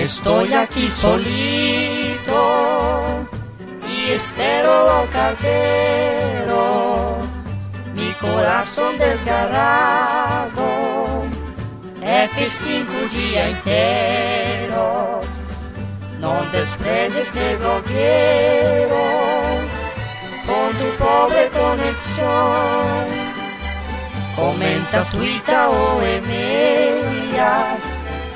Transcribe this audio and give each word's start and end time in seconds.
Estoy 0.00 0.54
aquí 0.54 0.88
solito 0.88 2.40
y 3.86 4.12
espero 4.12 4.90
al 4.90 5.06
cartero. 5.10 7.18
Mi 7.94 8.10
corazón 8.14 8.96
desgarrado, 8.96 10.62
F5 12.00 13.10
dia 13.10 13.50
inteiro. 13.50 15.20
Não 16.18 16.46
despreze 16.50 17.20
este 17.20 17.56
blogueiro 17.56 19.04
con 20.46 20.72
tu 20.78 20.96
pobre 20.96 21.50
conexión. 21.50 23.04
Comenta, 24.34 25.04
tuita 25.10 25.68
ou 25.68 26.02
e-mail 26.02 27.10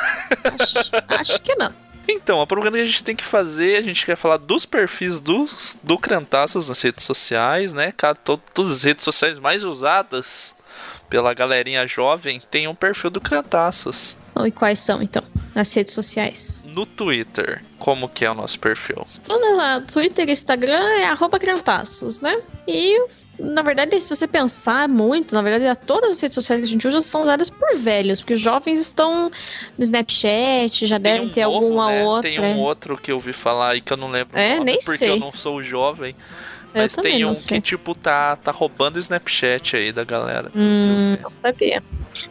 acho, 0.58 0.90
acho 1.06 1.42
que 1.42 1.54
não. 1.56 1.70
Então, 2.08 2.40
a 2.40 2.46
propaganda 2.46 2.78
que 2.78 2.84
a 2.84 2.86
gente 2.86 3.04
tem 3.04 3.14
que 3.14 3.24
fazer, 3.24 3.76
a 3.76 3.82
gente 3.82 4.06
quer 4.06 4.16
falar 4.16 4.38
dos 4.38 4.64
perfis 4.64 5.20
dos, 5.20 5.76
do 5.82 5.98
Crentaços 5.98 6.70
nas 6.70 6.80
redes 6.80 7.04
sociais, 7.04 7.74
né? 7.74 7.92
Todas 8.54 8.72
as 8.72 8.82
redes 8.84 9.04
sociais 9.04 9.38
mais 9.38 9.64
usadas 9.64 10.54
pela 11.10 11.34
galerinha 11.34 11.86
jovem 11.86 12.40
tem 12.50 12.66
um 12.66 12.74
perfil 12.74 13.10
do 13.10 13.20
Crentaços. 13.20 14.16
E 14.46 14.50
quais 14.52 14.78
são, 14.78 15.02
então, 15.02 15.22
nas 15.54 15.72
redes 15.74 15.94
sociais? 15.94 16.66
No 16.72 16.84
Twitter, 16.86 17.64
como 17.78 18.08
que 18.08 18.24
é 18.24 18.30
o 18.30 18.34
nosso 18.34 18.58
perfil? 18.58 19.06
Então, 19.22 19.38
lá, 19.56 19.80
Twitter 19.80 20.28
e 20.28 20.32
Instagram 20.32 20.82
é 21.00 21.06
arroba 21.06 21.38
né? 22.22 22.40
E, 22.66 23.06
na 23.38 23.62
verdade, 23.62 23.98
se 24.00 24.14
você 24.14 24.26
pensar 24.28 24.88
muito, 24.88 25.34
na 25.34 25.42
verdade, 25.42 25.78
todas 25.86 26.10
as 26.12 26.20
redes 26.20 26.34
sociais 26.34 26.60
que 26.60 26.66
a 26.66 26.70
gente 26.70 26.86
usa 26.86 27.00
são 27.00 27.22
usadas 27.22 27.48
por 27.50 27.76
velhos, 27.76 28.20
porque 28.20 28.34
os 28.34 28.40
jovens 28.40 28.80
estão 28.80 29.30
no 29.76 29.84
Snapchat, 29.84 30.86
já 30.86 30.96
Tem 31.00 31.12
devem 31.12 31.26
um 31.28 31.30
ter 31.30 31.44
novo, 31.44 31.56
alguma 31.56 31.88
né? 31.90 32.04
outra. 32.04 32.30
Tem 32.30 32.40
um 32.40 32.60
outro 32.60 32.96
que 32.96 33.10
eu 33.10 33.16
ouvi 33.16 33.32
falar 33.32 33.70
aí 33.72 33.80
que 33.80 33.92
eu 33.92 33.96
não 33.96 34.10
lembro 34.10 34.38
É, 34.38 34.54
nome, 34.54 34.64
nem 34.64 34.78
porque 34.78 34.98
sei. 34.98 35.10
eu 35.10 35.18
não 35.18 35.32
sou 35.32 35.62
jovem. 35.62 36.14
Eu 36.74 36.82
Mas 36.82 36.92
também 36.92 37.12
tem 37.12 37.24
um 37.24 37.32
que, 37.32 37.60
tipo, 37.60 37.94
tá, 37.94 38.36
tá 38.36 38.52
roubando 38.52 38.96
o 38.96 38.98
Snapchat 38.98 39.76
aí 39.76 39.92
da 39.92 40.04
galera. 40.04 40.50
Hum, 40.54 41.16
não 41.22 41.32
sabia. 41.32 41.82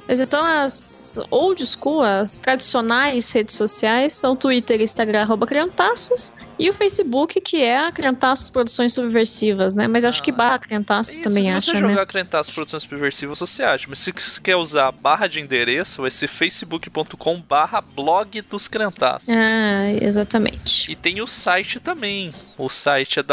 Mas 0.08 0.22
então 0.22 0.46
as 0.46 1.20
old 1.30 1.66
school, 1.66 2.02
as 2.02 2.40
tradicionais 2.40 3.32
redes 3.34 3.56
sociais 3.56 4.14
são 4.14 4.36
Twitter 4.36 4.82
Instagram, 4.82 5.22
arroba 5.22 5.46
Criantaços, 5.46 6.34
e 6.60 6.70
o 6.70 6.74
Facebook, 6.74 7.40
que 7.40 7.62
é 7.62 7.78
a 7.78 7.92
Criantaços 7.92 8.50
Produções 8.50 8.94
Subversivas, 8.94 9.76
né? 9.76 9.88
Mas 9.88 10.04
eu 10.04 10.10
acho 10.10 10.24
que 10.24 10.32
barra 10.32 10.58
Criantaços 10.58 11.14
Isso, 11.14 11.24
também 11.24 11.44
se 11.44 11.50
acha, 11.50 11.66
você 11.68 11.74
né? 11.74 11.90
jogar 11.90 12.06
Crentaços 12.08 12.54
Produções 12.54 12.84
Subversivas, 12.84 13.40
você 13.40 13.64
acha. 13.64 13.86
Mas 13.88 14.00
se 14.00 14.12
você 14.12 14.42
quer 14.42 14.56
usar 14.56 14.88
a 14.88 14.92
barra 14.92 15.28
de 15.28 15.40
endereço, 15.40 16.02
vai 16.02 16.10
ser 16.10 16.28
facebook.com 16.28 17.42
barra 17.42 17.82
blog 17.82 18.42
dos 18.42 18.68
Crentaços. 18.68 19.30
Ah, 19.30 19.92
exatamente. 20.02 20.92
E 20.92 20.96
tem 20.96 21.22
o 21.22 21.28
site 21.28 21.80
também. 21.80 22.34
O 22.58 22.70
site 22.70 23.20
é 23.20 23.24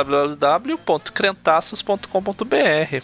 www.crentaços.com.br. 0.99 3.03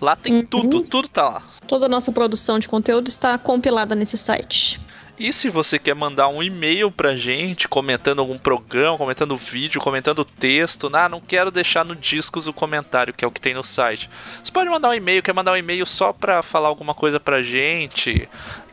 Lá 0.00 0.16
tem 0.16 0.34
Uhum. 0.34 0.46
tudo, 0.46 0.82
tudo 0.88 1.08
tá 1.08 1.28
lá. 1.28 1.42
Toda 1.66 1.86
a 1.86 1.88
nossa 1.88 2.12
produção 2.12 2.58
de 2.58 2.68
conteúdo 2.68 3.08
está 3.08 3.38
compilada 3.38 3.94
nesse 3.94 4.18
site. 4.18 4.80
E 5.18 5.32
se 5.34 5.48
você 5.50 5.78
quer 5.78 5.94
mandar 5.94 6.28
um 6.28 6.42
e-mail 6.42 6.90
pra 6.90 7.14
gente, 7.14 7.68
comentando 7.68 8.20
algum 8.20 8.38
programa, 8.38 8.96
comentando 8.96 9.36
vídeo, 9.36 9.78
comentando 9.80 10.24
texto, 10.24 10.90
ah, 10.94 11.08
não 11.10 11.20
quero 11.20 11.50
deixar 11.50 11.84
no 11.84 11.94
discos 11.94 12.46
o 12.46 12.54
comentário, 12.54 13.12
que 13.12 13.22
é 13.22 13.28
o 13.28 13.30
que 13.30 13.40
tem 13.40 13.52
no 13.52 13.62
site. 13.62 14.08
Você 14.42 14.50
pode 14.50 14.70
mandar 14.70 14.88
um 14.88 14.94
e-mail, 14.94 15.22
quer 15.22 15.34
mandar 15.34 15.52
um 15.52 15.56
e-mail 15.58 15.84
só 15.84 16.10
pra 16.12 16.42
falar 16.42 16.68
alguma 16.68 16.94
coisa 16.94 17.20
pra 17.20 17.42
gente, 17.42 18.26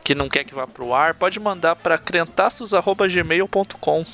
que 0.06 0.16
não 0.16 0.30
quer 0.30 0.46
que 0.46 0.56
vá 0.56 0.66
pro 0.66 0.94
ar, 0.94 1.16
pode 1.16 1.38
mandar 1.38 1.76
pra 1.76 1.98
crentaços.gmail.com. 1.98 4.06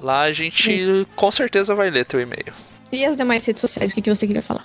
Lá 0.00 0.22
a 0.22 0.32
gente 0.32 0.72
Isso. 0.74 1.06
com 1.14 1.30
certeza 1.30 1.74
vai 1.74 1.90
ler 1.90 2.06
teu 2.06 2.18
e-mail. 2.20 2.54
E 2.92 3.04
as 3.04 3.16
demais 3.16 3.44
redes 3.46 3.60
sociais, 3.60 3.90
o 3.90 3.94
que, 3.94 4.02
que 4.02 4.14
você 4.14 4.26
queria 4.26 4.42
falar? 4.42 4.64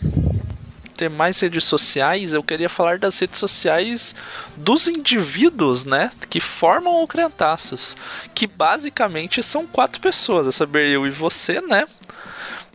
demais 0.98 1.40
redes 1.40 1.64
sociais, 1.64 2.34
eu 2.34 2.44
queria 2.44 2.68
falar 2.68 2.98
das 2.98 3.20
redes 3.20 3.40
sociais 3.40 4.16
dos 4.58 4.88
indivíduos, 4.88 5.86
né, 5.86 6.12
que 6.28 6.40
formam 6.40 7.04
o 7.04 7.08
Crentaços, 7.08 7.96
que 8.34 8.48
basicamente 8.48 9.44
são 9.44 9.68
quatro 9.68 10.02
pessoas, 10.02 10.48
a 10.48 10.52
saber, 10.52 10.90
eu 10.90 11.06
e 11.06 11.12
você, 11.12 11.62
né, 11.62 11.86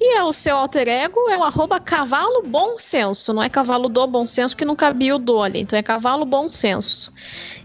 E 0.00 0.16
é 0.16 0.22
o 0.22 0.32
seu 0.32 0.56
alter 0.56 0.88
ego 0.88 1.28
é 1.28 1.36
o 1.36 1.42
arroba 1.42 1.80
cavalo 1.80 2.42
bom 2.42 2.78
senso. 2.78 3.32
Não 3.32 3.42
é 3.42 3.48
cavalo 3.48 3.88
do 3.88 4.06
bom 4.06 4.26
senso, 4.26 4.56
que 4.56 4.64
não 4.64 4.76
cabia 4.76 5.16
o 5.16 5.18
do 5.18 5.42
ali. 5.42 5.60
Então 5.60 5.78
é 5.78 5.82
cavalo 5.82 6.24
bom 6.24 6.48
senso. 6.48 7.12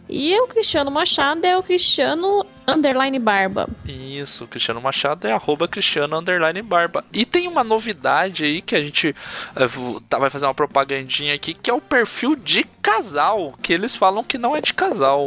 E 0.10 0.36
o 0.40 0.48
Cristiano 0.48 0.90
Machado 0.90 1.46
é 1.46 1.56
o 1.56 1.62
Cristiano 1.62 2.44
underline 2.74 3.18
barba. 3.20 3.68
Isso, 3.88 4.44
o 4.44 4.48
Cristiano 4.48 4.82
Machado 4.82 5.28
é 5.28 5.32
arroba 5.32 5.68
Cristiano 5.68 6.18
underline 6.18 6.62
barba. 6.62 7.04
E 7.14 7.26
tem 7.26 7.48
uma 7.48 7.64
novidade 7.64 8.44
aí 8.44 8.62
que 8.62 8.76
a 8.76 8.82
gente 8.82 9.16
eh, 9.56 9.70
tá- 10.08 10.18
vai 10.20 10.30
fazer 10.30 10.46
uma 10.46 10.54
propagandinha 10.54 11.34
aqui, 11.34 11.54
que 11.54 11.70
é 11.70 11.74
o 11.74 11.82
perfil 11.82 12.36
de 12.36 12.64
casal, 12.82 13.54
que 13.62 13.74
eles 13.74 13.96
falam 13.96 14.24
que 14.24 14.38
não 14.38 14.56
é 14.56 14.62
de 14.62 14.74
casal, 14.74 15.26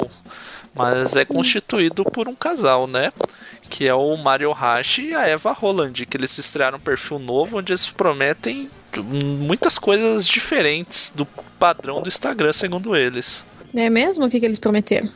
mas 0.75 1.17
é 1.17 1.25
constituído 1.25 2.05
por 2.05 2.29
um 2.29 2.35
casal, 2.35 2.87
né? 2.87 3.12
Que 3.69 3.87
é 3.89 3.94
o 3.94 4.17
Mario 4.17 4.53
Hashi 4.53 5.09
e 5.09 5.15
a 5.15 5.27
Eva 5.27 5.53
Roland, 5.53 5.93
que 5.93 6.17
eles 6.17 6.37
estrearam 6.37 6.77
um 6.79 6.81
perfil 6.81 7.19
novo 7.19 7.59
onde 7.59 7.73
eles 7.73 7.89
prometem 7.89 8.71
muitas 9.03 9.79
coisas 9.79 10.27
diferentes 10.27 11.11
do 11.15 11.25
padrão 11.59 12.03
do 12.03 12.09
Instagram, 12.09 12.53
segundo 12.53 12.94
eles. 12.94 13.44
É 13.75 13.89
mesmo? 13.89 14.27
O 14.27 14.29
que, 14.31 14.39
que 14.39 14.44
eles 14.44 14.59
prometeram? 14.59 15.09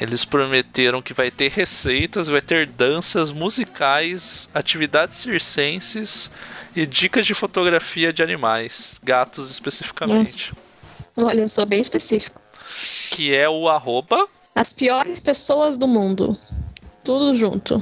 Eles 0.00 0.24
prometeram 0.24 1.00
que 1.00 1.14
vai 1.14 1.30
ter 1.30 1.50
receitas, 1.50 2.28
vai 2.28 2.40
ter 2.40 2.66
danças 2.66 3.30
musicais, 3.30 4.48
atividades 4.52 5.18
circenses 5.18 6.28
e 6.74 6.84
dicas 6.84 7.24
de 7.24 7.34
fotografia 7.34 8.12
de 8.12 8.22
animais, 8.22 8.98
gatos 9.02 9.50
especificamente. 9.50 10.52
Nossa. 11.16 11.28
Olha, 11.30 11.46
sou 11.46 11.64
bem 11.64 11.80
específico. 11.80 12.40
Que 13.10 13.32
é 13.32 13.48
o 13.48 13.68
arroba. 13.68 14.26
As 14.54 14.72
piores 14.72 15.20
pessoas 15.20 15.76
do 15.76 15.86
mundo. 15.86 16.36
Tudo 17.04 17.32
junto. 17.34 17.80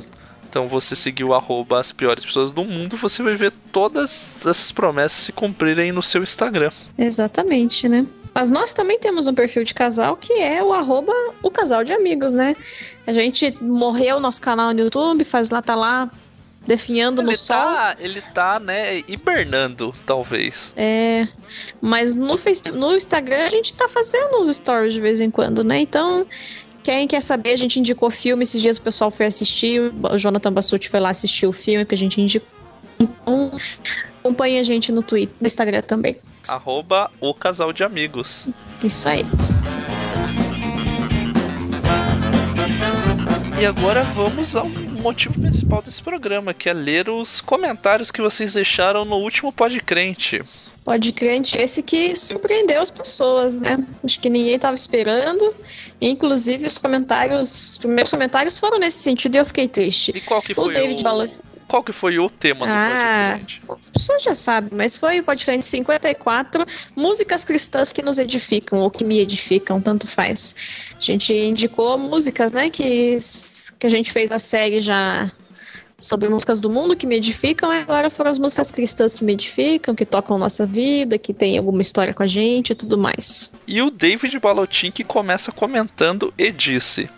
Então 0.48 0.68
você 0.68 0.94
seguir 0.94 1.24
o 1.24 1.32
arroba 1.32 1.80
as 1.80 1.92
piores 1.92 2.26
pessoas 2.26 2.52
do 2.52 2.62
mundo, 2.62 2.94
você 2.98 3.22
vai 3.22 3.34
ver 3.34 3.50
todas 3.72 4.22
essas 4.46 4.70
promessas 4.70 5.18
se 5.18 5.32
cumprirem 5.32 5.92
no 5.92 6.02
seu 6.02 6.22
Instagram. 6.22 6.70
Exatamente, 6.98 7.88
né? 7.88 8.06
Mas 8.34 8.50
nós 8.50 8.72
também 8.72 8.98
temos 8.98 9.26
um 9.26 9.34
perfil 9.34 9.62
de 9.62 9.74
casal 9.74 10.16
que 10.16 10.32
é 10.32 10.62
o 10.62 10.72
arroba 10.72 11.12
o 11.42 11.50
casal 11.50 11.84
de 11.84 11.92
amigos, 11.92 12.32
né? 12.32 12.56
A 13.06 13.12
gente 13.12 13.56
morreu 13.60 14.18
nosso 14.18 14.40
canal 14.40 14.72
no 14.72 14.80
YouTube, 14.80 15.22
faz 15.24 15.50
lá, 15.50 15.60
tá 15.60 15.74
lá 15.74 16.10
definhando 16.66 17.20
ele 17.20 17.32
no 17.32 17.36
tá, 17.36 17.38
sol. 17.38 17.96
Ele 17.98 18.22
tá, 18.34 18.60
né, 18.60 19.02
hibernando, 19.08 19.94
talvez. 20.06 20.72
É, 20.76 21.28
mas 21.80 22.16
no, 22.16 22.38
face, 22.38 22.70
no 22.70 22.94
Instagram 22.94 23.44
a 23.44 23.48
gente 23.48 23.74
tá 23.74 23.88
fazendo 23.88 24.40
uns 24.40 24.54
stories 24.56 24.92
de 24.92 25.00
vez 25.00 25.20
em 25.20 25.30
quando, 25.30 25.62
né? 25.62 25.80
Então, 25.80 26.26
quem 26.82 27.06
quer 27.06 27.20
saber, 27.20 27.52
a 27.52 27.56
gente 27.56 27.78
indicou 27.78 28.10
filme, 28.10 28.42
esses 28.42 28.60
dias 28.60 28.76
o 28.76 28.82
pessoal 28.82 29.10
foi 29.10 29.26
assistir, 29.26 29.80
o 29.80 30.16
Jonathan 30.16 30.52
Bassucci 30.52 30.88
foi 30.88 31.00
lá 31.00 31.10
assistir 31.10 31.46
o 31.46 31.52
filme 31.52 31.84
que 31.84 31.94
a 31.94 31.98
gente 31.98 32.20
indicou. 32.20 32.61
Então, 33.02 33.50
acompanhe 34.20 34.58
a 34.58 34.62
gente 34.62 34.92
no 34.92 35.02
Twitter, 35.02 35.34
no 35.40 35.46
Instagram 35.46 35.82
também. 35.82 36.16
Arroba 36.48 37.10
o 37.20 37.34
casal 37.34 37.72
de 37.72 37.82
amigos. 37.82 38.48
Isso 38.82 39.08
aí. 39.08 39.24
E 43.60 43.66
agora 43.66 44.02
vamos 44.02 44.56
ao 44.56 44.68
motivo 44.68 45.40
principal 45.40 45.82
desse 45.82 46.02
programa, 46.02 46.54
que 46.54 46.68
é 46.68 46.72
ler 46.72 47.08
os 47.08 47.40
comentários 47.40 48.10
que 48.10 48.20
vocês 48.20 48.54
deixaram 48.54 49.04
no 49.04 49.16
último 49.16 49.52
Podcrente. 49.52 50.42
Pode 50.84 51.12
crente 51.12 51.56
esse 51.58 51.80
que 51.80 52.16
surpreendeu 52.16 52.82
as 52.82 52.90
pessoas, 52.90 53.60
né? 53.60 53.78
Acho 54.02 54.18
que 54.18 54.28
ninguém 54.28 54.54
estava 54.54 54.74
esperando. 54.74 55.54
Inclusive, 56.00 56.66
os 56.66 56.76
comentários, 56.76 57.70
os 57.70 57.78
primeiros 57.78 58.10
comentários 58.10 58.58
foram 58.58 58.80
nesse 58.80 58.98
sentido 58.98 59.36
e 59.36 59.38
eu 59.38 59.46
fiquei 59.46 59.68
triste. 59.68 60.12
E 60.12 60.20
qual 60.20 60.42
que 60.42 60.54
foi 60.54 60.70
o 60.70 60.72
David 60.72 61.00
o... 61.00 61.04
Ballard. 61.04 61.32
Qual 61.68 61.82
que 61.82 61.92
foi 61.92 62.18
o 62.18 62.28
tema 62.28 62.66
do 62.66 62.72
ah, 62.72 63.38
podcast? 63.38 63.62
As 63.68 63.90
pessoas 63.90 64.22
já 64.22 64.34
sabem, 64.34 64.70
mas 64.72 64.96
foi 64.96 65.20
o 65.20 65.24
podcast 65.24 65.64
54, 65.64 66.66
músicas 66.94 67.44
cristãs 67.44 67.92
que 67.92 68.02
nos 68.02 68.18
edificam, 68.18 68.78
ou 68.78 68.90
que 68.90 69.04
me 69.04 69.20
edificam, 69.20 69.80
tanto 69.80 70.06
faz. 70.06 70.92
A 70.96 71.00
gente 71.00 71.32
indicou 71.32 71.96
músicas, 71.98 72.52
né, 72.52 72.70
que, 72.70 73.16
que 73.78 73.86
a 73.86 73.90
gente 73.90 74.12
fez 74.12 74.30
a 74.30 74.38
série 74.38 74.80
já 74.80 75.30
sobre 75.98 76.28
músicas 76.28 76.58
do 76.60 76.68
mundo 76.68 76.96
que 76.96 77.06
me 77.06 77.16
edificam, 77.16 77.72
e 77.72 77.78
agora 77.78 78.10
foram 78.10 78.30
as 78.30 78.38
músicas 78.38 78.70
cristãs 78.70 79.18
que 79.18 79.24
me 79.24 79.32
edificam, 79.32 79.94
que 79.94 80.04
tocam 80.04 80.36
nossa 80.36 80.66
vida, 80.66 81.16
que 81.16 81.32
tem 81.32 81.56
alguma 81.56 81.80
história 81.80 82.12
com 82.12 82.22
a 82.22 82.26
gente 82.26 82.70
e 82.70 82.74
tudo 82.74 82.98
mais. 82.98 83.52
E 83.66 83.80
o 83.80 83.90
David 83.90 84.38
Balotin 84.38 84.90
que 84.90 85.04
começa 85.04 85.52
comentando 85.52 86.34
e 86.36 86.50
disse: 86.50 87.08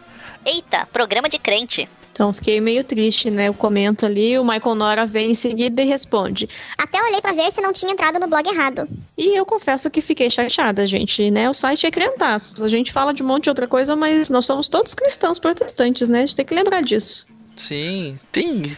Eita, 0.44 0.86
programa 0.92 1.28
de 1.28 1.38
crente. 1.38 1.88
Então 2.14 2.32
fiquei 2.32 2.60
meio 2.60 2.84
triste, 2.84 3.28
né? 3.28 3.48
Eu 3.48 3.54
comento 3.54 4.06
ali, 4.06 4.38
o 4.38 4.44
Michael 4.44 4.76
Nora 4.76 5.04
vem 5.04 5.32
em 5.32 5.34
seguida 5.34 5.82
e 5.82 5.84
responde. 5.84 6.48
Até 6.78 7.02
olhei 7.02 7.20
para 7.20 7.32
ver 7.32 7.50
se 7.50 7.60
não 7.60 7.72
tinha 7.72 7.90
entrado 7.90 8.20
no 8.20 8.28
blog 8.28 8.48
errado. 8.48 8.86
E 9.18 9.36
eu 9.36 9.44
confesso 9.44 9.90
que 9.90 10.00
fiquei 10.00 10.30
chateada, 10.30 10.86
gente, 10.86 11.28
né? 11.32 11.50
O 11.50 11.54
site 11.54 11.88
é 11.88 11.90
crentaços. 11.90 12.62
A 12.62 12.68
gente 12.68 12.92
fala 12.92 13.12
de 13.12 13.24
um 13.24 13.26
monte 13.26 13.44
de 13.44 13.48
outra 13.48 13.66
coisa, 13.66 13.96
mas 13.96 14.30
nós 14.30 14.46
somos 14.46 14.68
todos 14.68 14.94
cristãos 14.94 15.40
protestantes, 15.40 16.08
né? 16.08 16.18
A 16.18 16.26
gente 16.26 16.36
tem 16.36 16.46
que 16.46 16.54
lembrar 16.54 16.82
disso. 16.82 17.26
Sim, 17.56 18.16
tem. 18.30 18.76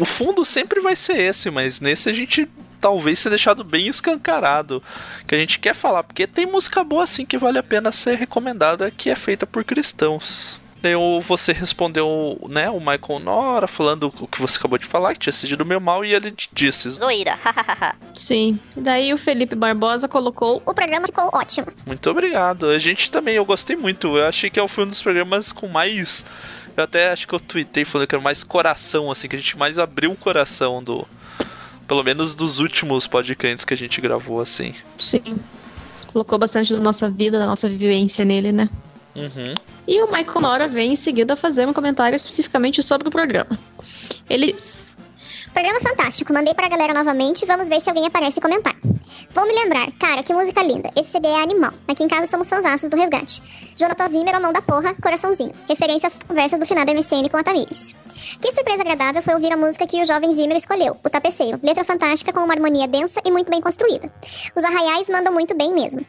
O 0.00 0.06
fundo 0.06 0.42
sempre 0.42 0.80
vai 0.80 0.96
ser 0.96 1.20
esse, 1.20 1.50
mas 1.50 1.80
nesse 1.80 2.08
a 2.08 2.12
gente 2.14 2.48
talvez 2.80 3.18
ser 3.18 3.28
deixado 3.28 3.62
bem 3.62 3.86
escancarado. 3.88 4.82
Que 5.26 5.34
a 5.34 5.38
gente 5.38 5.58
quer 5.58 5.74
falar, 5.74 6.04
porque 6.04 6.26
tem 6.26 6.46
música 6.46 6.82
boa 6.82 7.04
assim 7.04 7.26
que 7.26 7.36
vale 7.36 7.58
a 7.58 7.62
pena 7.62 7.92
ser 7.92 8.16
recomendada, 8.16 8.90
que 8.90 9.10
é 9.10 9.14
feita 9.14 9.46
por 9.46 9.62
cristãos. 9.62 10.58
Daí 10.80 10.94
você 11.26 11.52
respondeu, 11.52 12.38
né, 12.48 12.70
o 12.70 12.78
Michael 12.78 13.18
Nora, 13.20 13.66
falando 13.66 14.12
o 14.20 14.28
que 14.28 14.40
você 14.40 14.56
acabou 14.58 14.78
de 14.78 14.86
falar, 14.86 15.12
que 15.14 15.20
tinha 15.20 15.32
sido 15.32 15.64
meu 15.64 15.80
mal, 15.80 16.04
e 16.04 16.14
ele 16.14 16.32
disse. 16.52 16.88
Zoeira, 16.90 17.34
hahaha. 17.42 17.96
Sim. 18.14 18.60
Daí 18.76 19.12
o 19.12 19.18
Felipe 19.18 19.56
Barbosa 19.56 20.06
colocou. 20.06 20.62
O 20.64 20.72
programa 20.72 21.06
ficou 21.06 21.30
ótimo. 21.34 21.66
Muito 21.84 22.08
obrigado. 22.08 22.66
A 22.68 22.78
gente 22.78 23.10
também, 23.10 23.34
eu 23.34 23.44
gostei 23.44 23.74
muito. 23.74 24.16
Eu 24.16 24.26
achei 24.26 24.48
que 24.48 24.68
foi 24.68 24.84
um 24.84 24.88
dos 24.88 25.02
programas 25.02 25.52
com 25.52 25.66
mais. 25.66 26.24
Eu 26.76 26.84
até 26.84 27.10
acho 27.10 27.26
que 27.26 27.34
eu 27.34 27.40
tuitei 27.40 27.84
falando 27.84 28.06
que 28.06 28.14
era 28.14 28.22
mais 28.22 28.44
coração, 28.44 29.10
assim, 29.10 29.26
que 29.26 29.34
a 29.34 29.38
gente 29.38 29.58
mais 29.58 29.78
abriu 29.80 30.12
o 30.12 30.16
coração 30.16 30.82
do. 30.82 31.06
Pelo 31.88 32.04
menos 32.04 32.34
dos 32.34 32.60
últimos 32.60 33.06
podcasts 33.06 33.64
que 33.64 33.74
a 33.74 33.76
gente 33.76 34.00
gravou, 34.00 34.40
assim. 34.40 34.74
Sim. 34.96 35.38
Colocou 36.12 36.38
bastante 36.38 36.72
da 36.74 36.80
nossa 36.80 37.10
vida, 37.10 37.38
da 37.38 37.46
nossa 37.46 37.68
vivência 37.68 38.24
nele, 38.24 38.52
né? 38.52 38.68
Uhum. 39.14 39.54
E 39.86 40.02
o 40.02 40.06
Michael 40.06 40.40
Nora 40.40 40.68
vem 40.68 40.92
em 40.92 40.96
seguida 40.96 41.34
fazer 41.34 41.66
um 41.66 41.72
comentário 41.72 42.16
especificamente 42.16 42.82
sobre 42.82 43.08
o 43.08 43.10
programa. 43.10 43.58
Ele. 44.28 44.54
Programa 45.52 45.80
fantástico, 45.80 46.32
mandei 46.32 46.54
pra 46.54 46.68
galera 46.68 46.94
novamente, 46.94 47.44
vamos 47.46 47.68
ver 47.68 47.80
se 47.80 47.88
alguém 47.88 48.06
aparece 48.06 48.38
e 48.38 48.42
comentar. 48.42 48.76
Vou 49.32 49.46
me 49.46 49.52
lembrar, 49.52 49.90
cara, 49.92 50.22
que 50.22 50.32
música 50.32 50.62
linda, 50.62 50.90
esse 50.96 51.10
CD 51.10 51.28
é 51.28 51.42
animal. 51.42 51.72
Aqui 51.88 52.04
em 52.04 52.08
casa 52.08 52.26
somos 52.26 52.48
fãs 52.48 52.88
do 52.88 52.96
Resgate. 52.96 53.42
Jonathan 53.76 54.08
Zimmer, 54.08 54.34
a 54.36 54.40
mão 54.40 54.52
da 54.52 54.62
porra, 54.62 54.94
coraçãozinho. 54.94 55.52
Referência 55.68 56.06
às 56.06 56.18
conversas 56.18 56.60
do 56.60 56.66
final 56.66 56.84
da 56.84 56.92
MCN 56.92 57.28
com 57.30 57.36
a 57.36 57.42
Tamires. 57.42 57.96
Que 58.40 58.52
surpresa 58.52 58.82
agradável 58.82 59.22
foi 59.22 59.34
ouvir 59.34 59.52
a 59.52 59.56
música 59.56 59.86
que 59.86 60.00
o 60.00 60.04
jovem 60.04 60.32
Zimmer 60.32 60.56
escolheu, 60.56 60.96
O 61.02 61.10
Tapeceiro. 61.10 61.58
Letra 61.62 61.84
fantástica 61.84 62.32
com 62.32 62.40
uma 62.40 62.54
harmonia 62.54 62.86
densa 62.86 63.20
e 63.24 63.30
muito 63.30 63.50
bem 63.50 63.60
construída. 63.60 64.12
Os 64.54 64.64
arraiais 64.64 65.08
mandam 65.08 65.32
muito 65.32 65.56
bem 65.56 65.72
mesmo. 65.72 66.04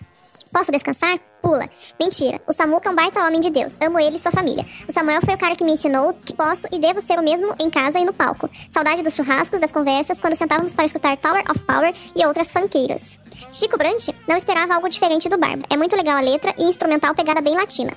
Posso 0.51 0.71
descansar? 0.71 1.19
Pula. 1.41 1.69
Mentira. 1.99 2.41
O 2.47 2.51
Samuca 2.51 2.89
é 2.89 2.91
um 2.91 2.95
baita 2.95 3.25
homem 3.25 3.39
de 3.39 3.49
Deus. 3.49 3.77
Amo 3.81 3.99
ele 3.99 4.17
e 4.17 4.19
sua 4.19 4.31
família. 4.31 4.65
O 4.87 4.91
Samuel 4.91 5.21
foi 5.23 5.35
o 5.35 5.37
cara 5.37 5.55
que 5.55 5.63
me 5.63 5.71
ensinou 5.73 6.13
que 6.13 6.35
posso 6.35 6.67
e 6.71 6.79
devo 6.79 6.99
ser 6.99 7.17
o 7.17 7.23
mesmo 7.23 7.55
em 7.59 7.69
casa 7.69 7.99
e 7.99 8.05
no 8.05 8.13
palco. 8.13 8.49
Saudade 8.69 9.01
dos 9.01 9.15
churrascos, 9.15 9.59
das 9.59 9.71
conversas, 9.71 10.19
quando 10.19 10.35
sentávamos 10.35 10.73
para 10.73 10.85
escutar 10.85 11.15
Tower 11.17 11.43
of 11.49 11.61
Power 11.61 11.93
e 12.15 12.25
outras 12.25 12.51
funkeiras. 12.51 13.19
Chico 13.51 13.77
Brant 13.77 14.09
não 14.27 14.35
esperava 14.35 14.73
algo 14.73 14.89
diferente 14.89 15.29
do 15.29 15.37
Barba. 15.37 15.63
É 15.69 15.77
muito 15.77 15.95
legal 15.95 16.17
a 16.17 16.21
letra 16.21 16.53
e 16.57 16.65
instrumental 16.65 17.15
pegada 17.15 17.41
bem 17.41 17.55
latina. 17.55 17.91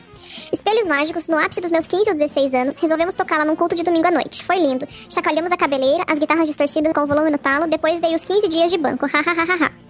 Espelhos 0.52 0.86
Mágicos, 0.86 1.26
no 1.26 1.38
ápice 1.38 1.60
dos 1.60 1.70
meus 1.70 1.86
15 1.86 2.10
ou 2.10 2.14
16 2.14 2.54
anos, 2.54 2.78
resolvemos 2.78 3.16
tocá-la 3.16 3.44
num 3.44 3.56
culto 3.56 3.74
de 3.74 3.82
domingo 3.82 4.06
à 4.06 4.10
noite. 4.10 4.44
Foi 4.44 4.56
lindo. 4.56 4.86
Chacoalhamos 5.10 5.50
a 5.50 5.56
cabeleira, 5.56 6.04
as 6.08 6.18
guitarras 6.18 6.46
distorcidas 6.46 6.92
com 6.92 7.00
o 7.00 7.06
volume 7.06 7.30
no 7.30 7.38
talo, 7.38 7.66
depois 7.66 8.00
veio 8.00 8.14
os 8.14 8.24
15 8.24 8.48
dias 8.48 8.70
de 8.70 8.78
banco. 8.78 9.06
Hahaha. 9.06 9.81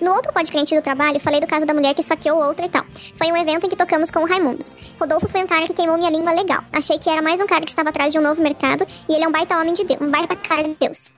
No 0.00 0.12
outro 0.12 0.32
podcast 0.32 0.74
do 0.74 0.82
trabalho, 0.82 1.20
falei 1.20 1.40
do 1.40 1.46
caso 1.46 1.66
da 1.66 1.74
mulher 1.74 1.94
que 1.94 2.00
esfaqueou 2.00 2.42
outra 2.42 2.66
e 2.66 2.68
tal. 2.68 2.84
Foi 3.14 3.30
um 3.30 3.36
evento 3.36 3.66
em 3.66 3.68
que 3.68 3.76
tocamos 3.76 4.10
com 4.10 4.20
o 4.20 4.26
Raimundos. 4.26 4.94
Rodolfo 5.00 5.28
foi 5.28 5.42
um 5.42 5.46
cara 5.46 5.66
que 5.66 5.74
queimou 5.74 5.96
minha 5.96 6.10
língua 6.10 6.32
legal. 6.32 6.62
Achei 6.72 6.98
que 6.98 7.08
era 7.08 7.22
mais 7.22 7.40
um 7.40 7.46
cara 7.46 7.62
que 7.62 7.70
estava 7.70 7.90
atrás 7.90 8.12
de 8.12 8.18
um 8.18 8.22
novo 8.22 8.42
mercado 8.42 8.86
e 9.08 9.14
ele 9.14 9.24
é 9.24 9.28
um 9.28 9.32
baita 9.32 9.56
homem 9.56 9.74
de 9.74 9.84
Deus, 9.84 10.00
um 10.00 10.10
baita 10.10 10.36
cara 10.36 10.64
de 10.64 10.74
Deus. 10.74 11.12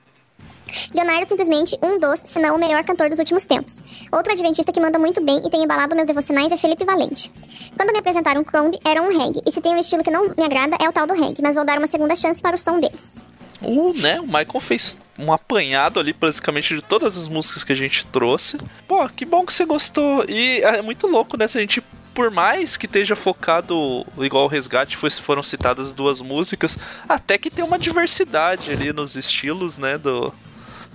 Leonardo 0.93 1.25
simplesmente 1.25 1.77
um 1.83 1.99
dos, 1.99 2.21
se 2.25 2.39
não 2.39 2.55
o 2.55 2.59
melhor 2.59 2.83
cantor 2.83 3.09
dos 3.09 3.19
últimos 3.19 3.45
tempos. 3.45 3.83
Outro 4.11 4.31
adventista 4.31 4.71
que 4.71 4.79
manda 4.79 4.97
muito 4.97 5.21
bem 5.21 5.41
e 5.45 5.49
tem 5.49 5.63
embalado 5.63 5.95
meus 5.95 6.07
devocionais 6.07 6.51
é 6.51 6.57
Felipe 6.57 6.85
Valente. 6.85 7.31
Quando 7.75 7.91
me 7.91 7.99
apresentaram 7.99 8.43
Crombie, 8.43 8.79
era 8.85 9.01
um 9.01 9.09
reggae, 9.09 9.41
e 9.45 9.51
se 9.51 9.61
tem 9.61 9.75
um 9.75 9.79
estilo 9.79 10.03
que 10.03 10.11
não 10.11 10.23
me 10.23 10.43
agrada 10.43 10.77
é 10.81 10.87
o 10.87 10.93
tal 10.93 11.05
do 11.05 11.13
reggae, 11.13 11.41
mas 11.41 11.55
vou 11.55 11.65
dar 11.65 11.77
uma 11.77 11.87
segunda 11.87 12.15
chance 12.15 12.41
para 12.41 12.55
o 12.55 12.59
som 12.59 12.79
deles. 12.79 13.23
O, 13.61 13.91
né, 14.01 14.19
o 14.19 14.25
Michael 14.25 14.59
fez 14.59 14.97
um 15.17 15.31
apanhado 15.31 15.99
ali, 15.99 16.13
basicamente, 16.13 16.75
de 16.75 16.81
todas 16.81 17.17
as 17.17 17.27
músicas 17.27 17.63
que 17.63 17.71
a 17.71 17.75
gente 17.75 18.05
trouxe. 18.07 18.57
Pô, 18.87 19.07
que 19.09 19.25
bom 19.25 19.45
que 19.45 19.53
você 19.53 19.65
gostou. 19.65 20.25
E 20.27 20.61
é 20.61 20.81
muito 20.81 21.07
louco, 21.07 21.37
né? 21.37 21.47
Se 21.47 21.57
a 21.57 21.61
gente 21.61 21.83
por 22.13 22.29
mais 22.29 22.75
que 22.75 22.87
esteja 22.87 23.15
focado 23.15 24.05
igual 24.19 24.43
o 24.43 24.47
Resgate, 24.47 24.97
foi, 24.97 25.09
foram 25.09 25.41
citadas 25.41 25.93
duas 25.93 26.19
músicas, 26.19 26.77
até 27.07 27.37
que 27.37 27.49
tem 27.49 27.63
uma 27.63 27.79
diversidade 27.79 28.69
ali 28.69 28.91
nos 28.91 29.15
estilos, 29.15 29.77
né, 29.77 29.97
do 29.97 30.33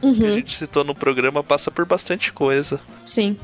Uhum. 0.02 0.12
que 0.14 0.26
a 0.26 0.32
gente 0.32 0.58
citou 0.58 0.84
no 0.84 0.94
programa, 0.94 1.42
passa 1.42 1.70
por 1.70 1.86
bastante 1.86 2.32
coisa. 2.32 2.78
Sim. 3.02 3.38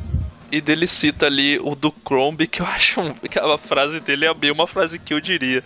E 0.53 0.61
dele 0.61 0.87
cita 0.87 1.25
ali 1.27 1.59
o 1.59 1.75
do 1.75 1.91
Crombie, 1.91 2.47
que 2.47 2.61
eu 2.61 2.67
acho 2.67 3.01
que 3.31 3.39
a 3.39 3.57
frase 3.57 3.99
dele 4.01 4.27
é 4.27 4.35
bem 4.35 4.51
uma 4.51 4.67
frase 4.67 4.99
que 4.99 5.15
eu 5.15 5.21
diria. 5.21 5.65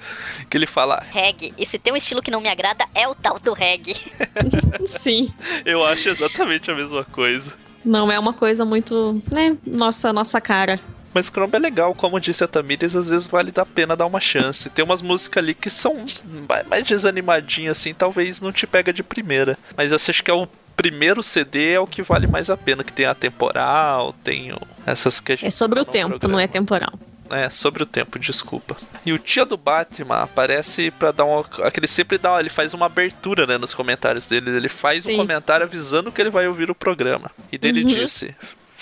Que 0.48 0.56
ele 0.56 0.64
fala, 0.64 1.02
Reggae. 1.10 1.52
E 1.58 1.66
se 1.66 1.76
tem 1.76 1.92
um 1.92 1.96
estilo 1.96 2.22
que 2.22 2.30
não 2.30 2.40
me 2.40 2.48
agrada, 2.48 2.86
é 2.94 3.08
o 3.08 3.14
tal 3.14 3.36
do 3.40 3.52
reggae. 3.52 3.96
Sim. 4.86 5.28
eu 5.64 5.84
acho 5.84 6.08
exatamente 6.08 6.70
a 6.70 6.74
mesma 6.74 7.04
coisa. 7.04 7.52
Não 7.84 8.10
é 8.12 8.18
uma 8.18 8.32
coisa 8.32 8.64
muito, 8.64 9.20
né, 9.32 9.56
nossa, 9.66 10.12
nossa 10.12 10.40
cara. 10.40 10.78
Mas 11.12 11.30
Crombie 11.30 11.56
é 11.56 11.60
legal, 11.60 11.94
como 11.94 12.20
disse 12.20 12.44
a 12.44 12.48
Tamires, 12.48 12.94
às 12.94 13.06
vezes 13.08 13.26
vale 13.26 13.50
a 13.56 13.64
pena 13.66 13.96
dar 13.96 14.06
uma 14.06 14.20
chance. 14.20 14.68
Tem 14.70 14.84
umas 14.84 15.00
músicas 15.02 15.42
ali 15.42 15.54
que 15.54 15.70
são 15.70 16.04
mais- 16.48 16.66
mais 16.68 16.84
desanimadinhas, 16.84 17.78
assim, 17.78 17.94
talvez 17.94 18.40
não 18.40 18.52
te 18.52 18.66
pega 18.66 18.92
de 18.92 19.02
primeira. 19.02 19.56
Mas 19.76 19.92
essa 19.92 20.10
acho 20.12 20.22
que 20.22 20.30
é 20.30 20.34
o 20.34 20.46
primeiro 20.76 21.22
CD, 21.22 21.72
é 21.72 21.80
o 21.80 21.86
que 21.86 22.02
vale 22.02 22.26
mais 22.26 22.50
a 22.50 22.56
pena, 22.56 22.84
que 22.84 22.92
tem 22.92 23.06
a 23.06 23.14
temporal, 23.14 24.14
tem 24.22 24.52
o- 24.52 24.60
essas 24.84 25.18
que 25.20 25.32
a 25.32 25.36
gente 25.36 25.46
É 25.46 25.50
sobre 25.50 25.80
o 25.80 25.84
no 25.84 25.90
tempo, 25.90 26.08
não 26.08 26.14
é 26.14 26.18
programa. 26.18 26.48
temporal. 26.48 26.90
É, 27.28 27.50
sobre 27.50 27.82
o 27.82 27.86
tempo, 27.86 28.20
desculpa. 28.20 28.76
E 29.04 29.12
o 29.12 29.18
tia 29.18 29.44
do 29.44 29.56
Batman 29.56 30.18
aparece 30.22 30.92
pra 30.92 31.10
dar 31.10 31.24
um. 31.24 31.40
Aquele 31.64 31.88
sempre 31.88 32.18
dá. 32.18 32.38
Ele 32.38 32.48
faz 32.48 32.72
uma 32.72 32.86
abertura, 32.86 33.48
né, 33.48 33.58
nos 33.58 33.74
comentários 33.74 34.26
dele. 34.26 34.48
Ele 34.50 34.68
faz 34.68 35.02
Sim. 35.02 35.14
um 35.14 35.16
comentário 35.16 35.66
avisando 35.66 36.12
que 36.12 36.20
ele 36.20 36.30
vai 36.30 36.46
ouvir 36.46 36.70
o 36.70 36.74
programa. 36.74 37.28
E 37.50 37.58
dele 37.58 37.80
Uhum. 37.82 37.88
disse: 37.88 38.32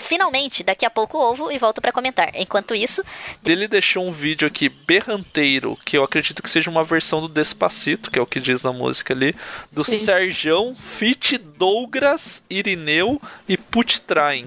Finalmente, 0.05 0.63
daqui 0.63 0.85
a 0.85 0.89
pouco 0.89 1.17
ovo 1.17 1.51
e 1.51 1.57
volto 1.57 1.81
pra 1.81 1.91
comentar. 1.91 2.29
Enquanto 2.35 2.75
isso, 2.75 3.03
Ele 3.43 3.67
deixou 3.67 4.05
um 4.07 4.11
vídeo 4.11 4.47
aqui 4.47 4.69
berranteiro, 4.69 5.75
que 5.83 5.97
eu 5.97 6.03
acredito 6.03 6.43
que 6.43 6.49
seja 6.49 6.69
uma 6.69 6.83
versão 6.83 7.21
do 7.21 7.27
Despacito, 7.27 8.11
que 8.11 8.19
é 8.19 8.21
o 8.21 8.25
que 8.25 8.39
diz 8.39 8.61
na 8.61 8.71
música 8.71 9.15
ali, 9.15 9.35
do 9.71 9.83
Sim. 9.83 9.97
Serjão, 9.97 10.75
Fit, 10.75 11.39
Douglas, 11.39 12.43
Irineu 12.47 13.19
e 13.49 13.57
Puttrain. 13.57 14.45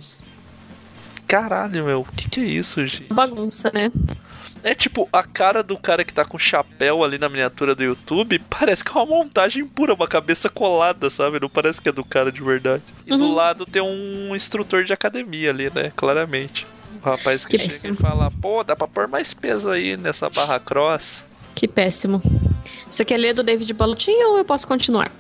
Caralho, 1.27 1.85
meu, 1.85 2.01
o 2.03 2.05
que, 2.05 2.31
que 2.31 2.41
é 2.41 2.45
isso, 2.45 2.87
gente? 2.87 3.13
Bagunça, 3.13 3.71
né? 3.75 3.91
É 4.63 4.75
tipo, 4.75 5.09
a 5.13 5.23
cara 5.23 5.63
do 5.63 5.77
cara 5.77 6.05
que 6.05 6.13
tá 6.13 6.25
com 6.25 6.39
chapéu 6.39 7.03
ali 7.05 7.19
na 7.19 7.29
miniatura 7.29 7.75
do 7.75 7.83
YouTube 7.85 8.41
parece 8.51 8.83
que 8.85 8.91
é 8.91 8.95
uma 8.95 9.07
montagem 9.07 9.65
pura, 9.65 9.95
uma 9.95 10.07
cabeça 10.09 10.49
colada, 10.49 11.09
sabe? 11.11 11.39
Não 11.41 11.49
parece 11.49 11.81
que 11.81 11.89
é 11.89 11.93
do 11.93 12.05
cara 12.05 12.31
de 12.33 12.43
verdade. 12.43 12.83
E 13.07 13.11
do 13.11 13.25
Uhum. 13.25 13.35
lado 13.35 13.65
tem 13.67 13.81
um 13.83 14.35
instrutor 14.35 14.85
de 14.85 14.93
academia 14.93 15.51
ali, 15.51 15.71
né? 15.75 15.93
Claramente. 15.97 16.67
O 17.03 17.05
rapaz 17.05 17.45
que, 17.45 17.57
Que 17.57 17.69
chega 17.69 17.95
e 17.95 17.97
fala, 17.97 18.31
pô, 18.31 18.65
dá 18.65 18.75
pra 18.75 18.89
pôr 18.89 19.07
mais 19.07 19.33
peso 19.33 19.71
aí 19.71 19.97
nessa 19.97 20.29
barra 20.29 20.59
cross. 20.59 21.25
Que 21.55 21.67
péssimo. 21.69 22.21
Você 22.91 23.05
quer 23.05 23.17
ler 23.17 23.33
do 23.35 23.43
David 23.43 23.73
Balutin 23.75 24.13
ou 24.25 24.39
eu 24.39 24.45
posso 24.45 24.67
continuar? 24.67 25.11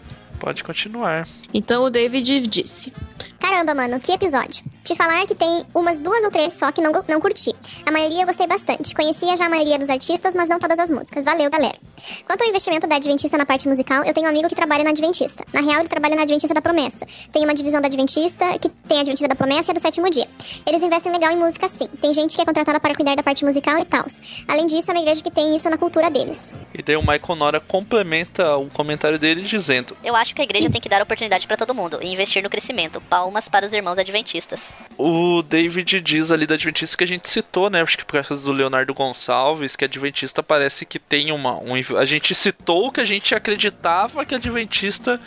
Pode 0.40 0.62
continuar. 0.62 1.26
Então 1.52 1.82
o 1.84 1.90
David 1.90 2.46
disse: 2.46 2.92
Caramba, 3.40 3.74
mano, 3.74 4.00
que 4.00 4.12
episódio. 4.12 4.64
Te 4.84 4.94
falar 4.94 5.26
que 5.26 5.34
tem 5.34 5.64
umas 5.74 6.00
duas 6.00 6.24
ou 6.24 6.30
três 6.30 6.54
só 6.54 6.72
que 6.72 6.80
não, 6.80 6.90
não 7.06 7.20
curti. 7.20 7.54
A 7.84 7.92
maioria 7.92 8.22
eu 8.22 8.26
gostei 8.26 8.46
bastante. 8.46 8.94
Conhecia 8.94 9.36
já 9.36 9.44
a 9.44 9.48
maioria 9.48 9.78
dos 9.78 9.90
artistas, 9.90 10.34
mas 10.34 10.48
não 10.48 10.58
todas 10.58 10.78
as 10.78 10.90
músicas. 10.90 11.26
Valeu, 11.26 11.50
galera. 11.50 11.76
Quanto 12.24 12.42
ao 12.42 12.48
investimento 12.48 12.86
da 12.86 12.96
Adventista 12.96 13.36
na 13.36 13.44
parte 13.44 13.68
musical, 13.68 14.02
eu 14.04 14.14
tenho 14.14 14.26
um 14.26 14.30
amigo 14.30 14.48
que 14.48 14.54
trabalha 14.54 14.82
na 14.84 14.90
Adventista. 14.90 15.44
Na 15.52 15.60
real, 15.60 15.80
ele 15.80 15.88
trabalha 15.88 16.16
na 16.16 16.22
Adventista 16.22 16.54
da 16.54 16.62
Promessa. 16.62 17.06
Tem 17.30 17.44
uma 17.44 17.52
divisão 17.52 17.82
da 17.82 17.86
Adventista, 17.88 18.58
que 18.58 18.70
tem 18.70 18.96
a 18.96 19.00
Adventista 19.00 19.28
da 19.28 19.34
Promessa 19.34 19.70
e 19.70 19.72
a 19.72 19.74
do 19.74 19.80
Sétimo 19.80 20.08
Dia. 20.08 20.26
Eles 20.66 20.82
investem 20.82 21.12
legal 21.12 21.32
em 21.32 21.36
música 21.36 21.68
sim. 21.68 21.86
Tem 22.00 22.14
gente 22.14 22.34
que 22.34 22.40
é 22.40 22.46
contratada 22.46 22.80
para 22.80 22.94
cuidar 22.94 23.14
da 23.14 23.22
parte 23.22 23.44
musical 23.44 23.78
e 23.78 23.84
tal. 23.84 24.06
Além 24.46 24.66
disso, 24.66 24.90
é 24.90 24.94
uma 24.94 25.02
igreja 25.02 25.22
que 25.22 25.30
tem 25.30 25.54
isso 25.54 25.68
na 25.68 25.76
cultura 25.76 26.10
deles. 26.10 26.54
E 26.72 26.82
daí 26.82 26.96
o 26.96 27.00
Michael 27.00 27.36
Nora 27.36 27.60
complementa 27.60 28.56
o 28.56 28.70
comentário 28.70 29.18
dele 29.18 29.42
dizendo: 29.42 29.94
eu 30.02 30.16
acho 30.16 30.34
que 30.34 30.40
a 30.40 30.44
igreja 30.44 30.70
tem 30.70 30.80
que 30.80 30.88
dar 30.88 31.02
oportunidade 31.02 31.46
pra 31.46 31.58
todo 31.58 31.74
mundo 31.74 31.98
e 32.00 32.10
investir 32.10 32.42
no 32.42 32.48
crescimento. 32.48 33.02
Palmas 33.28 33.46
para 33.46 33.66
os 33.66 33.74
irmãos 33.74 33.98
adventistas. 33.98 34.72
O 34.96 35.42
David 35.42 36.00
diz 36.00 36.30
ali 36.30 36.46
da 36.46 36.54
Adventista 36.54 36.96
que 36.96 37.04
a 37.04 37.06
gente 37.06 37.28
citou, 37.28 37.68
né? 37.68 37.82
Acho 37.82 37.98
que 37.98 38.04
por 38.04 38.24
causa 38.24 38.42
do 38.42 38.52
Leonardo 38.52 38.94
Gonçalves, 38.94 39.76
que 39.76 39.84
Adventista 39.84 40.42
parece 40.42 40.86
que 40.86 40.98
tem 40.98 41.30
uma. 41.30 41.58
Um, 41.58 41.74
a 41.98 42.04
gente 42.06 42.34
citou 42.34 42.90
que 42.90 43.02
a 43.02 43.04
gente 43.04 43.34
acreditava 43.34 44.24
que 44.24 44.34
Adventista 44.34 45.20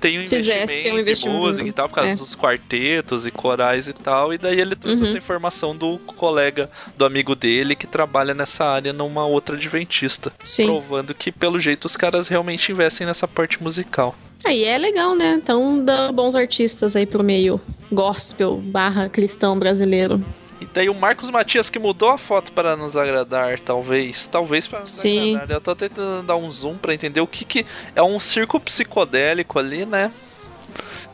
tem 0.00 0.18
um 0.18 0.26
Fizesse 0.26 0.88
investimento, 0.88 0.94
um 0.94 0.98
em 0.98 1.02
investimento, 1.02 1.38
música 1.38 1.68
e 1.68 1.72
tal, 1.72 1.88
por 1.88 1.94
causa 1.94 2.10
é. 2.10 2.16
dos 2.16 2.34
quartetos 2.34 3.24
e 3.24 3.30
corais 3.30 3.86
e 3.86 3.92
tal. 3.92 4.34
E 4.34 4.38
daí 4.38 4.58
ele 4.60 4.74
trouxe 4.74 5.02
Uhum. 5.02 5.08
essa 5.08 5.18
informação 5.18 5.76
do 5.76 5.96
colega, 5.98 6.68
do 6.96 7.04
amigo 7.04 7.36
dele, 7.36 7.76
que 7.76 7.86
trabalha 7.86 8.34
nessa 8.34 8.64
área 8.64 8.92
numa 8.92 9.24
outra 9.24 9.54
Adventista. 9.54 10.32
Sim. 10.42 10.66
Provando 10.66 11.14
que, 11.14 11.30
pelo 11.30 11.60
jeito, 11.60 11.84
os 11.84 11.96
caras 11.96 12.26
realmente 12.26 12.72
investem 12.72 13.06
nessa 13.06 13.28
parte 13.28 13.62
musical. 13.62 14.16
Aí 14.44 14.64
é 14.64 14.76
legal, 14.76 15.14
né? 15.14 15.34
Então 15.34 15.82
dá 15.82 16.12
bons 16.12 16.34
artistas 16.34 16.94
aí 16.94 17.06
pro 17.06 17.24
meio 17.24 17.60
gospel 17.90 18.56
barra 18.56 19.08
cristão 19.08 19.58
brasileiro. 19.58 20.22
E 20.60 20.66
daí 20.66 20.88
o 20.88 20.94
Marcos 20.94 21.30
Matias 21.30 21.68
que 21.68 21.78
mudou 21.78 22.10
a 22.10 22.18
foto 22.18 22.52
para 22.52 22.76
nos 22.76 22.96
agradar, 22.96 23.58
talvez. 23.58 24.26
Talvez 24.26 24.66
para 24.66 24.80
nos 24.80 24.90
Sim. 24.90 25.34
agradar. 25.34 25.56
Eu 25.56 25.60
tô 25.60 25.74
tentando 25.74 26.26
dar 26.26 26.36
um 26.36 26.50
zoom 26.50 26.76
para 26.76 26.94
entender 26.94 27.20
o 27.20 27.26
que 27.26 27.44
que 27.44 27.66
é 27.94 28.02
um 28.02 28.20
circo 28.20 28.60
psicodélico 28.60 29.58
ali, 29.58 29.84
né? 29.84 30.12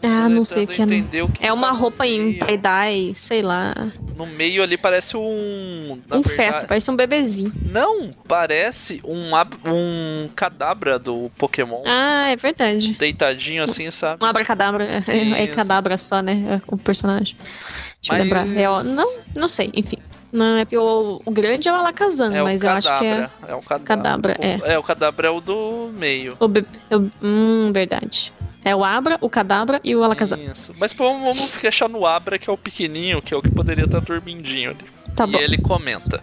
Ah, 0.03 0.29
não 0.29 0.45
sei 0.45 0.65
o 0.65 0.67
que 0.67 0.81
é. 0.83 1.23
o 1.23 1.29
que 1.29 1.47
É 1.47 1.53
uma 1.53 1.69
tá 1.69 1.73
roupa 1.75 2.07
em 2.07 2.35
tie-dye, 2.35 3.13
sei 3.15 3.43
lá. 3.43 3.73
No 4.17 4.27
meio 4.27 4.63
ali 4.63 4.77
parece 4.77 5.17
um 5.17 5.21
um 5.21 6.01
verdade- 6.21 6.29
feto, 6.31 6.67
parece 6.67 6.91
um 6.91 6.97
bebezinho. 6.97 7.53
Não, 7.71 8.11
parece 8.29 9.01
um 9.05 9.31
um 9.67 10.29
cadabra 10.35 10.99
do 10.99 11.31
Pokémon. 11.39 11.83
Ah, 11.87 12.29
é 12.31 12.37
verdade. 12.37 12.95
Deitadinho 12.95 13.63
assim, 13.65 13.91
sabe? 13.91 14.25
Um 14.25 14.27
abracadabra. 14.27 14.87
É, 15.09 15.43
é 15.43 15.47
cadabra 15.47 15.97
só, 15.97 16.21
né? 16.23 16.45
É, 16.49 16.63
O 16.67 16.77
personagem. 16.77 17.37
Deixa 18.01 18.13
Mas- 18.13 18.19
eu 18.21 18.25
lembrar. 18.25 18.47
É, 18.59 18.69
ó, 18.69 18.83
não, 18.83 19.11
não 19.37 19.49
sei, 19.49 19.71
enfim. 19.75 19.99
Não, 20.33 20.57
é 20.59 20.65
porque 20.65 20.79
o, 20.79 21.21
o 21.25 21.31
grande 21.31 21.69
é 21.69 21.73
o 21.73 21.75
Alakazam, 21.75 22.33
É 22.35 22.41
o 22.41 22.45
mas 22.45 22.63
eu 22.63 22.71
acho 22.71 22.97
que 22.99 23.05
é. 23.05 23.29
É 23.49 23.55
o 23.55 23.61
cadabra. 23.61 23.85
Cadabra, 23.85 24.37
O- 24.39 24.45
é. 24.45 24.75
É, 24.75 24.79
o 24.79 24.83
cadabra 24.83 25.27
é 25.27 25.31
o 25.31 25.41
do 25.41 25.91
meio. 25.93 26.37
O 26.39 26.47
be... 26.47 26.65
o- 26.91 27.11
Hum, 27.21 27.73
verdade. 27.73 28.33
É 28.65 28.75
o 28.77 28.85
Abra, 28.85 29.19
o 29.21 29.31
Cadabra 29.31 29.81
e 29.83 29.97
o 29.97 30.05
Alakazam. 30.05 30.39
Isso. 30.39 30.73
Mas 30.79 30.93
pô, 30.93 31.05
vamos 31.05 31.55
fechar 31.55 31.89
no 31.89 32.05
Abra, 32.05 32.39
que 32.39 32.49
é 32.49 32.53
o 32.53 32.59
pequenininho, 32.59 33.23
que 33.23 33.33
é 33.33 33.37
o 33.37 33.43
que 33.43 33.51
poderia 33.51 33.85
estar 33.85 34.01
dormindinho 34.01 34.71
ali. 34.71 34.85
Tá 35.17 35.25
e 35.25 35.33
bom. 35.33 35.39
ele 35.39 35.59
comenta. 35.59 36.23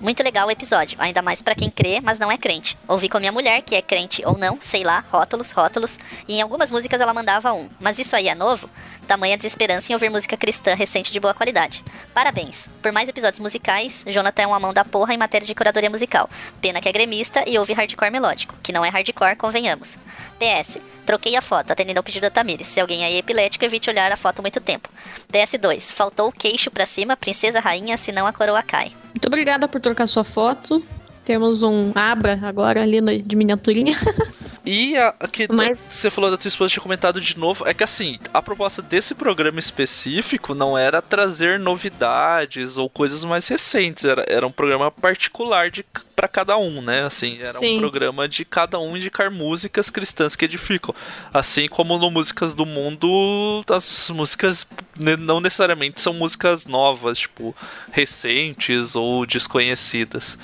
Muito 0.00 0.22
legal 0.22 0.46
o 0.46 0.50
episódio, 0.50 0.96
ainda 1.00 1.20
mais 1.20 1.42
pra 1.42 1.56
quem 1.56 1.68
crê, 1.68 2.00
mas 2.00 2.20
não 2.20 2.30
é 2.30 2.38
crente. 2.38 2.78
Ouvi 2.86 3.08
com 3.08 3.16
a 3.16 3.20
minha 3.20 3.32
mulher, 3.32 3.62
que 3.62 3.74
é 3.74 3.82
crente 3.82 4.22
ou 4.24 4.38
não, 4.38 4.60
sei 4.60 4.84
lá, 4.84 5.04
rótulos, 5.10 5.50
rótulos, 5.50 5.98
e 6.28 6.34
em 6.34 6.40
algumas 6.40 6.70
músicas 6.70 7.00
ela 7.00 7.12
mandava 7.12 7.52
um. 7.52 7.68
Mas 7.80 7.98
isso 7.98 8.14
aí 8.14 8.28
é 8.28 8.34
novo? 8.34 8.70
Tamanha 9.08 9.36
desesperança 9.36 9.90
em 9.90 9.96
ouvir 9.96 10.08
música 10.08 10.36
cristã 10.36 10.72
recente 10.74 11.10
de 11.10 11.18
boa 11.18 11.34
qualidade. 11.34 11.82
Parabéns. 12.14 12.70
Por 12.80 12.92
mais 12.92 13.08
episódios 13.08 13.40
musicais, 13.40 14.04
Jonathan 14.06 14.42
é 14.42 14.46
uma 14.46 14.60
mão 14.60 14.72
da 14.72 14.84
porra 14.84 15.14
em 15.14 15.18
matéria 15.18 15.46
de 15.46 15.54
curadoria 15.54 15.90
musical. 15.90 16.30
Pena 16.60 16.80
que 16.80 16.88
é 16.88 16.92
gremista 16.92 17.42
e 17.44 17.58
ouve 17.58 17.72
hardcore 17.72 18.12
melódico, 18.12 18.54
que 18.62 18.70
não 18.70 18.84
é 18.84 18.90
hardcore, 18.90 19.34
convenhamos. 19.34 19.98
PS. 20.38 20.78
Troquei 21.04 21.36
a 21.36 21.42
foto, 21.42 21.70
atendendo 21.70 21.98
ao 21.98 22.04
pedido 22.04 22.22
da 22.22 22.30
Tamires. 22.30 22.66
Se 22.66 22.80
alguém 22.80 23.04
aí 23.04 23.14
é 23.14 23.18
epilético, 23.18 23.64
evite 23.64 23.90
olhar 23.90 24.12
a 24.12 24.16
foto 24.16 24.42
muito 24.42 24.60
tempo. 24.60 24.88
PS2. 25.32 25.92
Faltou 25.92 26.28
o 26.28 26.32
queixo 26.32 26.70
pra 26.70 26.86
cima, 26.86 27.16
princesa 27.16 27.60
rainha, 27.60 27.96
senão 27.96 28.26
a 28.26 28.32
coroa 28.32 28.62
cai. 28.62 28.92
Muito 29.14 29.26
obrigada 29.26 29.66
por 29.66 29.80
trocar 29.80 30.06
sua 30.06 30.24
foto. 30.24 30.84
Temos 31.24 31.62
um 31.62 31.92
Abra 31.94 32.38
agora 32.42 32.82
ali 32.82 33.00
de 33.20 33.36
miniaturinha. 33.36 33.94
E 34.70 34.98
a, 34.98 35.14
a 35.18 35.26
que 35.26 35.48
Mas- 35.50 35.88
você 35.90 36.10
falou 36.10 36.30
da 36.30 36.36
tua 36.36 36.46
esposa 36.48 36.70
tinha 36.70 36.82
comentado 36.82 37.22
de 37.22 37.38
novo, 37.38 37.66
é 37.66 37.72
que 37.72 37.82
assim, 37.82 38.18
a 38.34 38.42
proposta 38.42 38.82
desse 38.82 39.14
programa 39.14 39.58
específico 39.58 40.54
não 40.54 40.76
era 40.76 41.00
trazer 41.00 41.58
novidades 41.58 42.76
ou 42.76 42.90
coisas 42.90 43.24
mais 43.24 43.48
recentes, 43.48 44.04
era, 44.04 44.26
era 44.28 44.46
um 44.46 44.50
programa 44.50 44.90
particular 44.90 45.70
de 45.70 45.82
para 46.14 46.28
cada 46.28 46.58
um, 46.58 46.82
né? 46.82 47.04
Assim, 47.04 47.36
era 47.36 47.44
um 47.44 47.54
Sim. 47.54 47.78
programa 47.78 48.28
de 48.28 48.44
cada 48.44 48.78
um 48.78 48.94
indicar 48.96 49.30
músicas 49.30 49.88
cristãs 49.88 50.34
que 50.36 50.44
edificam. 50.44 50.94
Assim 51.32 51.66
como 51.68 51.96
no 51.96 52.10
Músicas 52.10 52.54
do 52.54 52.66
Mundo, 52.66 53.64
as 53.70 54.10
músicas 54.10 54.66
não 54.96 55.40
necessariamente 55.40 56.00
são 56.00 56.12
músicas 56.12 56.66
novas, 56.66 57.20
tipo, 57.20 57.54
recentes 57.92 58.96
ou 58.96 59.24
desconhecidas. 59.24 60.36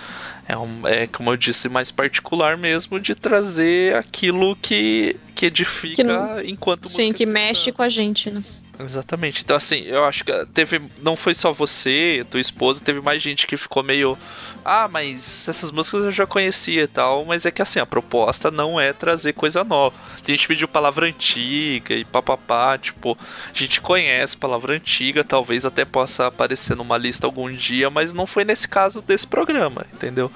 É, 0.47 0.57
um, 0.57 0.87
é, 0.87 1.07
como 1.07 1.31
eu 1.31 1.37
disse, 1.37 1.69
mais 1.69 1.91
particular 1.91 2.57
mesmo 2.57 3.01
de 3.01 3.15
trazer 3.15 3.97
aquilo 3.97 4.55
que, 4.57 5.17
que 5.35 5.47
edifica 5.47 5.97
Que 5.97 6.05
não- 6.05 6.41
enquanto 6.43 6.89
Sim, 6.89 7.13
que 7.13 7.25
mexe 7.25 7.73
com 7.73 7.83
a 7.83 7.89
gente, 7.89 8.31
né? 8.31 8.43
Exatamente. 8.79 9.43
Então, 9.43 9.57
assim, 9.57 9.83
eu 9.83 10.05
acho 10.05 10.25
que 10.25 10.33
teve. 10.47 10.83
Não 11.01 11.15
foi 11.15 11.33
só 11.33 11.53
você, 11.53 12.27
tua 12.31 12.41
esposa, 12.41 12.83
teve 12.83 13.01
mais 13.01 13.23
gente 13.23 13.47
que 13.47 13.57
ficou 13.57 13.83
meio. 13.83 14.19
Ah, 14.65 14.89
mas 14.89 15.47
essas 15.49 15.71
músicas 15.71 16.05
eu 16.05 16.11
já 16.11 16.27
conhecia 16.27 16.83
e 16.83 16.87
tal. 16.87 17.25
Mas 17.25 17.47
é 17.47 17.51
que, 17.51 17.63
assim, 17.63 17.79
a 17.79 17.87
proposta 17.87 18.51
não 18.51 18.81
é 18.81 18.93
trazer 18.93 19.33
coisa 19.33 19.63
nova. 19.63 19.97
Tem 20.23 20.35
gente 20.35 20.49
pediu 20.49 20.67
palavra 20.67 21.07
antiga 21.07 21.95
e 21.95 22.05
papapá. 22.05 22.77
Tipo, 22.77 23.17
a 23.53 23.57
gente 23.57 23.81
conhece 23.81 24.37
palavra 24.37 24.75
antiga, 24.75 25.23
talvez 25.23 25.65
até 25.65 25.85
possa 25.85 26.27
aparecer 26.27 26.75
numa 26.77 26.99
lista 26.99 27.27
algum 27.27 27.53
dia, 27.53 27.91
mas 27.91 28.13
não 28.13 28.27
foi 28.27 28.45
nesse 28.45 28.67
caso 28.67 29.01
desse 29.01 29.27
programa, 29.27 29.87
entendeu? 29.93 30.31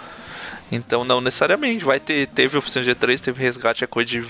Então, 0.71 1.05
não 1.05 1.21
necessariamente. 1.21 1.85
Vai 1.85 1.99
ter. 1.99 2.29
Teve 2.29 2.57
Oficina 2.57 2.85
G3, 2.85 3.19
teve 3.19 3.43
Resgate, 3.43 3.85
a 3.85 3.89
coisa 3.89 4.11
de 4.11 4.25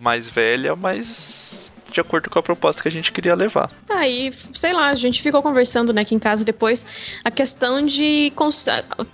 mais 0.00 0.28
velha, 0.28 0.76
mas. 0.76 1.72
De 1.90 2.00
acordo 2.00 2.28
com 2.28 2.38
a 2.38 2.42
proposta 2.42 2.82
que 2.82 2.88
a 2.88 2.90
gente 2.90 3.10
queria 3.10 3.34
levar. 3.34 3.70
Aí, 3.88 4.30
sei 4.52 4.72
lá, 4.72 4.90
a 4.90 4.94
gente 4.94 5.22
ficou 5.22 5.42
conversando, 5.42 5.92
né, 5.92 6.02
aqui 6.02 6.14
em 6.14 6.18
casa 6.18 6.44
depois, 6.44 6.84
a 7.24 7.30
questão 7.30 7.84
de 7.84 8.30
cons- 8.36 8.66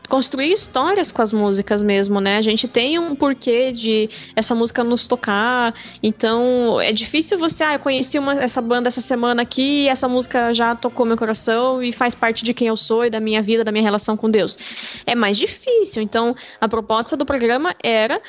construir 0.08 0.52
histórias 0.52 1.12
com 1.12 1.22
as 1.22 1.32
músicas 1.32 1.80
mesmo, 1.80 2.20
né? 2.20 2.36
A 2.36 2.42
gente 2.42 2.66
tem 2.66 2.98
um 2.98 3.14
porquê 3.14 3.70
de 3.70 4.10
essa 4.34 4.54
música 4.54 4.82
nos 4.82 5.06
tocar, 5.06 5.72
então 6.02 6.80
é 6.80 6.92
difícil 6.92 7.38
você, 7.38 7.62
ah, 7.62 7.74
eu 7.74 7.78
conheci 7.78 8.18
uma, 8.18 8.34
essa 8.34 8.60
banda 8.60 8.88
essa 8.88 9.00
semana 9.00 9.42
aqui, 9.42 9.88
essa 9.88 10.08
música 10.08 10.52
já 10.52 10.74
tocou 10.74 11.06
meu 11.06 11.16
coração 11.16 11.82
e 11.82 11.92
faz 11.92 12.14
parte 12.14 12.42
de 12.42 12.52
quem 12.52 12.66
eu 12.68 12.76
sou 12.76 13.04
e 13.04 13.10
da 13.10 13.20
minha 13.20 13.40
vida, 13.40 13.62
da 13.62 13.70
minha 13.70 13.84
relação 13.84 14.16
com 14.16 14.28
Deus. 14.28 14.58
É 15.06 15.14
mais 15.14 15.36
difícil, 15.36 16.02
então 16.02 16.34
a 16.60 16.68
proposta 16.68 17.16
do 17.16 17.24
programa 17.24 17.72
era, 17.82 18.20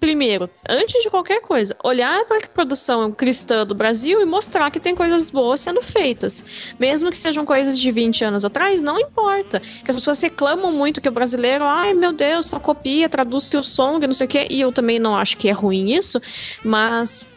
primeiro, 0.00 0.50
antes 0.68 1.02
de 1.02 1.08
qualquer 1.08 1.40
coisa, 1.40 1.76
olhar 1.84 2.24
para 2.24 2.38
a 2.38 2.48
produção 2.48 3.12
cristã 3.12 3.64
do 3.64 3.75
Brasil 3.76 4.20
e 4.20 4.24
mostrar 4.24 4.70
que 4.70 4.80
tem 4.80 4.94
coisas 4.94 5.30
boas 5.30 5.60
sendo 5.60 5.82
feitas. 5.82 6.74
Mesmo 6.78 7.10
que 7.10 7.18
sejam 7.18 7.44
coisas 7.44 7.78
de 7.78 7.90
20 7.92 8.24
anos 8.24 8.44
atrás, 8.44 8.82
não 8.82 8.98
importa. 8.98 9.60
Que 9.60 9.90
as 9.90 9.96
pessoas 9.96 10.20
reclamam 10.20 10.72
muito 10.72 11.00
que 11.00 11.08
o 11.08 11.12
brasileiro, 11.12 11.64
ai 11.64 11.94
meu 11.94 12.12
Deus, 12.12 12.46
só 12.46 12.58
copia, 12.58 13.08
traduz 13.08 13.52
o 13.54 13.62
som, 13.62 13.98
não 13.98 14.12
sei 14.12 14.26
o 14.26 14.28
quê. 14.28 14.48
E 14.50 14.60
eu 14.60 14.72
também 14.72 14.98
não 14.98 15.14
acho 15.14 15.36
que 15.36 15.48
é 15.48 15.52
ruim 15.52 15.92
isso, 15.92 16.20
mas 16.64 17.28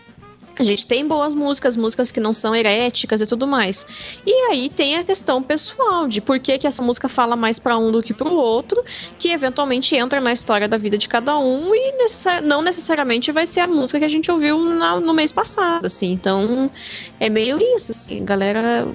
a 0.59 0.63
gente 0.63 0.85
tem 0.85 1.07
boas 1.07 1.33
músicas, 1.33 1.77
músicas 1.77 2.11
que 2.11 2.19
não 2.19 2.33
são 2.33 2.53
heréticas 2.53 3.21
e 3.21 3.25
tudo 3.25 3.47
mais. 3.47 4.19
E 4.25 4.31
aí 4.51 4.69
tem 4.69 4.97
a 4.97 5.03
questão 5.05 5.41
pessoal 5.41 6.05
de 6.05 6.19
por 6.19 6.37
que, 6.37 6.57
que 6.57 6.67
essa 6.67 6.83
música 6.83 7.07
fala 7.07 7.35
mais 7.35 7.57
para 7.57 7.77
um 7.77 7.91
do 7.91 8.03
que 8.03 8.13
para 8.13 8.27
o 8.27 8.35
outro, 8.35 8.83
que 9.17 9.29
eventualmente 9.29 9.95
entra 9.95 10.19
na 10.19 10.33
história 10.33 10.67
da 10.67 10.77
vida 10.77 10.97
de 10.97 11.07
cada 11.07 11.37
um 11.39 11.73
e 11.73 11.93
não 12.43 12.61
necessariamente 12.61 13.31
vai 13.31 13.45
ser 13.45 13.61
a 13.61 13.67
música 13.67 13.99
que 13.99 14.05
a 14.05 14.09
gente 14.09 14.29
ouviu 14.29 14.59
na, 14.59 14.99
no 14.99 15.13
mês 15.13 15.31
passado, 15.31 15.85
assim. 15.85 16.11
Então 16.11 16.69
é 17.19 17.29
meio 17.29 17.57
isso, 17.75 17.91
assim, 17.91 18.25
galera. 18.25 18.85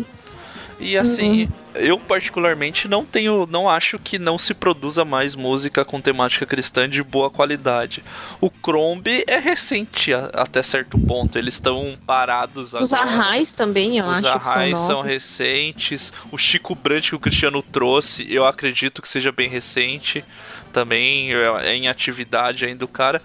E 0.78 0.98
assim, 0.98 1.44
uhum 1.44 1.63
eu 1.74 1.98
particularmente 1.98 2.86
não 2.88 3.04
tenho, 3.04 3.46
não 3.50 3.68
acho 3.68 3.98
que 3.98 4.18
não 4.18 4.38
se 4.38 4.54
produza 4.54 5.04
mais 5.04 5.34
música 5.34 5.84
com 5.84 6.00
temática 6.00 6.46
cristã 6.46 6.88
de 6.88 7.02
boa 7.02 7.30
qualidade. 7.30 8.02
O 8.40 8.50
Crombie 8.50 9.24
é 9.26 9.38
recente 9.38 10.12
a, 10.12 10.26
até 10.34 10.62
certo 10.62 10.98
ponto, 10.98 11.38
eles 11.38 11.54
estão 11.54 11.96
parados 12.06 12.68
agora. 12.70 12.84
Os 12.84 12.92
arrais 12.92 13.52
também, 13.52 13.98
eu 13.98 14.06
Os 14.06 14.24
acho 14.24 14.38
que 14.38 14.46
são, 14.46 14.86
são 14.86 15.02
recentes. 15.02 16.12
O 16.30 16.38
Chico 16.38 16.74
Brandt 16.74 17.10
que 17.10 17.16
o 17.16 17.20
Cristiano 17.20 17.62
trouxe, 17.62 18.26
eu 18.32 18.46
acredito 18.46 19.02
que 19.02 19.08
seja 19.08 19.32
bem 19.32 19.48
recente 19.48 20.24
também, 20.72 21.32
é, 21.32 21.68
é 21.68 21.74
em 21.74 21.88
atividade 21.88 22.64
ainda 22.64 22.84
o 22.84 22.88
cara. 22.88 23.20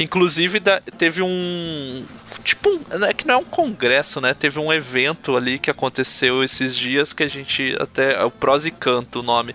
Inclusive, 0.00 0.62
teve 0.96 1.22
um. 1.22 2.06
Tipo, 2.42 2.80
é 3.06 3.12
que 3.12 3.26
não 3.26 3.34
é 3.34 3.36
um 3.36 3.44
congresso, 3.44 4.18
né? 4.18 4.32
Teve 4.32 4.58
um 4.58 4.72
evento 4.72 5.36
ali 5.36 5.58
que 5.58 5.70
aconteceu 5.70 6.42
esses 6.42 6.74
dias 6.74 7.12
que 7.12 7.22
a 7.22 7.28
gente. 7.28 7.76
Até. 7.78 8.14
É 8.14 8.24
o 8.24 8.30
Pros 8.30 8.64
e 8.64 8.70
Canto 8.70 9.20
o 9.20 9.22
nome. 9.22 9.54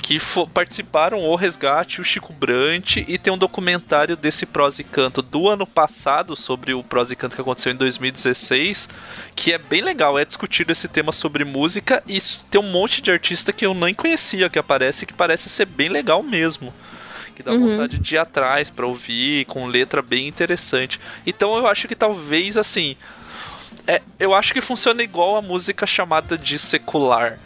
Que 0.00 0.18
participaram 0.54 1.18
o 1.18 1.34
Resgate, 1.34 2.00
o 2.00 2.04
Chico 2.04 2.32
Brant 2.32 2.96
e 2.96 3.18
tem 3.18 3.32
um 3.32 3.38
documentário 3.38 4.16
desse 4.16 4.46
Pros 4.46 4.78
e 4.78 4.84
Canto 4.84 5.20
do 5.20 5.48
ano 5.48 5.66
passado 5.66 6.36
sobre 6.36 6.74
o 6.74 6.82
Pros 6.82 7.10
e 7.10 7.16
Canto 7.16 7.34
que 7.34 7.42
aconteceu 7.42 7.72
em 7.72 7.76
2016, 7.76 8.88
que 9.34 9.52
é 9.52 9.58
bem 9.58 9.80
legal, 9.80 10.18
é 10.18 10.24
discutir 10.24 10.68
esse 10.70 10.88
tema 10.88 11.12
sobre 11.12 11.44
música 11.44 12.02
e 12.08 12.20
tem 12.50 12.60
um 12.60 12.70
monte 12.70 13.00
de 13.00 13.12
artista 13.12 13.52
que 13.52 13.64
eu 13.64 13.74
nem 13.74 13.94
conhecia 13.94 14.50
que 14.50 14.58
aparece 14.58 15.06
que 15.06 15.14
parece 15.14 15.48
ser 15.48 15.66
bem 15.66 15.88
legal 15.88 16.22
mesmo 16.22 16.72
que 17.42 17.50
dá 17.50 17.52
uhum. 17.52 17.76
vontade 17.76 17.98
de 17.98 18.14
ir 18.14 18.18
atrás 18.18 18.70
para 18.70 18.86
ouvir, 18.86 19.44
com 19.46 19.66
letra 19.66 20.00
bem 20.00 20.28
interessante. 20.28 21.00
Então 21.26 21.56
eu 21.56 21.66
acho 21.66 21.88
que 21.88 21.96
talvez 21.96 22.56
assim. 22.56 22.96
É, 23.86 24.00
eu 24.18 24.32
acho 24.32 24.52
que 24.52 24.60
funciona 24.60 25.02
igual 25.02 25.36
a 25.36 25.42
música 25.42 25.86
chamada 25.86 26.38
de 26.38 26.58
secular. 26.58 27.38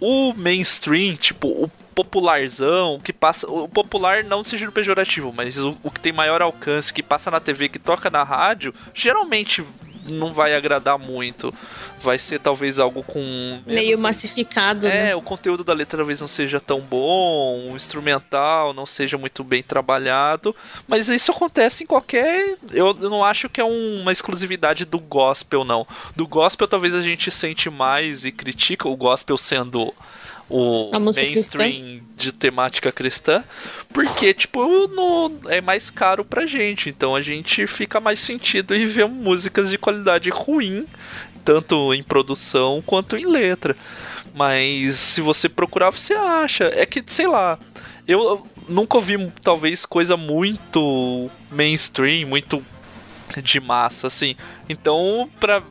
O 0.00 0.32
mainstream, 0.34 1.14
tipo, 1.14 1.48
o 1.48 1.70
popularzão, 1.94 2.98
que 2.98 3.12
passa. 3.12 3.46
O 3.48 3.68
popular 3.68 4.24
não 4.24 4.42
seja 4.42 4.70
pejorativo, 4.72 5.32
mas 5.34 5.56
o, 5.58 5.76
o, 5.82 5.90
que 5.90 6.00
tem 6.00 6.12
maior 6.12 6.42
alcance, 6.42 6.92
que 6.92 7.02
passa 7.02 7.30
na 7.30 7.38
TV, 7.38 7.68
que 7.68 7.78
toca 7.78 8.10
na 8.10 8.22
rádio, 8.22 8.74
geralmente 8.94 9.62
não 10.06 10.32
vai 10.32 10.54
agradar 10.54 10.98
muito. 10.98 11.52
Vai 12.00 12.18
ser 12.18 12.38
talvez 12.38 12.78
algo 12.78 13.02
com. 13.02 13.60
Meio 13.66 13.98
massificado, 13.98 14.86
é, 14.86 14.90
né? 14.90 15.14
o 15.14 15.22
conteúdo 15.22 15.64
da 15.64 15.72
letra 15.72 15.98
talvez 15.98 16.20
não 16.20 16.28
seja 16.28 16.60
tão 16.60 16.80
bom, 16.80 17.70
o 17.70 17.76
instrumental 17.76 18.74
não 18.74 18.84
seja 18.84 19.16
muito 19.16 19.42
bem 19.42 19.62
trabalhado. 19.62 20.54
Mas 20.86 21.08
isso 21.08 21.32
acontece 21.32 21.84
em 21.84 21.86
qualquer. 21.86 22.56
Eu 22.70 22.94
não 22.94 23.24
acho 23.24 23.48
que 23.48 23.60
é 23.60 23.64
uma 23.64 24.12
exclusividade 24.12 24.84
do 24.84 24.98
gospel, 24.98 25.64
não. 25.64 25.86
Do 26.14 26.26
gospel 26.26 26.68
talvez 26.68 26.94
a 26.94 27.00
gente 27.00 27.30
sente 27.30 27.70
mais 27.70 28.24
e 28.24 28.32
critica 28.32 28.88
o 28.88 28.96
gospel 28.96 29.38
sendo 29.38 29.94
o 30.48 30.90
mainstream 30.92 31.32
cristã? 31.32 32.00
de 32.16 32.32
temática 32.32 32.92
cristã, 32.92 33.42
porque, 33.92 34.34
tipo, 34.34 34.86
no, 34.88 35.32
é 35.48 35.60
mais 35.60 35.90
caro 35.90 36.24
pra 36.24 36.46
gente. 36.46 36.88
Então 36.88 37.14
a 37.14 37.20
gente 37.20 37.66
fica 37.66 38.00
mais 38.00 38.18
sentido 38.20 38.74
em 38.74 38.86
ver 38.86 39.06
músicas 39.06 39.70
de 39.70 39.78
qualidade 39.78 40.30
ruim, 40.30 40.86
tanto 41.44 41.94
em 41.94 42.02
produção 42.02 42.82
quanto 42.84 43.16
em 43.16 43.26
letra. 43.26 43.76
Mas 44.34 44.94
se 44.96 45.20
você 45.20 45.48
procurar, 45.48 45.90
você 45.90 46.14
acha. 46.14 46.64
É 46.74 46.84
que, 46.84 47.02
sei 47.06 47.26
lá, 47.26 47.58
eu 48.06 48.46
nunca 48.68 48.96
ouvi, 48.96 49.30
talvez, 49.42 49.86
coisa 49.86 50.16
muito 50.16 51.30
mainstream, 51.50 52.26
muito 52.26 52.64
de 53.42 53.60
massa, 53.60 54.08
assim. 54.08 54.36
Então, 54.68 55.30
pra. 55.38 55.62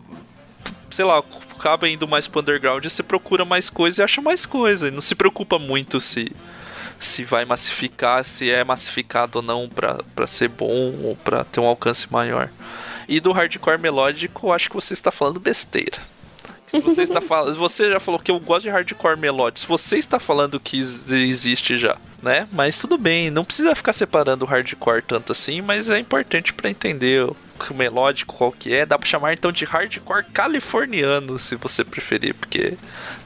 Sei 0.90 1.04
lá, 1.04 1.24
acaba 1.64 1.88
indo 1.88 2.06
mais 2.06 2.28
pro 2.28 2.42
underground, 2.42 2.84
você 2.84 3.02
procura 3.02 3.46
mais 3.46 3.70
coisa 3.70 4.02
e 4.02 4.04
acha 4.04 4.22
mais 4.22 4.46
coisa. 4.46 4.90
E 4.90 4.92
não 4.92 5.02
se 5.02 5.16
preocupa 5.16 5.58
muito 5.58 6.02
se 6.02 6.30
se 7.00 7.24
vai 7.24 7.44
massificar, 7.44 8.24
se 8.24 8.50
é 8.50 8.64
massificado 8.64 9.40
ou 9.40 9.44
não 9.44 9.68
para 9.68 10.28
ser 10.28 10.48
bom 10.48 10.94
ou 11.04 11.18
para 11.18 11.44
ter 11.44 11.60
um 11.60 11.66
alcance 11.66 12.08
maior. 12.10 12.50
E 13.10 13.20
do 13.20 13.34
hardcore 13.34 13.78
melódico, 13.78 14.54
acho 14.54 14.70
que 14.70 14.76
você 14.76 14.94
está 14.94 15.12
falando 15.12 15.38
besteira. 15.38 15.98
Se 16.66 16.80
você 16.80 17.04
está 17.04 17.20
falando, 17.22 17.58
você 17.58 17.92
já 17.92 18.00
falou 18.00 18.20
que 18.20 18.32
eu 18.32 18.40
gosto 18.40 18.64
de 18.64 18.70
hardcore 18.70 19.18
melódico. 19.18 19.68
Você 19.68 19.98
está 19.98 20.18
falando 20.18 20.62
que 20.62 20.78
existe 20.78 21.78
já, 21.78 21.98
né? 22.22 22.48
Mas 22.54 22.78
tudo 22.78 22.98
bem, 22.98 23.30
não 23.30 23.44
precisa 23.44 23.76
ficar 23.76 23.92
separando 23.92 24.46
o 24.46 24.48
hardcore 24.48 25.02
tanto 25.02 25.34
assim, 25.34 25.62
mas 25.62 25.90
é 25.90 26.00
importante 26.00 26.54
para 26.54 26.70
entender 26.70 27.30
melódico 27.74 28.36
qual 28.36 28.52
que 28.52 28.74
é. 28.74 28.86
Dá 28.86 28.98
pra 28.98 29.08
chamar 29.08 29.34
então 29.34 29.52
de 29.52 29.66
hardcore 29.66 30.26
californiano, 30.34 31.40
se 31.40 31.56
você 31.56 31.84
preferir, 31.84 32.34
porque 32.34 32.78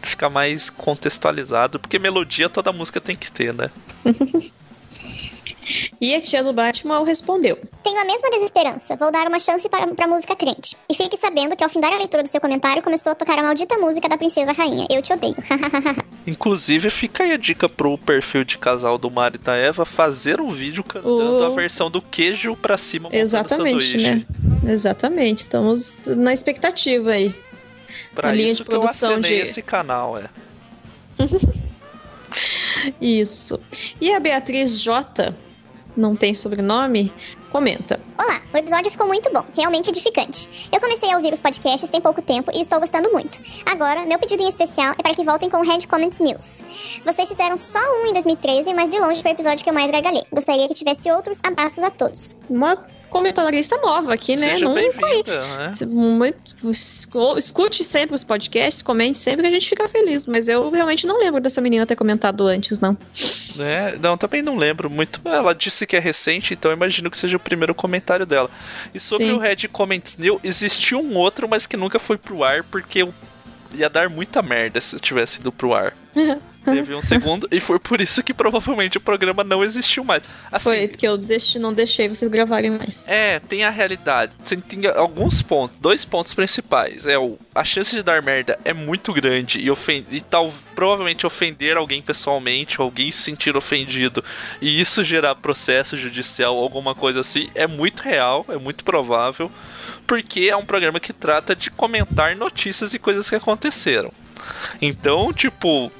fica 0.01 0.29
mais 0.29 0.69
contextualizado, 0.69 1.79
porque 1.79 1.97
melodia 1.97 2.49
toda 2.49 2.71
música 2.71 3.01
tem 3.01 3.15
que 3.15 3.31
ter, 3.31 3.53
né? 3.53 3.69
E 5.99 6.15
a 6.15 6.21
tia 6.21 6.43
do 6.43 6.53
Batman 6.53 7.03
respondeu: 7.03 7.57
Tenho 7.83 7.99
a 7.99 8.05
mesma 8.05 8.29
desesperança, 8.29 8.95
vou 8.95 9.11
dar 9.11 9.27
uma 9.27 9.39
chance 9.39 9.67
para, 9.69 9.87
pra 9.87 10.07
música 10.07 10.35
crente. 10.35 10.77
E 10.89 10.95
fique 10.95 11.17
sabendo 11.17 11.55
que 11.55 11.63
ao 11.63 11.69
findar 11.69 11.91
a 11.93 11.97
leitura 11.97 12.23
do 12.23 12.29
seu 12.29 12.39
comentário 12.39 12.81
começou 12.81 13.11
a 13.11 13.15
tocar 13.15 13.37
a 13.37 13.43
maldita 13.43 13.77
música 13.77 14.07
da 14.07 14.17
Princesa 14.17 14.51
Rainha. 14.51 14.87
Eu 14.89 15.01
te 15.01 15.11
odeio. 15.11 15.35
Inclusive, 16.25 16.89
fica 16.89 17.23
aí 17.23 17.33
a 17.33 17.37
dica 17.37 17.67
pro 17.67 17.97
perfil 17.97 18.43
de 18.43 18.57
casal 18.57 18.97
do 18.97 19.09
Mari 19.09 19.35
e 19.35 19.39
da 19.39 19.55
Eva 19.55 19.85
fazer 19.85 20.39
um 20.39 20.51
vídeo 20.51 20.83
cantando 20.83 21.43
a 21.43 21.49
versão 21.49 21.89
do 21.89 22.01
queijo 22.01 22.55
pra 22.55 22.77
cima. 22.77 23.09
Exatamente, 23.11 23.97
né? 23.97 24.25
Exatamente. 24.65 25.39
Estamos 25.39 26.07
na 26.15 26.33
expectativa 26.33 27.11
aí. 27.11 27.33
Pra 28.13 28.31
linha 28.31 28.53
de 28.53 28.63
produção 28.63 29.21
de 29.21 29.33
esse 29.33 29.61
canal, 29.61 30.17
é. 30.17 30.29
Isso. 33.01 33.59
E 33.99 34.13
a 34.13 34.19
Beatriz 34.19 34.79
J 34.81 35.33
não 35.97 36.15
tem 36.15 36.33
sobrenome, 36.33 37.11
comenta. 37.49 37.99
Olá, 38.17 38.41
o 38.53 38.57
episódio 38.57 38.91
ficou 38.91 39.07
muito 39.07 39.31
bom, 39.33 39.43
realmente 39.55 39.89
edificante. 39.89 40.69
Eu 40.71 40.79
comecei 40.79 41.11
a 41.11 41.17
ouvir 41.17 41.33
os 41.33 41.39
podcasts 41.39 41.89
tem 41.89 41.99
pouco 41.99 42.21
tempo 42.21 42.51
e 42.53 42.61
estou 42.61 42.79
gostando 42.79 43.11
muito. 43.11 43.41
Agora, 43.65 44.05
meu 44.05 44.19
pedido 44.19 44.43
em 44.43 44.47
especial 44.47 44.93
é 44.97 45.01
para 45.01 45.13
que 45.13 45.23
voltem 45.23 45.49
com 45.49 45.57
o 45.57 45.63
Red 45.63 45.87
Comments 45.87 46.19
News. 46.19 47.01
Vocês 47.03 47.27
fizeram 47.27 47.57
só 47.57 47.79
um 48.01 48.07
em 48.07 48.13
2013, 48.13 48.73
mas 48.73 48.89
de 48.89 48.99
longe 48.99 49.21
foi 49.21 49.31
o 49.31 49.33
episódio 49.33 49.63
que 49.63 49.69
eu 49.69 49.73
mais 49.73 49.91
gargalhei. 49.91 50.23
Gostaria 50.31 50.67
que 50.67 50.73
tivesse 50.73 51.11
outros. 51.11 51.39
Abraços 51.43 51.83
a 51.83 51.89
todos. 51.89 52.37
Uma 52.49 52.77
comentarista 53.09 53.77
nova 53.77 54.13
aqui, 54.13 54.35
né? 54.35 54.53
Seja 54.53 54.69
bem-vinda, 54.69 55.57
né? 55.57 55.71
Escute 57.37 57.83
sempre 57.83 58.15
os 58.15 58.23
podcasts, 58.23 58.81
comente 58.81 59.17
sempre 59.17 59.41
que 59.43 59.47
a 59.47 59.51
gente 59.51 59.69
fica 59.69 59.87
feliz. 59.87 60.25
Mas 60.25 60.47
eu 60.47 60.69
realmente 60.69 61.07
não 61.07 61.19
lembro 61.19 61.41
dessa 61.41 61.61
menina 61.61 61.85
ter 61.85 61.95
comentado 61.95 62.45
antes, 62.47 62.79
não. 62.79 62.97
É, 63.59 63.97
não, 63.97 64.17
também 64.17 64.41
não 64.41 64.55
lembro 64.55 64.89
muito. 64.89 65.21
Ela 65.25 65.53
disse 65.53 65.85
que 65.85 65.95
é 65.95 65.99
recente, 65.99 66.53
então 66.53 66.71
imagino 66.71 67.09
que 67.09 67.17
seja 67.17 67.37
o 67.37 67.39
primeiro 67.39 67.73
comentário 67.73 68.25
dela. 68.25 68.49
E 68.93 68.99
sobre 68.99 69.27
Sim. 69.27 69.33
o 69.33 69.37
Red 69.37 69.67
Comments 69.71 70.17
New, 70.17 70.39
existiu 70.43 70.99
um 70.99 71.15
outro, 71.15 71.47
mas 71.47 71.65
que 71.65 71.77
nunca 71.77 71.99
foi 71.99 72.17
pro 72.17 72.43
ar, 72.43 72.63
porque 72.63 73.07
ia 73.73 73.89
dar 73.89 74.09
muita 74.09 74.41
merda 74.41 74.79
se 74.81 74.97
tivesse 74.99 75.39
ido 75.39 75.51
pro 75.51 75.73
ar. 75.73 75.93
Teve 76.63 76.93
um 76.93 77.01
segundo, 77.03 77.47
e 77.51 77.59
foi 77.59 77.79
por 77.79 78.01
isso 78.01 78.21
que 78.23 78.33
provavelmente 78.33 78.97
o 78.97 79.01
programa 79.01 79.43
não 79.43 79.63
existiu 79.63 80.03
mais. 80.03 80.23
Assim, 80.51 80.63
foi, 80.63 80.87
porque 80.87 81.07
eu 81.07 81.17
não 81.59 81.73
deixei 81.73 82.07
vocês 82.07 82.29
gravarem 82.29 82.71
mais. 82.71 83.07
É, 83.07 83.39
tem 83.39 83.63
a 83.63 83.69
realidade. 83.69 84.33
Tem, 84.47 84.59
tem 84.59 84.87
alguns 84.87 85.41
pontos, 85.41 85.77
dois 85.79 86.03
pontos 86.05 86.33
principais. 86.33 87.07
É 87.07 87.17
o, 87.17 87.37
a 87.53 87.63
chance 87.63 87.95
de 87.95 88.03
dar 88.03 88.21
merda 88.21 88.59
é 88.63 88.73
muito 88.73 89.13
grande 89.13 89.59
e, 89.59 89.69
ofend, 89.71 90.05
e 90.11 90.21
tal, 90.21 90.53
provavelmente 90.75 91.25
ofender 91.25 91.77
alguém 91.77 92.01
pessoalmente, 92.01 92.81
ou 92.81 92.85
alguém 92.85 93.11
se 93.11 93.21
sentir 93.23 93.55
ofendido, 93.55 94.23
e 94.61 94.79
isso 94.79 95.03
gerar 95.03 95.35
processo 95.35 95.97
judicial 95.97 96.57
alguma 96.57 96.93
coisa 96.93 97.21
assim, 97.21 97.49
é 97.55 97.67
muito 97.67 98.01
real, 98.01 98.45
é 98.49 98.57
muito 98.57 98.83
provável, 98.83 99.51
porque 100.05 100.47
é 100.49 100.55
um 100.55 100.65
programa 100.65 100.99
que 100.99 101.13
trata 101.13 101.55
de 101.55 101.69
comentar 101.69 102.35
notícias 102.35 102.93
e 102.93 102.99
coisas 102.99 103.29
que 103.29 103.35
aconteceram. 103.35 104.11
Então, 104.81 105.33
tipo, 105.33 105.91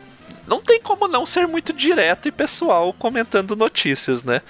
não 0.48 0.62
tem 0.62 0.80
como 0.82 1.08
não 1.08 1.26
ser 1.26 1.46
muito 1.48 1.74
direto 1.74 2.28
e 2.28 2.32
pessoal 2.32 2.94
comentando 2.94 3.56
notícias, 3.56 4.24
né? 4.24 4.42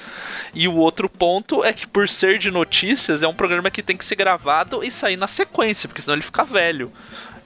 E 0.54 0.68
o 0.68 0.76
outro 0.76 1.10
ponto 1.10 1.64
é 1.64 1.74
que 1.74 1.88
por 1.88 2.08
ser 2.08 2.38
de 2.38 2.52
notícias, 2.52 3.24
é 3.24 3.28
um 3.28 3.34
programa 3.34 3.72
que 3.72 3.82
tem 3.82 3.98
que 3.98 4.06
ser 4.06 4.16
gravado 4.16 4.84
e 4.84 4.92
sair 4.92 5.18
na 5.18 5.28
sequência, 5.28 5.88
porque 5.90 6.02
senão 6.02 6.16
ele 6.16 6.24
fica 6.24 6.46
velho. 6.46 6.92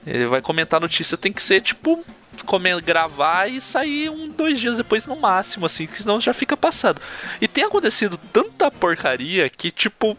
Ele 0.06 0.26
vai 0.26 0.42
comentar 0.42 0.80
notícia, 0.80 1.16
tem 1.16 1.32
que 1.32 1.42
ser 1.42 1.62
tipo 1.62 2.04
comer, 2.44 2.80
gravar 2.80 3.48
e 3.48 3.60
sair 3.60 4.10
um, 4.10 4.28
dois 4.28 4.58
dias 4.58 4.76
depois 4.76 5.06
no 5.06 5.16
máximo, 5.16 5.66
assim, 5.66 5.86
que 5.86 6.02
senão 6.02 6.20
já 6.20 6.34
fica 6.34 6.56
passado. 6.56 7.00
E 7.40 7.46
tem 7.46 7.64
acontecido 7.64 8.18
tanta 8.32 8.70
porcaria 8.70 9.48
que, 9.48 9.70
tipo, 9.70 10.16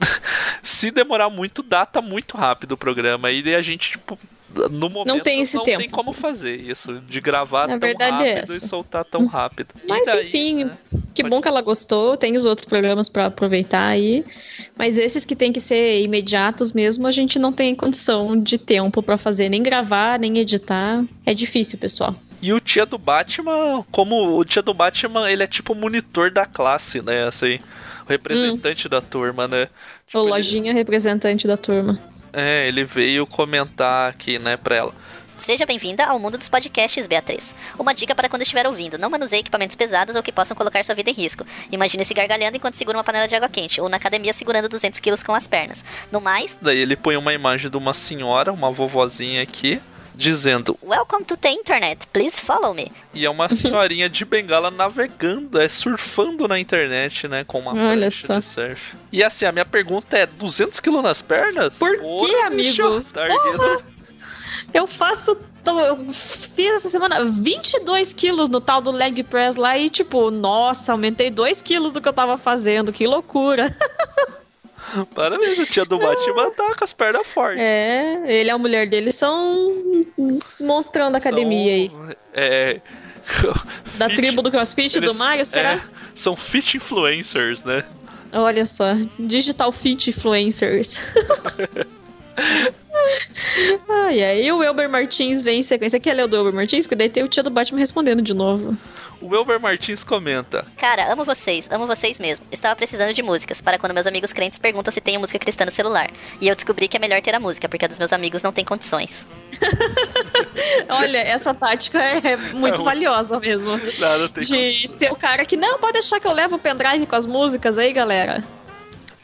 se 0.62 0.90
demorar 0.90 1.28
muito, 1.28 1.62
data 1.62 2.00
muito 2.00 2.36
rápido 2.36 2.72
o 2.72 2.76
programa. 2.76 3.30
E 3.30 3.54
a 3.54 3.60
gente, 3.60 3.90
tipo, 3.90 4.18
no 4.70 4.88
momento 4.88 5.06
não 5.08 5.20
tem 5.20 5.40
esse 5.42 5.56
não 5.56 5.64
tempo. 5.64 5.78
tem 5.80 5.90
como 5.90 6.12
fazer 6.12 6.56
isso, 6.56 7.00
de 7.08 7.20
gravar 7.20 7.64
A 7.64 7.78
tão 7.78 7.88
é 7.88 7.92
rápido 7.92 8.22
e 8.24 8.28
essa. 8.54 8.66
soltar 8.66 9.04
tão 9.04 9.26
rápido. 9.26 9.68
E 9.84 9.88
Mas 9.88 10.06
daí, 10.06 10.22
enfim, 10.24 10.64
né? 10.64 10.70
que 11.14 11.22
Pode- 11.22 11.30
bom 11.30 11.40
que 11.42 11.48
ela 11.48 11.60
gostou. 11.60 12.16
Tem 12.16 12.36
os 12.36 12.46
outros 12.46 12.64
programas 12.64 13.08
pra 13.08 13.26
aproveitar 13.26 13.86
aí. 13.86 14.24
Mas 14.76 14.98
esses 14.98 15.24
que 15.24 15.36
tem 15.36 15.52
que 15.52 15.60
ser 15.60 16.00
imediatos 16.02 16.72
mesmo, 16.72 17.06
a 17.06 17.10
gente 17.10 17.38
não 17.38 17.52
tem 17.52 17.74
condição 17.74 18.40
de 18.40 18.56
tempo 18.58 19.02
pra 19.02 19.18
fazer, 19.18 19.48
nem 19.48 19.62
gravar, 19.62 20.18
nem 20.18 20.38
editar. 20.38 21.04
É 21.24 21.34
difícil, 21.34 21.78
pessoal. 21.78 22.14
E 22.40 22.52
o 22.52 22.60
tia 22.60 22.86
do 22.86 22.98
Batman, 22.98 23.84
como 23.90 24.38
o 24.38 24.44
tia 24.44 24.62
do 24.62 24.72
Batman, 24.74 25.30
ele 25.30 25.42
é 25.42 25.46
tipo 25.46 25.72
o 25.72 25.76
monitor 25.76 26.30
da 26.30 26.44
classe, 26.46 27.00
né? 27.02 27.24
Assim, 27.24 27.58
o 28.06 28.08
representante 28.08 28.88
da 28.88 29.00
turma, 29.00 29.48
né? 29.48 29.68
Tipo, 30.06 30.18
o 30.20 30.22
ele- 30.24 30.30
Lojinha 30.30 30.72
representante 30.72 31.46
da 31.46 31.56
turma. 31.56 31.98
É, 32.38 32.68
ele 32.68 32.84
veio 32.84 33.26
comentar 33.26 34.10
aqui, 34.10 34.38
né, 34.38 34.58
pra 34.58 34.76
ela. 34.76 34.94
Seja 35.38 35.64
bem-vinda 35.64 36.04
ao 36.04 36.18
mundo 36.18 36.36
dos 36.36 36.50
podcasts, 36.50 37.06
Beatriz. 37.06 37.54
Uma 37.78 37.94
dica 37.94 38.14
para 38.14 38.28
quando 38.28 38.42
estiver 38.42 38.66
ouvindo: 38.66 38.98
não 38.98 39.08
manuseie 39.08 39.40
equipamentos 39.40 39.74
pesados 39.74 40.16
ou 40.16 40.22
que 40.22 40.30
possam 40.30 40.54
colocar 40.54 40.84
sua 40.84 40.94
vida 40.94 41.08
em 41.08 41.14
risco. 41.14 41.46
Imagine-se 41.72 42.12
gargalhando 42.12 42.56
enquanto 42.56 42.74
segura 42.74 42.98
uma 42.98 43.04
panela 43.04 43.26
de 43.26 43.34
água 43.34 43.48
quente, 43.48 43.80
ou 43.80 43.88
na 43.88 43.96
academia 43.96 44.34
segurando 44.34 44.68
200 44.68 45.00
quilos 45.00 45.22
com 45.22 45.34
as 45.34 45.46
pernas. 45.46 45.82
No 46.12 46.20
mais, 46.20 46.58
Daí 46.60 46.78
ele 46.78 46.94
põe 46.94 47.16
uma 47.16 47.32
imagem 47.32 47.70
de 47.70 47.76
uma 47.76 47.94
senhora, 47.94 48.52
uma 48.52 48.70
vovozinha 48.70 49.42
aqui, 49.42 49.80
dizendo. 50.16 50.76
welcome 50.82 51.24
to 51.24 51.36
the 51.36 51.50
internet, 51.50 52.06
please 52.12 52.40
follow 52.40 52.72
me. 52.74 52.90
E 53.14 53.24
é 53.24 53.30
uma 53.30 53.48
senhorinha 53.54 54.08
de 54.08 54.24
bengala 54.24 54.70
navegando, 54.70 55.60
é 55.60 55.68
surfando 55.68 56.48
na 56.48 56.58
internet, 56.58 57.28
né? 57.28 57.44
Com 57.44 57.60
uma 57.60 57.72
Olha 57.90 58.10
só. 58.10 58.40
surf. 58.40 58.96
E 59.12 59.22
assim, 59.22 59.44
a 59.44 59.52
minha 59.52 59.64
pergunta 59.66 60.16
é: 60.16 60.26
200 60.26 60.80
quilos 60.80 61.02
nas 61.02 61.20
pernas? 61.22 61.74
Por 61.76 61.98
Porra, 61.98 62.26
quê, 62.28 62.34
amigo? 62.46 63.00
tá 63.12 63.28
erguendo- 63.28 63.82
Eu 64.74 64.86
faço. 64.86 65.36
Eu 65.66 65.96
fiz 66.08 66.70
essa 66.76 66.88
semana 66.88 67.24
22 67.24 68.12
quilos 68.12 68.48
no 68.48 68.60
tal 68.60 68.80
do 68.80 68.92
leg 68.92 69.24
press 69.24 69.56
lá 69.56 69.76
e, 69.76 69.90
tipo, 69.90 70.30
nossa, 70.30 70.92
aumentei 70.92 71.28
2 71.28 71.60
quilos 71.60 71.92
do 71.92 72.00
que 72.00 72.08
eu 72.08 72.12
tava 72.12 72.38
fazendo. 72.38 72.92
Que 72.92 73.04
loucura. 73.04 73.66
Parabéns, 75.14 75.58
o 75.58 75.66
tia 75.66 75.84
do 75.84 75.98
Batman 75.98 76.50
tá 76.50 76.74
com 76.76 76.84
as 76.84 76.92
pernas 76.92 77.26
fortes. 77.26 77.60
É, 77.60 78.22
ele 78.26 78.48
e 78.48 78.50
a 78.50 78.58
mulher 78.58 78.88
dele 78.88 79.10
são 79.12 80.02
demonstrando 80.58 81.16
a 81.16 81.18
academia 81.18 81.72
aí. 81.74 81.90
São, 81.90 82.14
É. 82.34 82.80
Da 83.96 84.08
fit- 84.08 84.16
tribo 84.16 84.40
do 84.42 84.50
CrossFit 84.50 85.00
do 85.00 85.06
eles- 85.06 85.16
Mario, 85.16 85.44
será? 85.44 85.72
é, 85.74 85.80
são 86.14 86.36
fit 86.36 86.76
influencers, 86.76 87.62
né? 87.64 87.84
Olha 88.32 88.64
só, 88.66 88.94
Digital 89.18 89.72
Fit 89.72 90.10
Influencers. 90.10 91.00
ai, 93.88 94.22
ai, 94.22 94.42
e 94.42 94.52
o 94.52 94.62
Elber 94.62 94.88
Martins 94.88 95.42
vem 95.42 95.60
em 95.60 95.62
sequência. 95.62 95.98
Quer 95.98 96.14
ler 96.14 96.24
o 96.24 96.28
do 96.28 96.36
Elber 96.36 96.52
Martins? 96.52 96.84
Porque 96.84 96.96
daí 96.96 97.08
tem 97.08 97.24
o 97.24 97.28
tia 97.28 97.42
do 97.42 97.50
Batman 97.50 97.78
respondendo 97.78 98.22
de 98.22 98.34
novo. 98.34 98.76
O 99.20 99.34
Elber 99.34 99.58
Martins 99.58 100.04
comenta: 100.04 100.66
Cara, 100.76 101.10
amo 101.10 101.24
vocês, 101.24 101.66
amo 101.70 101.86
vocês 101.86 102.20
mesmo. 102.20 102.46
Estava 102.52 102.76
precisando 102.76 103.14
de 103.14 103.22
músicas 103.22 103.62
para 103.62 103.78
quando 103.78 103.94
meus 103.94 104.06
amigos 104.06 104.32
crentes 104.32 104.58
perguntam 104.58 104.92
se 104.92 105.00
tenho 105.00 105.18
música 105.18 105.38
cristã 105.38 105.64
no 105.64 105.70
celular. 105.70 106.10
E 106.40 106.48
eu 106.48 106.54
descobri 106.54 106.86
que 106.86 106.96
é 106.96 107.00
melhor 107.00 107.22
ter 107.22 107.34
a 107.34 107.40
música, 107.40 107.68
porque 107.68 107.84
a 107.84 107.88
dos 107.88 107.98
meus 107.98 108.12
amigos 108.12 108.42
não 108.42 108.52
tem 108.52 108.64
condições. 108.64 109.26
Olha, 110.88 111.18
essa 111.18 111.54
tática 111.54 111.98
é 111.98 112.36
muito 112.36 112.82
É 112.82 112.84
valiosa 112.84 113.40
mesmo. 113.40 113.80
Nada 113.98 114.28
tem 114.28 114.44
De 114.44 114.88
ser 114.88 115.10
o 115.10 115.16
cara 115.16 115.44
que, 115.46 115.56
não, 115.56 115.78
pode 115.78 115.94
deixar 115.94 116.20
que 116.20 116.26
eu 116.26 116.32
levo 116.32 116.56
o 116.56 116.58
pendrive 116.58 117.06
com 117.06 117.16
as 117.16 117.26
músicas 117.26 117.78
aí, 117.78 117.92
galera. 117.92 118.44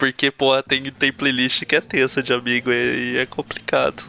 Porque, 0.02 0.32
pô, 0.32 0.60
tem, 0.64 0.82
tem 0.90 1.12
playlist 1.12 1.64
que 1.64 1.76
é 1.76 1.80
tensa 1.80 2.20
de 2.20 2.32
amigo 2.32 2.72
e, 2.72 3.12
e 3.12 3.18
é 3.18 3.24
complicado. 3.24 4.02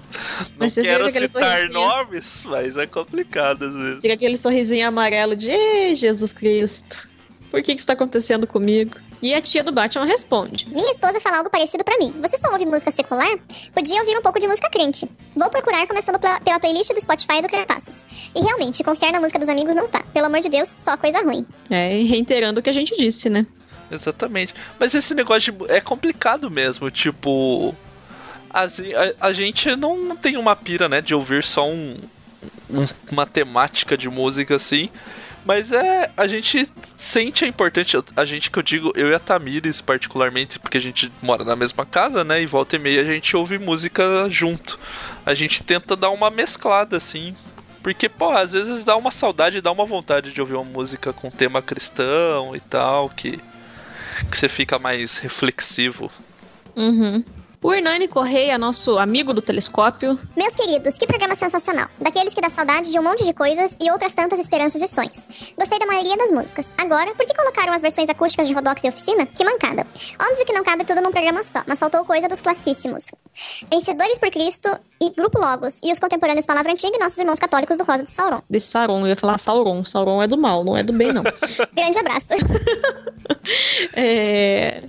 Não 0.58 0.68
quero 0.68 1.08
citar 1.08 1.28
sorrisinho? 1.28 1.74
nomes, 1.74 2.44
mas 2.46 2.78
é 2.78 2.88
complicado 2.88 3.66
às 3.66 3.74
vezes. 3.76 4.02
Fica 4.02 4.16
aquele 4.16 4.36
sorrisinho 4.36 4.88
amarelo 4.88 5.36
de, 5.36 5.52
ei, 5.52 5.94
Jesus 5.94 6.34
Cristo, 6.34 7.08
por 7.52 7.62
que 7.62 7.76
que 7.76 7.80
isso 7.80 7.86
tá 7.86 7.94
acontecendo 7.94 8.48
comigo? 8.48 8.96
E 9.22 9.36
a 9.36 9.40
tia 9.40 9.64
do 9.64 9.72
Batman 9.72 10.06
responde. 10.06 10.68
Minha 10.68 10.92
esposa 10.92 11.20
fala 11.20 11.38
algo 11.38 11.52
parecido 11.52 11.84
pra 11.84 11.96
mim. 12.00 12.12
Você 12.24 12.40
só 12.40 12.52
ouve 12.52 12.66
música 12.66 12.90
secular? 12.90 13.38
Podia 13.72 14.00
ouvir 14.00 14.18
um 14.18 14.22
pouco 14.24 14.40
de 14.40 14.48
música 14.48 14.72
crente. 14.72 15.08
Vou 15.36 15.48
procurar 15.52 15.86
começando 15.86 16.20
pela, 16.20 16.60
playlist 16.60 16.92
do 16.92 17.00
Spotify 17.00 17.40
do 17.40 17.48
Cretaços. 17.48 18.32
E 18.36 18.42
realmente, 18.42 18.84
confiar 18.84 19.12
na 19.12 19.20
música 19.20 19.38
dos 19.38 19.48
amigos 19.48 19.76
não 19.76 19.88
tá. 19.88 20.02
Pelo 20.12 20.26
amor 20.26 20.40
de 20.40 20.50
Deus, 20.50 20.68
só 20.76 20.98
coisa 20.98 21.22
ruim. 21.22 21.46
É, 21.70 21.96
e 21.96 22.04
reiterando 22.06 22.62
o 22.62 22.64
que 22.64 22.70
a 22.72 22.74
gente 22.74 22.98
disse, 22.98 23.30
né? 23.30 23.46
Exatamente. 23.94 24.54
Mas 24.80 24.94
esse 24.94 25.14
negócio 25.14 25.54
de, 25.54 25.72
é 25.72 25.80
complicado 25.82 26.50
mesmo, 26.50 26.90
tipo. 26.92 27.76
as- 28.50 28.80
A, 28.80 29.28
a 29.28 29.34
gente 29.34 29.76
não 29.76 30.16
tem 30.16 30.38
uma 30.38 30.56
pira, 30.56 30.88
né, 30.90 31.02
de 31.02 31.14
ouvir 31.16 31.44
só 31.44 31.68
um, 31.68 31.98
um- 32.70 32.88
uma 33.12 33.26
temática 33.26 33.98
de 33.98 34.10
música 34.10 34.56
assim. 34.56 34.90
Mas 35.46 35.72
é. 35.74 36.10
A 36.16 36.26
gente 36.26 36.70
sente 36.98 37.44
a 37.44 37.48
importante. 37.48 37.98
A 38.16 38.24
gente 38.24 38.50
que 38.50 38.58
eu 38.58 38.64
digo, 38.64 38.94
eu 38.96 39.10
e 39.10 39.14
a 39.14 39.20
Tamires, 39.20 39.82
particularmente, 39.82 40.58
porque 40.58 40.78
a 40.78 40.82
gente 40.82 41.12
mora 41.22 41.44
na 41.44 41.56
mesma 41.56 41.86
casa, 41.86 42.24
né? 42.24 42.42
E 42.42 42.46
volta 42.46 42.78
e 42.78 42.80
meia 42.80 43.02
a 43.02 43.04
gente 43.04 43.36
ouve 43.36 43.58
música 43.60 44.28
junto. 44.30 44.80
A 45.26 45.34
gente 45.34 45.62
tenta 45.64 45.96
dar 45.98 46.12
uma 46.12 46.30
mesclada, 46.30 46.96
assim. 46.96 47.36
Porque, 47.82 48.08
pô, 48.08 48.30
às 48.32 48.54
vezes 48.54 48.86
dá 48.86 48.96
uma 48.96 49.12
saudade, 49.12 49.60
dá 49.60 49.70
uma 49.70 49.86
vontade 49.86 50.32
de 50.32 50.40
ouvir 50.40 50.54
uma 50.54 50.64
música 50.64 51.12
com 51.12 51.30
tema 51.30 51.62
cristão 51.62 52.56
e 52.56 52.62
tal, 52.62 53.10
que 53.10 53.38
que 54.30 54.38
você 54.38 54.50
fica 54.50 54.78
mais 54.80 55.18
reflexivo. 55.18 56.12
Uhum. 56.76 57.24
O 57.64 57.74
Hernani 57.74 58.10
Correia, 58.10 58.58
nosso 58.58 58.98
amigo 58.98 59.34
do 59.34 59.42
telescópio, 59.42 60.20
Meus 60.36 60.54
queridos, 60.54 60.96
que 60.96 61.08
programa 61.08 61.34
sensacional. 61.34 61.88
Daqueles 61.98 62.34
que 62.34 62.42
dá 62.42 62.50
saudade 62.50 62.92
de 62.92 63.00
um 63.00 63.04
monte 63.04 63.24
de 63.24 63.34
coisas 63.34 63.78
e 63.82 63.90
outras 63.90 64.14
tantas 64.14 64.38
esperanças 64.38 64.82
e 64.82 64.88
sonhos. 64.88 65.54
Gostei 65.58 65.80
da 65.80 65.86
maioria 65.86 66.18
das 66.18 66.30
músicas. 66.30 66.74
Agora, 66.78 67.16
por 67.16 67.26
que 67.26 67.34
colocaram 67.34 67.72
as 67.72 67.82
versões 67.82 68.10
acústicas 68.10 68.50
de 68.50 68.54
Rodox 68.54 68.84
e 68.84 68.90
Oficina? 68.90 69.26
Que 69.26 69.46
mancada. 69.46 69.88
Óbvio 70.22 70.46
que 70.46 70.52
não 70.52 70.62
cabe 70.62 70.84
tudo 70.84 71.00
num 71.00 71.12
programa 71.12 71.42
só, 71.42 71.62
mas 71.66 71.80
faltou 71.80 72.04
coisa 72.04 72.28
dos 72.28 72.42
classíssimos. 72.42 73.12
Vencedores 73.72 74.20
por 74.20 74.30
Cristo 74.30 74.70
e 75.02 75.12
Grupo 75.12 75.40
Logos. 75.40 75.80
E 75.86 75.92
os 75.92 76.00
contemporâneos 76.00 76.46
Palavra 76.46 76.72
Antiga 76.74 76.98
e 76.98 77.00
nossos 77.00 77.18
irmãos 77.18 77.40
católicos 77.40 77.78
do 77.78 77.86
Rosa 77.86 78.04
de 78.04 78.10
Sauron. 78.10 78.42
de 78.50 78.60
Sauron, 78.60 79.00
eu 79.02 79.08
ia 79.08 79.16
falar 79.16 79.38
Sauron. 79.38 79.86
Sauron 79.86 80.22
é 80.22 80.28
do 80.28 80.38
mal, 80.38 80.66
não 80.66 80.76
é 80.76 80.84
do 80.84 80.92
bem, 80.92 81.14
não. 81.14 81.24
Grande 81.74 81.98
abraço. 81.98 82.34
É... 83.96 84.84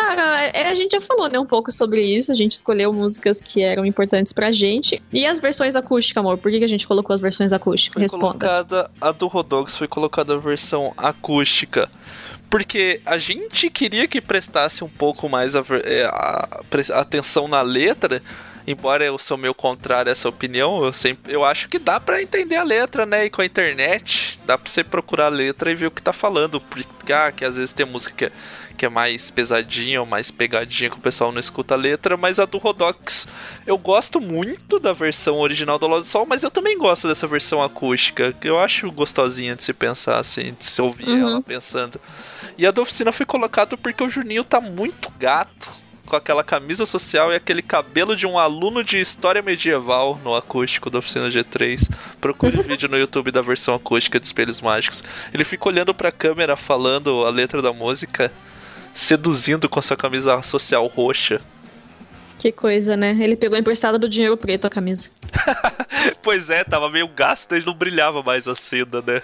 Ah, 0.00 0.42
é, 0.54 0.68
a 0.68 0.74
gente 0.74 0.92
já 0.92 1.00
falou, 1.00 1.28
né, 1.28 1.38
um 1.38 1.44
pouco 1.46 1.72
sobre 1.72 2.00
isso. 2.02 2.30
A 2.30 2.34
gente 2.34 2.52
escolheu 2.52 2.92
músicas 2.92 3.40
que 3.40 3.62
eram 3.62 3.84
importantes 3.84 4.32
pra 4.32 4.52
gente. 4.52 5.02
E 5.12 5.26
as 5.26 5.38
versões 5.40 5.74
acústicas, 5.74 6.20
amor? 6.20 6.38
Por 6.38 6.50
que, 6.52 6.58
que 6.60 6.64
a 6.64 6.68
gente 6.68 6.86
colocou 6.86 7.12
as 7.12 7.20
versões 7.20 7.52
acústicas? 7.52 7.94
Foi 7.94 8.02
Responda. 8.02 8.46
colocada 8.46 8.90
a 9.00 9.10
do 9.12 9.26
Rodox 9.26 9.76
foi 9.76 9.88
colocada 9.88 10.34
a 10.34 10.38
versão 10.38 10.92
acústica. 10.96 11.90
Porque 12.48 13.00
a 13.04 13.18
gente 13.18 13.68
queria 13.68 14.06
que 14.08 14.20
prestasse 14.20 14.82
um 14.82 14.88
pouco 14.88 15.28
mais 15.28 15.54
a, 15.54 15.62
é, 15.84 16.04
a- 16.04 16.60
pre- 16.70 16.92
atenção 16.92 17.46
na 17.48 17.60
letra. 17.60 18.22
Embora 18.66 19.02
eu 19.04 19.18
sou 19.18 19.36
meio 19.38 19.54
contrário 19.54 20.10
a 20.10 20.12
essa 20.12 20.28
opinião, 20.28 20.84
eu 20.84 20.92
sempre 20.92 21.32
eu 21.32 21.42
acho 21.42 21.68
que 21.70 21.78
dá 21.78 21.98
pra 21.98 22.20
entender 22.22 22.56
a 22.56 22.62
letra, 22.62 23.06
né? 23.06 23.24
E 23.24 23.30
com 23.30 23.40
a 23.40 23.44
internet, 23.46 24.38
dá 24.46 24.58
pra 24.58 24.70
você 24.70 24.84
procurar 24.84 25.26
a 25.26 25.30
letra 25.30 25.70
e 25.70 25.74
ver 25.74 25.86
o 25.86 25.90
que 25.90 26.02
tá 26.02 26.12
falando. 26.12 26.60
Porque 26.60 27.12
ah, 27.12 27.32
que 27.32 27.44
às 27.46 27.56
vezes 27.56 27.72
tem 27.72 27.86
música 27.86 28.12
que 28.14 28.24
é, 28.26 28.32
que 28.78 28.86
é 28.86 28.88
mais 28.88 29.30
pesadinha 29.30 30.00
ou 30.00 30.06
mais 30.06 30.30
pegadinha 30.30 30.88
que 30.88 30.96
o 30.96 31.00
pessoal 31.00 31.32
não 31.32 31.40
escuta 31.40 31.74
a 31.74 31.76
letra, 31.76 32.16
mas 32.16 32.38
a 32.38 32.44
do 32.46 32.56
Rodox 32.56 33.26
eu 33.66 33.76
gosto 33.76 34.20
muito 34.20 34.78
da 34.78 34.92
versão 34.94 35.36
original 35.38 35.78
do 35.78 35.86
Lado 35.88 36.02
do 36.02 36.06
Sol, 36.06 36.24
mas 36.24 36.42
eu 36.42 36.50
também 36.50 36.78
gosto 36.78 37.08
dessa 37.08 37.26
versão 37.26 37.62
acústica, 37.62 38.32
que 38.40 38.48
eu 38.48 38.58
acho 38.58 38.90
gostosinha 38.90 39.54
de 39.56 39.64
se 39.64 39.72
pensar 39.74 40.18
assim, 40.18 40.54
de 40.58 40.64
se 40.64 40.80
ouvir 40.80 41.08
Uhum. 41.08 41.28
ela 41.28 41.42
pensando. 41.42 42.00
E 42.56 42.66
a 42.66 42.70
da 42.70 42.80
oficina 42.80 43.12
foi 43.12 43.26
colocada 43.26 43.76
porque 43.76 44.02
o 44.02 44.08
Juninho 44.08 44.44
tá 44.44 44.60
muito 44.60 45.10
gato. 45.18 45.68
Com 46.06 46.16
aquela 46.16 46.42
camisa 46.42 46.86
social 46.86 47.30
e 47.30 47.34
aquele 47.36 47.60
cabelo 47.60 48.16
de 48.16 48.26
um 48.26 48.38
aluno 48.38 48.82
de 48.82 48.98
história 48.98 49.42
medieval 49.42 50.18
no 50.24 50.34
acústico 50.34 50.88
da 50.88 51.00
oficina 51.00 51.28
G3. 51.28 51.86
Procure 52.18 52.58
o 52.58 52.62
vídeo 52.64 52.88
no 52.88 52.96
YouTube 52.96 53.30
da 53.30 53.42
versão 53.42 53.74
acústica 53.74 54.18
de 54.18 54.24
Espelhos 54.24 54.58
Mágicos. 54.62 55.04
Ele 55.34 55.44
fica 55.44 55.68
olhando 55.68 55.92
pra 55.92 56.10
câmera 56.10 56.56
falando 56.56 57.26
a 57.26 57.30
letra 57.30 57.60
da 57.60 57.74
música, 57.74 58.32
seduzindo 58.94 59.68
com 59.68 59.80
sua 59.80 59.96
camisa 59.96 60.42
social 60.42 60.86
roxa. 60.86 61.40
Que 62.38 62.52
coisa, 62.52 62.96
né? 62.96 63.16
Ele 63.18 63.34
pegou 63.34 63.58
emprestado 63.58 63.98
do 63.98 64.08
dinheiro 64.08 64.36
preto 64.36 64.66
a 64.66 64.70
camisa. 64.70 65.10
pois 66.22 66.50
é, 66.50 66.62
tava 66.62 66.88
meio 66.88 67.08
gasto, 67.08 67.52
ele 67.52 67.66
não 67.66 67.74
brilhava 67.74 68.22
mais 68.22 68.46
a 68.46 68.54
seda, 68.54 69.02
né? 69.02 69.22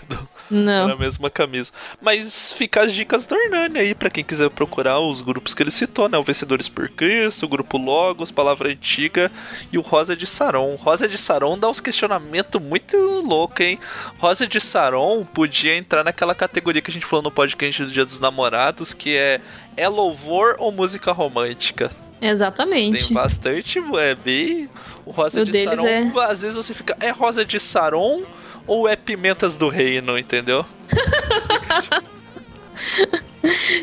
Não. 0.51 0.89
Na 0.89 0.97
mesma 0.97 1.31
camisa. 1.31 1.71
Mas 2.01 2.53
fica 2.53 2.83
as 2.83 2.93
dicas 2.93 3.25
do 3.27 3.35
Hernani 3.35 3.79
aí, 3.79 3.95
pra 3.95 4.11
quem 4.11 4.23
quiser 4.23 4.51
procurar 4.51 5.01
os 5.01 5.21
grupos 5.21 5.55
que 5.55 5.63
ele 5.63 5.71
citou, 5.71 6.09
né? 6.09 6.19
O 6.19 6.23
Vencedores 6.23 6.69
por 6.69 6.89
Cristo, 6.89 7.47
o 7.47 7.49
Grupo 7.49 7.79
Logos, 7.79 8.31
Palavra 8.31 8.69
Antiga 8.71 9.33
e 9.73 9.79
o 9.79 9.81
Rosa 9.81 10.15
de 10.17 10.27
Saron. 10.27 10.75
Rosa 10.77 11.09
de 11.09 11.17
Saron 11.19 11.59
dá 11.59 11.69
uns 11.69 11.81
questionamentos 11.81 12.61
muito 12.61 12.97
loucos, 12.97 13.61
hein? 13.65 13.79
Rosa 14.19 14.47
de 14.47 14.61
Saron 14.61 15.25
podia 15.25 15.77
entrar 15.77 16.05
naquela 16.05 16.35
categoria 16.35 16.83
que 16.83 16.91
a 16.91 16.95
gente 16.95 17.07
falou 17.07 17.23
no 17.23 17.31
podcast 17.31 17.85
do 17.85 17.91
Dia 17.91 18.05
dos 18.05 18.21
Namorados, 18.21 18.93
que 18.93 19.17
é 19.17 19.41
é 19.77 19.89
louvor 19.89 20.55
ou 20.59 20.71
música 20.71 21.11
romântica? 21.11 21.91
Exatamente. 22.21 23.07
Tem 23.09 23.15
bastante, 23.15 23.79
é 23.99 24.15
bem. 24.15 24.69
O 25.05 25.11
Rosa 25.11 25.43
O 25.43 25.45
de 25.45 25.65
Saron, 25.65 25.87
é- 25.87 26.13
às 26.31 26.43
vezes 26.43 26.57
você 26.57 26.73
fica, 26.73 26.97
é 27.01 27.11
Rosa 27.11 27.45
de 27.45 27.59
Saron 27.61 28.23
ou 28.67 28.89
é 28.89 28.97
Pimentas 28.97 29.57
do 29.57 29.69
Reino, 29.69 30.19
entendeu? 30.19 30.65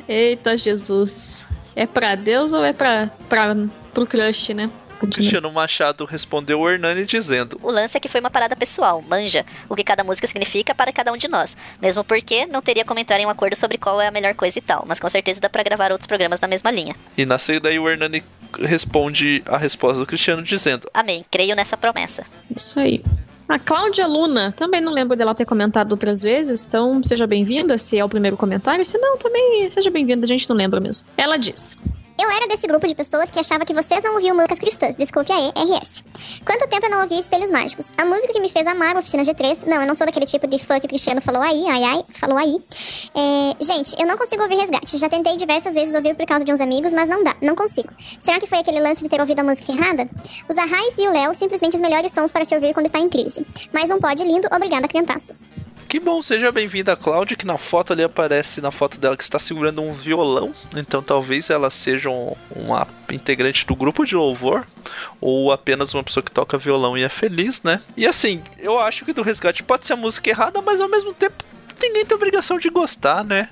Eita, 0.07 0.57
Jesus. 0.57 1.47
É 1.75 1.85
pra 1.85 2.15
Deus 2.15 2.53
ou 2.53 2.63
é 2.63 2.73
pra, 2.73 3.09
pra, 3.29 3.55
pro 3.93 4.05
crush, 4.05 4.53
né? 4.53 4.69
O 5.01 5.07
Cristiano 5.07 5.51
Machado 5.51 6.05
respondeu 6.05 6.59
o 6.59 6.69
Hernani 6.69 7.05
dizendo: 7.05 7.59
O 7.63 7.71
lance 7.71 7.97
é 7.97 7.99
que 7.99 8.07
foi 8.07 8.19
uma 8.19 8.29
parada 8.29 8.55
pessoal, 8.55 9.01
manja, 9.01 9.43
o 9.67 9.75
que 9.75 9.83
cada 9.83 10.03
música 10.03 10.27
significa 10.27 10.75
para 10.75 10.93
cada 10.93 11.11
um 11.11 11.17
de 11.17 11.27
nós. 11.27 11.57
Mesmo 11.81 12.03
porque 12.03 12.45
não 12.45 12.61
teria 12.61 12.85
como 12.85 12.99
entrar 12.99 13.19
em 13.19 13.25
um 13.25 13.29
acordo 13.29 13.55
sobre 13.55 13.79
qual 13.79 13.99
é 13.99 14.07
a 14.07 14.11
melhor 14.11 14.35
coisa 14.35 14.59
e 14.59 14.61
tal, 14.61 14.85
mas 14.87 14.99
com 14.99 15.09
certeza 15.09 15.41
dá 15.41 15.49
pra 15.49 15.63
gravar 15.63 15.91
outros 15.91 16.05
programas 16.05 16.39
na 16.39 16.47
mesma 16.47 16.69
linha. 16.69 16.95
E 17.17 17.25
na 17.25 17.39
saída 17.39 17.69
daí 17.69 17.79
o 17.79 17.89
Hernani 17.89 18.23
responde 18.59 19.41
a 19.47 19.57
resposta 19.57 19.97
do 19.97 20.05
Cristiano 20.05 20.43
dizendo: 20.43 20.87
Amém, 20.93 21.25
creio 21.31 21.55
nessa 21.55 21.75
promessa. 21.75 22.23
Isso 22.55 22.79
aí. 22.79 23.01
A 23.51 23.59
Cláudia 23.59 24.07
Luna, 24.07 24.53
também 24.55 24.79
não 24.79 24.93
lembro 24.93 25.13
dela 25.17 25.35
ter 25.35 25.43
comentado 25.43 25.91
outras 25.91 26.21
vezes, 26.21 26.65
então 26.65 27.03
seja 27.03 27.27
bem-vinda 27.27 27.77
se 27.77 27.99
é 27.99 28.05
o 28.05 28.07
primeiro 28.07 28.37
comentário. 28.37 28.85
Se 28.85 28.97
não, 28.97 29.17
também 29.17 29.69
seja 29.69 29.91
bem-vinda, 29.91 30.23
a 30.23 30.25
gente 30.25 30.49
não 30.49 30.55
lembra 30.55 30.79
mesmo. 30.79 31.05
Ela 31.17 31.35
diz: 31.35 31.77
Eu 32.19 32.29
era 32.29 32.47
desse 32.47 32.67
grupo 32.67 32.87
de 32.87 32.95
pessoas 32.95 33.29
que 33.29 33.39
achava 33.39 33.65
que 33.65 33.73
vocês 33.73 34.03
não 34.03 34.15
ouviam 34.15 34.35
músicas 34.35 34.59
cristãs. 34.59 34.95
Desculpe 34.95 35.31
aí, 35.31 35.51
RS. 35.55 36.03
Quanto 36.45 36.67
tempo 36.67 36.85
eu 36.85 36.89
não 36.91 37.01
ouvi 37.01 37.17
Espelhos 37.17 37.51
Mágicos? 37.51 37.91
A 37.97 38.05
música 38.05 38.33
que 38.33 38.39
me 38.39 38.49
fez 38.49 38.67
amar 38.67 38.95
a 38.95 38.99
Oficina 38.99 39.23
G3. 39.23 39.65
Não, 39.65 39.81
eu 39.81 39.87
não 39.87 39.95
sou 39.95 40.05
daquele 40.05 40.25
tipo 40.25 40.47
de 40.47 40.59
fã 40.59 40.79
que 40.79 40.85
o 40.85 40.89
Cristiano 40.89 41.21
falou 41.21 41.41
aí, 41.41 41.65
ai 41.67 41.83
ai, 41.83 42.03
falou 42.09 42.37
aí. 42.37 42.61
É, 43.15 43.63
gente, 43.63 43.99
eu 43.99 44.07
não 44.07 44.17
consigo 44.17 44.43
ouvir 44.43 44.55
resgate. 44.55 44.97
Já 44.97 45.09
tentei 45.09 45.35
diversas 45.35 45.73
vezes 45.73 45.95
ouvir 45.95 46.15
por 46.15 46.25
causa 46.25 46.45
de 46.45 46.51
uns 46.51 46.61
amigos, 46.61 46.93
mas 46.93 47.07
não 47.07 47.23
dá, 47.23 47.35
não 47.41 47.55
consigo. 47.55 47.89
Será 47.97 48.39
que 48.39 48.47
foi 48.47 48.59
aquele 48.59 48.79
lance 48.79 49.03
de 49.03 49.09
ter 49.09 49.19
ouvido 49.19 49.39
a 49.39 49.43
música 49.43 49.71
errada? 49.71 50.07
Os 50.49 50.57
Arrais 50.57 50.97
e 50.97 51.07
o 51.07 51.11
Léo, 51.11 51.33
simplesmente 51.33 51.75
os 51.75 51.81
melhores 51.81 52.11
sons 52.11 52.31
para 52.31 52.45
se 52.45 52.53
ouvir 52.55 52.73
quando 52.73 52.85
está 52.85 52.99
em 52.99 53.09
crise. 53.09 53.45
Mais 53.73 53.91
um 53.91 53.99
pod 53.99 54.23
lindo, 54.23 54.47
obrigada, 54.51 54.87
criantaços. 54.87 55.51
Que 55.87 55.99
bom, 55.99 56.21
seja 56.21 56.51
bem-vinda, 56.53 56.95
Cláudia, 56.95 57.35
que 57.35 57.45
na 57.45 57.57
foto 57.57 57.91
ali 57.91 58.01
aparece, 58.01 58.61
na 58.61 58.71
foto 58.71 58.97
dela, 58.97 59.17
que 59.17 59.23
está 59.23 59.37
segurando 59.37 59.81
um 59.81 59.91
violão. 59.91 60.53
Então 60.77 61.01
talvez 61.01 61.49
ela 61.49 61.69
seja 61.69 62.09
um- 62.09 62.33
uma 62.55 62.87
integrante 63.11 63.65
do 63.65 63.75
grupo 63.75 64.05
de 64.05 64.15
louvor, 64.15 64.65
ou 65.19 65.51
apenas 65.51 65.93
uma 65.93 66.01
pessoa 66.03 66.23
que 66.23 66.31
toca 66.31 66.57
violão 66.57 66.97
e 66.97 67.03
é 67.03 67.09
feliz, 67.09 67.61
né? 67.61 67.81
E 67.97 68.07
assim, 68.07 68.41
eu 68.57 68.79
acho 68.79 69.03
que 69.03 69.11
do 69.11 69.21
resgate 69.21 69.63
pode 69.63 69.85
ser 69.85 69.93
a 69.93 69.97
música 69.97 70.29
errada, 70.29 70.61
mas 70.61 70.79
ao 70.79 70.87
mesmo 70.87 71.13
tempo 71.13 71.43
ninguém 71.81 72.05
tem 72.05 72.15
obrigação 72.15 72.57
de 72.57 72.69
gostar, 72.69 73.25
né? 73.25 73.49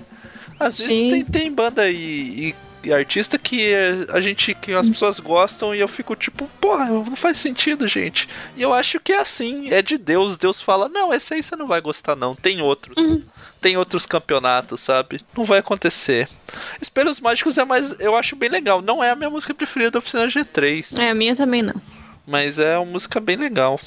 Às 0.58 0.78
vezes 0.78 0.86
Sim. 0.94 1.10
tem, 1.10 1.24
tem 1.24 1.52
banda 1.52 1.90
e- 1.90 2.48
e 2.48 2.54
artista 2.92 3.38
que 3.38 3.74
a 4.08 4.20
gente, 4.20 4.54
que 4.54 4.72
as 4.72 4.88
pessoas 4.88 5.20
gostam 5.20 5.74
e 5.74 5.80
eu 5.80 5.88
fico 5.88 6.16
tipo, 6.16 6.48
porra, 6.60 6.86
não 6.86 7.16
faz 7.16 7.38
sentido, 7.38 7.86
gente. 7.86 8.28
E 8.56 8.62
eu 8.62 8.72
acho 8.72 8.98
que 9.00 9.12
é 9.12 9.20
assim, 9.20 9.70
é 9.70 9.82
de 9.82 9.98
Deus. 9.98 10.36
Deus 10.36 10.60
fala, 10.60 10.88
não, 10.88 11.12
esse 11.12 11.34
aí 11.34 11.42
você 11.42 11.54
não 11.56 11.66
vai 11.66 11.80
gostar, 11.80 12.16
não. 12.16 12.34
Tem 12.34 12.60
outros. 12.60 12.96
Tem 13.60 13.76
outros 13.76 14.06
campeonatos, 14.06 14.80
sabe? 14.80 15.20
Não 15.36 15.44
vai 15.44 15.58
acontecer. 15.58 16.28
Espelhos 16.80 17.20
Mágicos 17.20 17.58
é 17.58 17.64
mais. 17.64 17.94
Eu 18.00 18.16
acho 18.16 18.34
bem 18.34 18.48
legal. 18.48 18.80
Não 18.80 19.04
é 19.04 19.10
a 19.10 19.16
minha 19.16 19.28
música 19.28 19.52
preferida 19.52 19.90
da 19.90 19.98
oficina 19.98 20.26
G3. 20.26 20.98
É, 20.98 21.10
a 21.10 21.14
minha 21.14 21.36
também 21.36 21.60
não. 21.60 21.74
Mas 22.26 22.58
é 22.58 22.78
uma 22.78 22.92
música 22.92 23.20
bem 23.20 23.36
legal. 23.36 23.78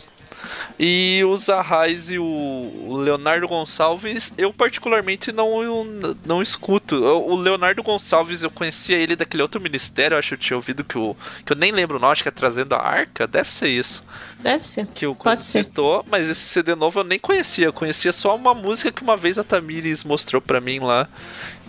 E 0.80 1.22
os 1.28 1.50
Arrais 1.50 2.10
e 2.10 2.18
o 2.20 2.98
Leonardo 3.04 3.48
Gonçalves, 3.48 4.34
eu 4.38 4.52
particularmente 4.54 5.32
não, 5.32 5.62
eu 5.64 6.16
não 6.26 6.42
escuto. 6.42 6.96
Eu- 6.96 7.24
O 7.28 7.36
Leonardo 7.36 7.82
Gonçalves, 7.84 8.44
eu 8.44 8.52
conhecia 8.52 8.98
ele 8.98 9.16
daquele 9.16 9.42
outro 9.44 9.60
ministério, 9.62 10.16
eu 10.16 10.20
acho 10.20 10.30
que 10.30 10.34
eu 10.36 10.40
tinha 10.40 10.58
ouvido 10.58 10.84
que 10.84 10.98
o. 10.98 11.16
que 11.46 11.52
eu 11.54 11.58
nem 11.58 11.72
lembro 11.72 11.98
o 11.98 12.00
nome, 12.00 12.12
acho 12.12 12.24
que 12.24 12.30
é 12.30 12.32
Trazendo 12.32 12.74
a 12.74 12.80
Arca, 12.80 13.26
deve 13.28 13.54
ser 13.54 13.68
isso. 13.70 14.04
Deve 14.40 14.64
ser. 14.66 14.86
Que 14.88 15.06
o 15.06 15.16
Pode 15.16 15.24
Coisa 15.38 15.42
ser. 15.44 15.64
citou, 15.66 16.06
mas 16.10 16.28
esse 16.28 16.42
CD 16.42 16.76
novo 16.76 17.00
eu 17.00 17.04
nem 17.04 17.18
conhecia. 17.20 17.66
Eu 17.68 17.74
conhecia 17.74 18.12
só 18.12 18.36
uma 18.36 18.54
música 18.54 18.92
que 18.92 19.02
uma 19.02 19.16
vez 19.16 19.38
a 19.38 19.44
Tamires 19.44 20.04
mostrou 20.04 20.42
pra 20.42 20.60
mim 20.60 20.80
lá, 20.80 21.08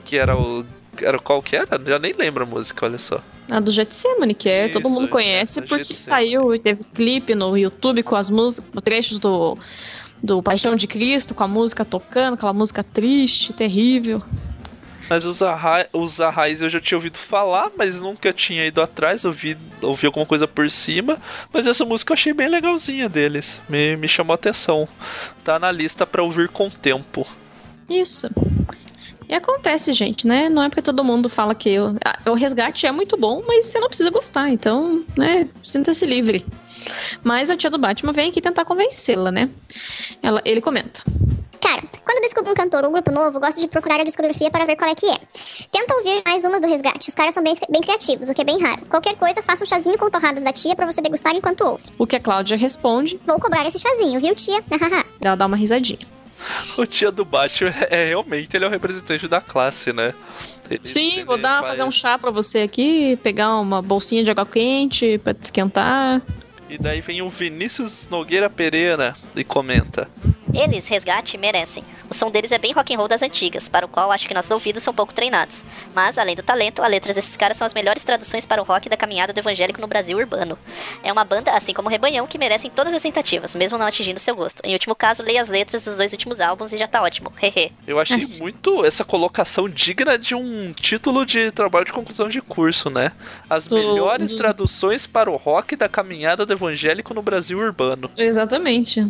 que 0.04 0.16
era 0.16 0.36
o. 0.36 0.64
Era 1.02 1.18
qual 1.18 1.42
que 1.42 1.56
era? 1.56 1.80
Já 1.84 1.98
nem 1.98 2.12
lembro 2.12 2.44
a 2.44 2.46
música, 2.46 2.86
olha 2.86 2.98
só. 2.98 3.20
A 3.50 3.60
do 3.60 3.70
Getsemane, 3.70 4.34
que 4.34 4.48
é, 4.48 4.68
todo 4.68 4.82
Isso, 4.82 4.90
mundo 4.90 5.06
é, 5.06 5.10
conhece 5.10 5.60
do 5.60 5.68
porque 5.68 5.84
Getsemane. 5.84 6.26
saiu 6.26 6.54
e 6.54 6.58
teve 6.58 6.84
clipe 6.84 7.34
no 7.34 7.56
YouTube 7.56 8.02
com 8.02 8.16
as 8.16 8.30
músicas, 8.30 8.82
trechos 8.82 9.18
do, 9.18 9.58
do 10.22 10.42
Paixão 10.42 10.76
de 10.76 10.86
Cristo, 10.86 11.34
com 11.34 11.44
a 11.44 11.48
música 11.48 11.84
tocando, 11.84 12.34
aquela 12.34 12.52
música 12.52 12.82
triste, 12.82 13.52
terrível. 13.52 14.22
Mas 15.08 15.26
os, 15.26 15.42
arra 15.42 15.86
os 15.92 16.20
arrais 16.20 16.62
eu 16.62 16.68
já 16.70 16.80
tinha 16.80 16.96
ouvido 16.96 17.18
falar, 17.18 17.70
mas 17.76 18.00
nunca 18.00 18.32
tinha 18.32 18.64
ido 18.64 18.80
atrás, 18.80 19.24
ouvi, 19.24 19.56
ouvi 19.82 20.06
alguma 20.06 20.24
coisa 20.24 20.48
por 20.48 20.70
cima. 20.70 21.18
Mas 21.52 21.66
essa 21.66 21.84
música 21.84 22.12
eu 22.12 22.14
achei 22.14 22.32
bem 22.32 22.48
legalzinha 22.48 23.08
deles, 23.08 23.60
me, 23.68 23.96
me 23.96 24.08
chamou 24.08 24.32
a 24.32 24.36
atenção. 24.36 24.88
Tá 25.42 25.58
na 25.58 25.70
lista 25.70 26.06
pra 26.06 26.22
ouvir 26.22 26.48
com 26.48 26.70
tempo. 26.70 27.26
Isso. 27.88 28.28
E 29.28 29.34
acontece, 29.34 29.92
gente, 29.92 30.26
né? 30.26 30.48
Não 30.48 30.62
é 30.62 30.68
porque 30.68 30.82
todo 30.82 31.02
mundo 31.04 31.28
fala 31.28 31.54
que 31.54 31.78
o, 31.78 31.96
o 32.26 32.34
resgate 32.34 32.86
é 32.86 32.92
muito 32.92 33.16
bom, 33.16 33.42
mas 33.46 33.66
você 33.66 33.80
não 33.80 33.88
precisa 33.88 34.10
gostar, 34.10 34.50
então, 34.50 35.04
né? 35.16 35.48
Sinta-se 35.62 36.04
livre. 36.06 36.44
Mas 37.22 37.50
a 37.50 37.56
tia 37.56 37.70
do 37.70 37.78
Batman 37.78 38.12
vem 38.12 38.30
aqui 38.30 38.40
tentar 38.40 38.64
convencê-la, 38.64 39.30
né? 39.30 39.48
Ela, 40.22 40.42
ele 40.44 40.60
comenta. 40.60 41.02
Cara, 41.60 41.82
quando 42.04 42.20
descubro 42.20 42.52
um 42.52 42.54
cantor 42.54 42.84
ou 42.84 42.90
um 42.90 42.92
grupo 42.92 43.10
novo, 43.10 43.40
gosto 43.40 43.58
de 43.58 43.66
procurar 43.68 43.98
a 43.98 44.04
discografia 44.04 44.50
para 44.50 44.66
ver 44.66 44.76
qual 44.76 44.90
é 44.90 44.94
que 44.94 45.06
é. 45.06 45.16
Tenta 45.72 45.94
ouvir 45.94 46.22
mais 46.26 46.44
umas 46.44 46.60
do 46.60 46.68
Resgate, 46.68 47.08
os 47.08 47.14
caras 47.14 47.32
são 47.32 47.42
bem, 47.42 47.56
bem 47.70 47.80
criativos, 47.80 48.28
o 48.28 48.34
que 48.34 48.42
é 48.42 48.44
bem 48.44 48.60
raro. 48.60 48.84
Qualquer 48.84 49.16
coisa, 49.16 49.42
faça 49.42 49.64
um 49.64 49.66
chazinho 49.66 49.96
com 49.96 50.10
torradas 50.10 50.44
da 50.44 50.52
tia 50.52 50.76
pra 50.76 50.84
você 50.84 51.00
degustar 51.00 51.34
enquanto 51.34 51.62
ouve. 51.62 51.84
O 51.96 52.06
que 52.06 52.16
a 52.16 52.20
Cláudia 52.20 52.56
responde, 52.56 53.18
Vou 53.24 53.40
cobrar 53.40 53.66
esse 53.66 53.78
chazinho, 53.78 54.20
viu, 54.20 54.34
tia? 54.34 54.62
Ela 55.22 55.36
dá 55.36 55.46
uma 55.46 55.56
risadinha. 55.56 56.13
O 56.78 56.84
tia 56.86 57.10
do 57.10 57.24
Batman 57.24 57.72
é 57.90 58.06
realmente 58.08 58.56
ele 58.56 58.64
é 58.64 58.68
o 58.68 58.70
representante 58.70 59.26
da 59.28 59.40
classe, 59.40 59.92
né? 59.92 60.12
Ele- 60.70 60.80
Sim, 60.84 61.12
ele 61.14 61.24
vou 61.24 61.36
dar, 61.36 61.58
faz- 61.60 61.68
fazer 61.78 61.84
um 61.84 61.90
chá 61.90 62.18
pra 62.18 62.30
você 62.30 62.60
aqui, 62.60 63.18
pegar 63.22 63.56
uma 63.58 63.80
bolsinha 63.82 64.24
de 64.24 64.30
água 64.30 64.46
quente 64.46 65.18
pra 65.22 65.32
te 65.34 65.42
esquentar. 65.42 66.20
E 66.68 66.78
daí 66.78 67.00
vem 67.00 67.20
o 67.22 67.28
Vinícius 67.30 68.08
Nogueira 68.10 68.48
Pereira 68.50 69.14
e 69.36 69.44
comenta. 69.44 70.08
Eles, 70.54 70.86
resgate, 70.88 71.36
merecem. 71.36 71.84
O 72.08 72.14
som 72.14 72.30
deles 72.30 72.52
é 72.52 72.58
bem 72.58 72.72
rock 72.72 72.94
and 72.94 72.98
roll 72.98 73.08
das 73.08 73.22
antigas, 73.22 73.68
para 73.68 73.86
o 73.86 73.88
qual 73.88 74.12
acho 74.12 74.28
que 74.28 74.34
nossos 74.34 74.50
ouvidos 74.50 74.82
são 74.82 74.94
pouco 74.94 75.12
treinados. 75.12 75.64
Mas, 75.94 76.16
além 76.18 76.36
do 76.36 76.42
talento, 76.42 76.82
as 76.82 76.88
letras 76.90 77.14
desses 77.16 77.36
caras 77.36 77.56
são 77.56 77.66
as 77.66 77.74
melhores 77.74 78.04
traduções 78.04 78.46
para 78.46 78.62
o 78.62 78.64
rock 78.64 78.88
da 78.88 78.96
caminhada 78.96 79.32
do 79.32 79.38
evangélico 79.40 79.80
no 79.80 79.86
Brasil 79.86 80.16
urbano. 80.16 80.56
É 81.02 81.12
uma 81.12 81.24
banda, 81.24 81.50
assim 81.52 81.72
como 81.72 81.88
o 81.88 81.90
Rebanhão, 81.90 82.26
que 82.26 82.38
merecem 82.38 82.70
todas 82.70 82.94
as 82.94 83.02
tentativas, 83.02 83.54
mesmo 83.54 83.76
não 83.78 83.86
atingindo 83.86 84.20
seu 84.20 84.36
gosto. 84.36 84.60
Em 84.64 84.72
último 84.72 84.94
caso, 84.94 85.22
leia 85.22 85.40
as 85.40 85.48
letras 85.48 85.84
dos 85.84 85.96
dois 85.96 86.12
últimos 86.12 86.40
álbuns 86.40 86.72
e 86.72 86.76
já 86.78 86.86
tá 86.86 87.02
ótimo. 87.02 87.32
Hehe. 87.42 87.72
Eu 87.86 87.98
achei 87.98 88.18
muito 88.40 88.84
essa 88.84 89.04
colocação 89.04 89.68
digna 89.68 90.16
de 90.18 90.34
um 90.34 90.72
título 90.72 91.24
de 91.26 91.50
trabalho 91.50 91.84
de 91.86 91.92
conclusão 91.92 92.28
de 92.28 92.40
curso, 92.40 92.88
né? 92.90 93.12
As 93.50 93.66
Do- 93.66 93.74
melhores 93.74 94.32
traduções 94.34 95.06
para 95.06 95.30
o 95.30 95.36
rock 95.36 95.74
da 95.74 95.88
caminhada 95.88 96.46
do 96.46 96.52
evangélico 96.52 97.12
no 97.12 97.22
Brasil 97.22 97.58
urbano. 97.58 98.10
Exatamente. 98.16 99.00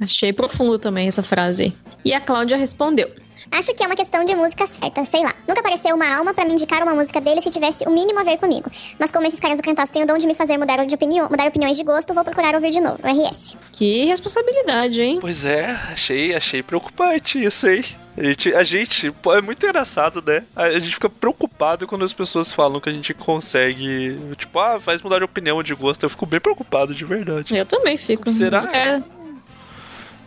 Achei 0.00 0.32
profundo 0.32 0.78
também 0.78 1.08
essa 1.08 1.22
frase. 1.22 1.62
aí. 1.64 1.74
E 2.04 2.12
a 2.12 2.20
Cláudia 2.20 2.56
respondeu. 2.56 3.10
Acho 3.50 3.74
que 3.74 3.82
é 3.82 3.86
uma 3.86 3.94
questão 3.94 4.24
de 4.24 4.34
música 4.34 4.66
certa, 4.66 5.04
sei 5.04 5.22
lá. 5.22 5.32
Nunca 5.46 5.60
apareceu 5.60 5.94
uma 5.94 6.16
alma 6.16 6.34
pra 6.34 6.44
me 6.44 6.52
indicar 6.52 6.82
uma 6.82 6.94
música 6.94 7.20
deles 7.20 7.44
que 7.44 7.50
tivesse 7.50 7.84
o 7.86 7.90
mínimo 7.90 8.18
a 8.18 8.24
ver 8.24 8.38
comigo. 8.38 8.68
Mas 8.98 9.10
como 9.10 9.26
esses 9.26 9.40
caras 9.40 9.58
do 9.58 9.64
cantaço 9.64 9.92
têm 9.92 10.02
o 10.02 10.06
dom 10.06 10.18
de 10.18 10.26
me 10.26 10.34
fazer 10.34 10.58
mudar 10.58 10.84
de 10.84 10.94
opinião, 10.94 11.28
mudar 11.30 11.46
opiniões 11.46 11.76
de 11.76 11.84
gosto, 11.84 12.12
vou 12.12 12.24
procurar 12.24 12.54
ouvir 12.54 12.70
de 12.70 12.80
novo. 12.80 12.98
RS. 13.06 13.56
Que 13.72 14.04
responsabilidade, 14.06 15.00
hein? 15.00 15.18
Pois 15.20 15.44
é, 15.44 15.70
achei, 15.92 16.34
achei 16.34 16.62
preocupante 16.62 17.42
isso 17.42 17.66
aí. 17.66 17.84
A 18.16 18.22
gente, 18.22 18.54
a 18.54 18.62
gente, 18.62 19.14
é 19.26 19.40
muito 19.42 19.64
engraçado, 19.64 20.22
né? 20.26 20.42
A, 20.54 20.64
a 20.64 20.80
gente 20.80 20.94
fica 20.94 21.08
preocupado 21.08 21.86
quando 21.86 22.04
as 22.04 22.14
pessoas 22.14 22.50
falam 22.50 22.80
que 22.80 22.88
a 22.88 22.92
gente 22.92 23.12
consegue, 23.12 24.18
tipo, 24.36 24.58
ah, 24.58 24.80
faz 24.80 25.02
mudar 25.02 25.18
de 25.18 25.24
opinião, 25.24 25.62
de 25.62 25.74
gosto. 25.74 26.02
Eu 26.02 26.10
fico 26.10 26.24
bem 26.24 26.40
preocupado, 26.40 26.94
de 26.94 27.04
verdade. 27.04 27.54
Eu 27.54 27.66
também 27.66 27.96
fico. 27.98 28.30
Será? 28.32 28.70
É, 28.72 29.02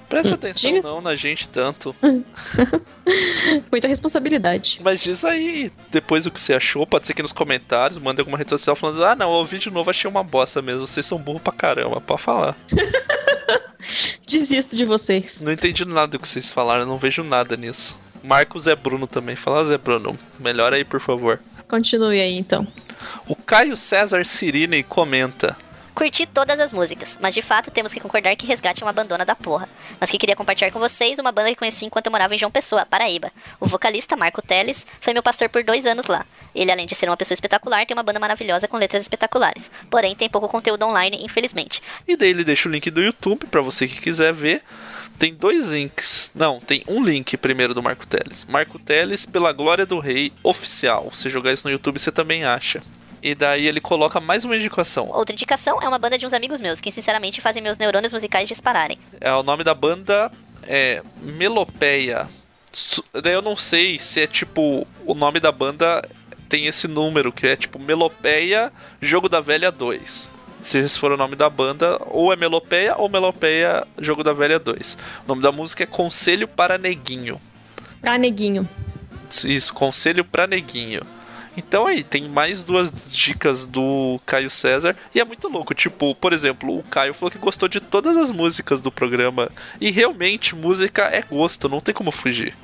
presta 0.09 0.31
Hum, 0.31 0.35
atenção 0.35 0.71
diga. 0.73 0.81
não 0.87 0.99
na 1.01 1.15
gente 1.15 1.47
tanto. 1.47 1.95
Muita 3.71 3.87
responsabilidade. 3.87 4.79
Mas 4.83 5.01
diz 5.01 5.23
aí, 5.23 5.71
depois 5.89 6.25
o 6.25 6.31
que 6.31 6.39
você 6.39 6.53
achou, 6.53 6.85
pode 6.85 7.07
ser 7.07 7.13
que 7.13 7.21
nos 7.21 7.31
comentários, 7.31 7.97
mande 7.97 8.19
alguma 8.21 8.37
rede 8.37 8.49
social 8.49 8.75
falando, 8.75 9.03
ah 9.05 9.15
não, 9.15 9.27
eu 9.31 9.37
ouvi 9.37 9.57
de 9.59 9.69
novo, 9.71 9.89
achei 9.89 10.09
uma 10.09 10.23
bosta 10.23 10.61
mesmo, 10.61 10.85
vocês 10.85 11.05
são 11.05 11.17
burros 11.17 11.41
pra 11.41 11.53
caramba, 11.53 12.01
pode 12.01 12.21
falar. 12.21 12.55
Desisto 14.27 14.75
de 14.75 14.85
vocês. 14.85 15.41
Não 15.41 15.51
entendi 15.51 15.85
nada 15.85 16.07
do 16.07 16.19
que 16.19 16.27
vocês 16.27 16.51
falaram, 16.51 16.85
não 16.85 16.97
vejo 16.97 17.23
nada 17.23 17.55
nisso. 17.57 17.95
Marcos 18.23 18.63
Zé 18.63 18.75
Bruno 18.75 19.07
também, 19.07 19.35
fala 19.35 19.63
Zé 19.65 19.77
Bruno, 19.77 20.17
melhor 20.39 20.73
aí 20.73 20.83
por 20.83 20.99
favor. 20.99 21.39
Continue 21.67 22.19
aí, 22.19 22.37
então. 22.37 22.67
O 23.27 23.35
Caio 23.35 23.77
César 23.77 24.25
Cirine 24.25 24.83
comenta. 24.83 25.55
Curti 25.99 26.25
todas 26.25 26.61
as 26.61 26.71
músicas, 26.71 27.19
mas 27.21 27.35
de 27.35 27.41
fato 27.41 27.69
temos 27.69 27.93
que 27.93 27.99
concordar 27.99 28.33
que 28.37 28.47
Resgate 28.47 28.81
é 28.81 28.85
uma 28.85 28.93
bandona 28.93 29.25
da 29.25 29.35
porra. 29.35 29.67
Mas 29.99 30.09
que 30.09 30.17
queria 30.17 30.33
compartilhar 30.33 30.71
com 30.71 30.79
vocês 30.79 31.19
uma 31.19 31.29
banda 31.29 31.49
que 31.49 31.57
conheci 31.57 31.85
enquanto 31.85 32.05
eu 32.05 32.11
morava 32.13 32.33
em 32.33 32.37
João 32.37 32.49
Pessoa, 32.49 32.85
Paraíba. 32.85 33.29
O 33.59 33.65
vocalista 33.65 34.15
Marco 34.15 34.41
Teles 34.41 34.87
foi 35.01 35.11
meu 35.11 35.21
pastor 35.21 35.49
por 35.49 35.61
dois 35.61 35.85
anos 35.85 36.05
lá. 36.05 36.25
Ele, 36.55 36.71
além 36.71 36.85
de 36.85 36.95
ser 36.95 37.09
uma 37.09 37.17
pessoa 37.17 37.35
espetacular, 37.35 37.85
tem 37.85 37.97
uma 37.97 38.01
banda 38.01 38.17
maravilhosa 38.17 38.65
com 38.65 38.77
letras 38.77 39.03
espetaculares. 39.03 39.69
Porém, 39.89 40.15
tem 40.15 40.29
pouco 40.29 40.47
conteúdo 40.47 40.85
online, 40.85 41.19
infelizmente. 41.21 41.81
E 42.07 42.15
daí 42.15 42.29
ele 42.29 42.45
deixa 42.45 42.69
o 42.69 42.71
link 42.71 42.89
do 42.89 43.01
YouTube 43.01 43.47
pra 43.47 43.59
você 43.59 43.85
que 43.85 43.99
quiser 43.99 44.31
ver. 44.31 44.63
Tem 45.17 45.33
dois 45.33 45.65
links. 45.65 46.31
Não, 46.33 46.61
tem 46.61 46.81
um 46.87 47.03
link 47.03 47.35
primeiro 47.35 47.73
do 47.73 47.83
Marco 47.83 48.07
Teles. 48.07 48.45
Marco 48.45 48.79
Teles 48.79 49.25
pela 49.25 49.51
Glória 49.51 49.85
do 49.85 49.99
Rei 49.99 50.31
oficial. 50.43 51.11
Se 51.13 51.29
jogar 51.29 51.51
isso 51.51 51.67
no 51.67 51.73
YouTube, 51.73 51.99
você 51.99 52.09
também 52.09 52.45
acha. 52.45 52.81
E 53.21 53.35
daí 53.35 53.67
ele 53.67 53.81
coloca 53.81 54.19
mais 54.19 54.45
uma 54.45 54.55
indicação. 54.55 55.09
Outra 55.11 55.33
indicação 55.33 55.79
é 55.81 55.87
uma 55.87 55.99
banda 55.99 56.17
de 56.17 56.25
uns 56.25 56.33
amigos 56.33 56.61
meus, 56.61 56.79
que 56.79 56.91
sinceramente 56.91 57.41
fazem 57.41 57.61
meus 57.61 57.77
neurônios 57.77 58.13
musicais 58.13 58.47
dispararem. 58.47 58.97
É, 59.19 59.31
o 59.33 59.43
nome 59.43 59.63
da 59.63 59.73
banda 59.73 60.31
é 60.63 61.01
Melopeia. 61.21 62.27
Daí 63.13 63.33
eu 63.33 63.41
não 63.41 63.55
sei 63.55 63.97
se 63.97 64.21
é 64.21 64.27
tipo. 64.27 64.87
O 65.05 65.13
nome 65.13 65.39
da 65.39 65.51
banda 65.51 66.07
tem 66.47 66.67
esse 66.67 66.87
número, 66.87 67.31
que 67.31 67.47
é 67.47 67.55
tipo 67.55 67.79
Melopeia 67.79 68.71
Jogo 69.01 69.27
da 69.27 69.39
Velha 69.39 69.71
2. 69.71 70.29
Se 70.61 70.77
esse 70.77 70.99
for 70.99 71.11
o 71.11 71.17
nome 71.17 71.35
da 71.35 71.49
banda, 71.49 71.99
ou 72.07 72.33
é 72.33 72.35
Melopeia 72.35 72.95
ou 72.97 73.07
Melopeia 73.09 73.87
Jogo 73.97 74.23
da 74.23 74.33
Velha 74.33 74.59
2. 74.59 74.97
O 75.25 75.27
nome 75.27 75.41
da 75.41 75.51
música 75.51 75.83
é 75.83 75.87
Conselho 75.87 76.47
para 76.47 76.77
Neguinho. 76.77 77.39
Pra 78.01 78.17
neguinho. 78.17 78.67
Isso, 79.45 79.73
Conselho 79.73 80.25
para 80.25 80.47
Neguinho. 80.47 81.01
Então 81.59 81.85
aí, 81.85 82.03
tem 82.03 82.23
mais 82.29 82.63
duas 82.63 83.11
dicas 83.11 83.65
do 83.65 84.19
Caio 84.25 84.49
César. 84.49 84.95
E 85.13 85.19
é 85.19 85.25
muito 85.25 85.47
louco. 85.49 85.73
Tipo, 85.73 86.15
por 86.15 86.31
exemplo, 86.31 86.73
o 86.73 86.83
Caio 86.83 87.13
falou 87.13 87.29
que 87.29 87.37
gostou 87.37 87.67
de 87.67 87.81
todas 87.81 88.15
as 88.15 88.31
músicas 88.31 88.79
do 88.79 88.89
programa. 88.89 89.49
E 89.79 89.91
realmente, 89.91 90.55
música 90.55 91.03
é 91.03 91.21
gosto, 91.21 91.67
não 91.67 91.81
tem 91.81 91.93
como 91.93 92.11
fugir. 92.11 92.55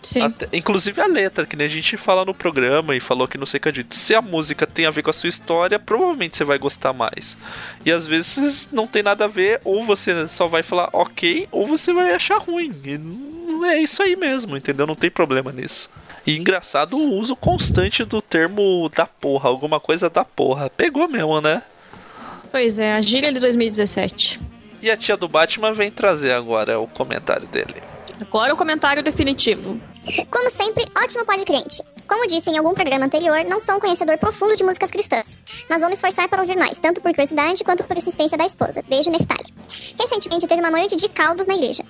Sim. 0.00 0.22
Até- 0.22 0.48
inclusive 0.52 1.00
a 1.00 1.06
letra, 1.06 1.46
que 1.46 1.56
nem 1.56 1.64
a 1.64 1.68
gente 1.68 1.96
fala 1.96 2.24
no 2.24 2.34
programa 2.34 2.94
e 2.94 3.00
falou 3.00 3.26
que 3.26 3.38
não 3.38 3.46
sei 3.46 3.58
o 3.58 3.60
que 3.60 3.72
dito. 3.72 3.94
Se 3.96 4.14
a 4.14 4.20
música 4.22 4.66
tem 4.66 4.86
a 4.86 4.90
ver 4.90 5.02
com 5.02 5.10
a 5.10 5.14
sua 5.14 5.28
história, 5.28 5.78
provavelmente 5.78 6.36
você 6.36 6.44
vai 6.44 6.58
gostar 6.58 6.92
mais. 6.92 7.36
E 7.84 7.90
às 7.90 8.06
vezes 8.06 8.68
não 8.70 8.86
tem 8.86 9.02
nada 9.02 9.24
a 9.24 9.28
ver, 9.28 9.60
ou 9.64 9.82
você 9.82 10.28
só 10.28 10.46
vai 10.46 10.62
falar 10.62 10.88
ok, 10.92 11.48
ou 11.50 11.66
você 11.66 11.92
vai 11.92 12.12
achar 12.12 12.38
ruim. 12.38 12.72
E 12.84 12.96
não 12.98 13.64
é 13.64 13.78
isso 13.78 14.02
aí 14.02 14.14
mesmo, 14.14 14.56
entendeu? 14.56 14.86
Não 14.86 14.94
tem 14.94 15.10
problema 15.10 15.50
nisso. 15.50 15.88
E 16.26 16.36
engraçado 16.36 16.96
o 16.96 17.14
uso 17.14 17.36
constante 17.36 18.04
do 18.04 18.22
termo 18.22 18.90
da 18.94 19.06
porra, 19.06 19.48
alguma 19.48 19.78
coisa 19.78 20.08
da 20.08 20.24
porra. 20.24 20.70
Pegou 20.70 21.06
mesmo, 21.08 21.40
né? 21.40 21.62
Pois 22.50 22.78
é, 22.78 22.94
a 22.94 23.00
gíria 23.00 23.32
de 23.32 23.40
2017. 23.40 24.40
E 24.80 24.90
a 24.90 24.96
tia 24.96 25.16
do 25.16 25.28
Batman 25.28 25.72
vem 25.72 25.90
trazer 25.90 26.32
agora 26.32 26.78
o 26.78 26.86
comentário 26.86 27.46
dele. 27.48 27.82
Agora 28.20 28.54
o 28.54 28.56
comentário 28.56 29.02
definitivo. 29.02 29.80
Como 30.30 30.50
sempre, 30.50 30.84
ótimo 30.96 31.24
pod 31.24 31.44
crente. 31.44 31.82
Como 32.06 32.26
disse 32.26 32.50
em 32.50 32.58
algum 32.58 32.74
programa 32.74 33.06
anterior, 33.06 33.44
não 33.44 33.58
sou 33.58 33.76
um 33.76 33.80
conhecedor 33.80 34.18
profundo 34.18 34.56
de 34.56 34.62
músicas 34.62 34.90
cristãs, 34.90 35.38
mas 35.68 35.80
vou 35.80 35.88
me 35.88 35.94
esforçar 35.94 36.28
para 36.28 36.40
ouvir 36.40 36.56
mais, 36.56 36.78
tanto 36.78 37.00
por 37.00 37.10
curiosidade 37.10 37.64
quanto 37.64 37.84
por 37.84 37.96
insistência 37.96 38.36
da 38.36 38.44
esposa. 38.44 38.84
Beijo, 38.86 39.10
Neftali. 39.10 39.52
Recentemente 39.98 40.46
teve 40.46 40.60
uma 40.60 40.70
noite 40.70 40.96
de 40.96 41.08
caldos 41.08 41.46
na 41.46 41.54
igreja. 41.54 41.82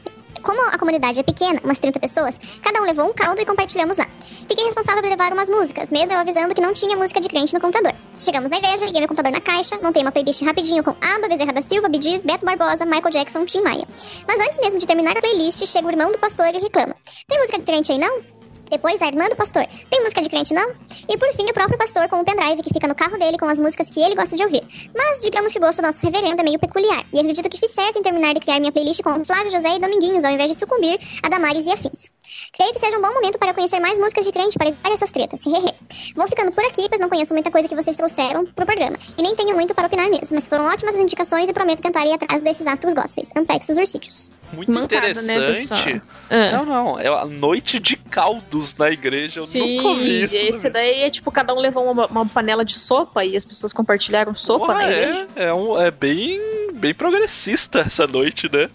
Como 0.44 0.61
a 0.68 0.78
comunidade 0.78 1.18
é 1.18 1.22
pequena, 1.22 1.59
umas 1.64 1.78
30 1.78 1.98
pessoas, 1.98 2.38
cada 2.62 2.78
um 2.83 2.85
levou 2.85 3.07
um 3.07 3.14
caldo 3.14 3.40
e 3.40 3.46
compartilhamos 3.46 3.96
lá. 3.96 4.07
Fiquei 4.20 4.62
responsável 4.62 5.02
por 5.02 5.09
levar 5.09 5.33
umas 5.33 5.48
músicas, 5.48 5.90
mesmo 5.90 6.12
eu 6.12 6.18
avisando 6.18 6.54
que 6.54 6.61
não 6.61 6.74
tinha 6.74 6.94
música 6.94 7.18
de 7.18 7.28
crente 7.28 7.54
no 7.54 7.61
computador. 7.61 7.94
Chegamos 8.18 8.50
na 8.50 8.59
igreja, 8.59 8.85
liguei 8.85 9.00
meu 9.00 9.09
computador 9.09 9.33
na 9.33 9.40
caixa, 9.40 9.78
montei 9.83 10.02
uma 10.02 10.12
playlist 10.12 10.42
rapidinho 10.42 10.85
com 10.85 10.90
Aba, 10.90 11.28
Bezerra 11.28 11.54
da 11.54 11.62
Silva, 11.62 11.88
Gees, 11.98 12.24
Beto 12.24 12.44
Barbosa, 12.44 12.85
Michael 12.85 13.11
Jackson, 13.11 13.46
Tim 13.46 13.62
Maia. 13.62 13.88
Mas 14.28 14.38
antes 14.38 14.59
mesmo 14.61 14.78
de 14.78 14.87
terminar 14.87 15.16
a 15.16 15.20
playlist, 15.22 15.64
chega 15.64 15.87
o 15.87 15.90
irmão 15.90 16.12
do 16.12 16.18
pastor 16.18 16.54
e 16.54 16.59
reclama. 16.59 16.94
Tem 17.26 17.38
música 17.38 17.59
de 17.59 17.64
crente 17.64 17.92
aí 17.92 17.98
não? 17.98 18.33
Depois 18.70 19.00
a 19.03 19.07
irmã 19.07 19.24
do 19.29 19.37
pastor. 19.37 19.66
Tem 19.90 20.00
música 20.00 20.22
de 20.22 20.29
crente, 20.29 20.55
não? 20.55 20.68
E 21.09 21.18
por 21.18 21.31
fim, 21.33 21.44
o 21.44 21.53
próprio 21.53 21.79
pastor 21.79 22.09
com 22.09 22.20
o 22.20 22.24
pendrive 22.24 22.62
que 22.62 22.72
fica 22.72 22.88
no 22.88 22.94
carro 22.94 23.18
dele 23.18 23.38
com 23.38 23.46
as 23.46 23.61
músicas 23.61 23.90
que 23.90 24.00
ele 24.00 24.14
gosta 24.14 24.37
de 24.37 24.42
ouvir. 24.42 24.62
Mas 24.96 25.20
digamos 25.20 25.53
que 25.53 25.59
o 25.59 25.61
gosto 25.61 25.81
do 25.81 25.87
nosso 25.87 26.05
reverendo 26.05 26.40
é 26.40 26.44
meio 26.44 26.59
peculiar. 26.59 27.05
E 27.12 27.20
acredito 27.20 27.48
que 27.48 27.59
fiz 27.59 27.70
certo 27.70 27.98
em 27.98 28.03
terminar 28.03 28.35
de 28.35 28.40
criar 28.40 28.61
minha 28.61 28.72
playlist 28.72 29.03
com 29.03 29.24
Flávio 29.24 29.50
José 29.50 29.77
e 29.77 29.79
Dominguinhos, 29.79 30.24
ao 30.24 30.33
invés 30.33 30.50
de 30.50 30.57
sucumbir 30.57 30.98
a 31.22 31.29
Damares 31.29 31.66
e 31.66 31.72
afins. 31.72 32.11
Creio 32.56 32.72
que 32.72 32.78
seja 32.78 32.96
um 32.96 33.02
bom 33.02 33.12
momento 33.12 33.36
para 33.36 33.52
conhecer 33.52 33.80
mais 33.80 33.98
músicas 33.98 34.24
de 34.24 34.30
crente 34.30 34.56
para 34.56 34.68
evitar 34.68 34.92
essas 34.92 35.10
tretas. 35.10 35.44
Hehe. 35.44 35.74
Vou 36.14 36.28
ficando 36.28 36.52
por 36.52 36.64
aqui, 36.64 36.88
pois 36.88 37.00
não 37.00 37.08
conheço 37.08 37.34
muita 37.34 37.50
coisa 37.50 37.68
que 37.68 37.74
vocês 37.74 37.96
trouxeram 37.96 38.46
pro 38.46 38.64
programa. 38.64 38.96
E 39.18 39.22
nem 39.22 39.34
tenho 39.34 39.56
muito 39.56 39.74
para 39.74 39.88
opinar 39.88 40.08
mesmo, 40.08 40.36
mas 40.36 40.46
foram 40.46 40.64
ótimas 40.66 40.94
as 40.94 41.00
indicações 41.00 41.48
e 41.48 41.52
prometo 41.52 41.82
tentar 41.82 42.06
ir 42.06 42.12
atrás 42.12 42.44
desses 42.44 42.64
astros 42.68 42.94
gospels. 42.94 43.30
Ampex 43.36 43.70
os 43.70 43.76
ursídeos. 43.76 44.32
Muito 44.52 44.70
Mancada, 44.70 45.20
né, 45.20 45.34
interessante. 45.34 46.00
Ah. 46.30 46.52
Não, 46.52 46.64
não, 46.64 46.98
é 47.00 47.08
a 47.08 47.24
noite 47.24 47.80
de 47.80 47.96
caldos 47.96 48.72
na 48.76 48.88
igreja. 48.88 49.40
Eu 49.40 49.42
Sim, 49.42 49.76
nunca 49.76 49.88
ouvi 49.88 50.22
isso. 50.22 50.34
esse 50.36 50.70
daí 50.70 51.02
é 51.02 51.10
tipo, 51.10 51.32
cada 51.32 51.52
um 51.52 51.58
levou 51.58 51.90
uma, 51.90 52.06
uma 52.06 52.24
panela 52.24 52.64
de 52.64 52.76
sopa 52.76 53.24
e 53.24 53.36
as 53.36 53.44
pessoas 53.44 53.72
compartilharam 53.72 54.32
sopa 54.32 54.66
Porra, 54.66 54.78
na 54.78 54.92
igreja. 54.92 55.26
é, 55.34 55.46
é, 55.46 55.54
um, 55.54 55.80
é 55.80 55.90
bem, 55.90 56.40
bem 56.74 56.94
progressista 56.94 57.80
essa 57.80 58.06
noite, 58.06 58.48
né? 58.52 58.70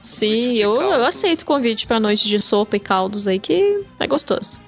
Sim, 0.00 0.54
eu, 0.54 0.80
eu 0.80 1.04
aceito 1.04 1.42
o 1.42 1.46
convite 1.46 1.86
pra 1.86 2.00
noite 2.00 2.26
de 2.26 2.40
sopa 2.40 2.76
e 2.76 2.80
caldos 2.80 3.26
aí, 3.26 3.38
que 3.38 3.84
é 3.98 4.06
gostoso. 4.06 4.60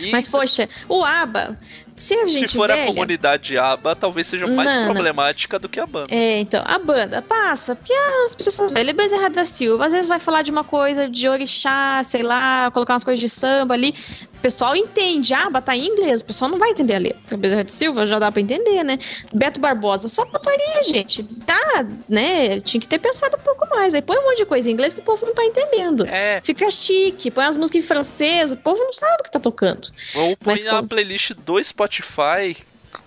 E 0.00 0.10
Mas, 0.10 0.26
poxa, 0.26 0.68
o 0.88 1.04
ABBA, 1.04 1.58
se 1.98 2.14
a 2.14 2.26
gente 2.28 2.50
se 2.50 2.56
for 2.56 2.70
a 2.70 2.74
velha... 2.74 2.86
comunidade 2.86 3.58
ABA, 3.58 3.94
talvez 3.96 4.26
seja 4.26 4.46
mais 4.46 4.68
Não, 4.68 4.86
não. 4.86 4.92
problemática 4.94 5.58
do 5.58 5.68
que 5.68 5.78
a 5.80 5.86
banda. 5.86 6.14
É, 6.14 6.38
então, 6.38 6.62
a 6.66 6.78
banda 6.78 7.20
passa, 7.22 7.74
porque 7.74 7.92
as 8.24 8.34
pessoas 8.34 8.72
velhas, 8.72 8.94
Bezerra 8.96 9.28
da 9.30 9.44
Silva, 9.44 9.86
às 9.86 9.92
vezes 9.92 10.08
vai 10.08 10.18
falar 10.18 10.42
de 10.42 10.50
uma 10.50 10.64
coisa 10.64 11.08
de 11.08 11.28
orixá, 11.28 12.00
sei 12.04 12.22
lá, 12.22 12.70
colocar 12.70 12.94
umas 12.94 13.04
coisas 13.04 13.20
de 13.20 13.28
samba 13.28 13.74
ali. 13.74 13.94
O 14.34 14.40
pessoal 14.40 14.76
entende, 14.76 15.34
ah, 15.34 15.50
tá 15.60 15.76
em 15.76 15.86
inglês, 15.88 16.20
o 16.20 16.24
pessoal 16.24 16.48
não 16.48 16.58
vai 16.58 16.70
entender 16.70 16.94
a 16.94 16.98
letra. 16.98 17.36
Bezerra 17.36 17.64
da 17.64 17.70
Silva 17.70 18.06
já 18.06 18.20
dá 18.20 18.30
pra 18.30 18.40
entender, 18.40 18.84
né? 18.84 18.96
Beto 19.34 19.58
Barbosa, 19.58 20.06
só 20.08 20.24
putaria, 20.24 20.84
gente. 20.84 21.22
Dá, 21.22 21.84
né? 22.08 22.60
Tinha 22.60 22.80
que 22.80 22.86
ter 22.86 23.00
pensado 23.00 23.36
um 23.36 23.40
pouco 23.42 23.68
mais. 23.70 23.94
Aí 23.94 24.02
põe 24.02 24.16
um 24.16 24.22
monte 24.22 24.38
de 24.38 24.46
coisa 24.46 24.70
em 24.70 24.72
inglês 24.74 24.92
que 24.94 25.00
o 25.00 25.02
povo 25.02 25.26
não 25.26 25.34
tá 25.34 25.44
entendendo. 25.44 26.06
É, 26.06 26.40
Fica 26.44 26.70
chique, 26.70 27.32
põe 27.32 27.44
as 27.46 27.56
músicas 27.56 27.82
em 27.84 27.86
francês, 27.86 28.52
o 28.52 28.56
povo 28.56 28.78
não 28.80 28.92
sabe 28.92 29.16
o 29.20 29.24
que 29.24 29.30
tá 29.32 29.40
tocando. 29.40 29.88
ou 30.14 30.36
põe 30.36 30.52
Mas 30.54 30.62
na 30.62 30.70
como- 30.76 30.88
playlist 30.88 31.32
do 31.44 31.60
Spotify 31.62 31.87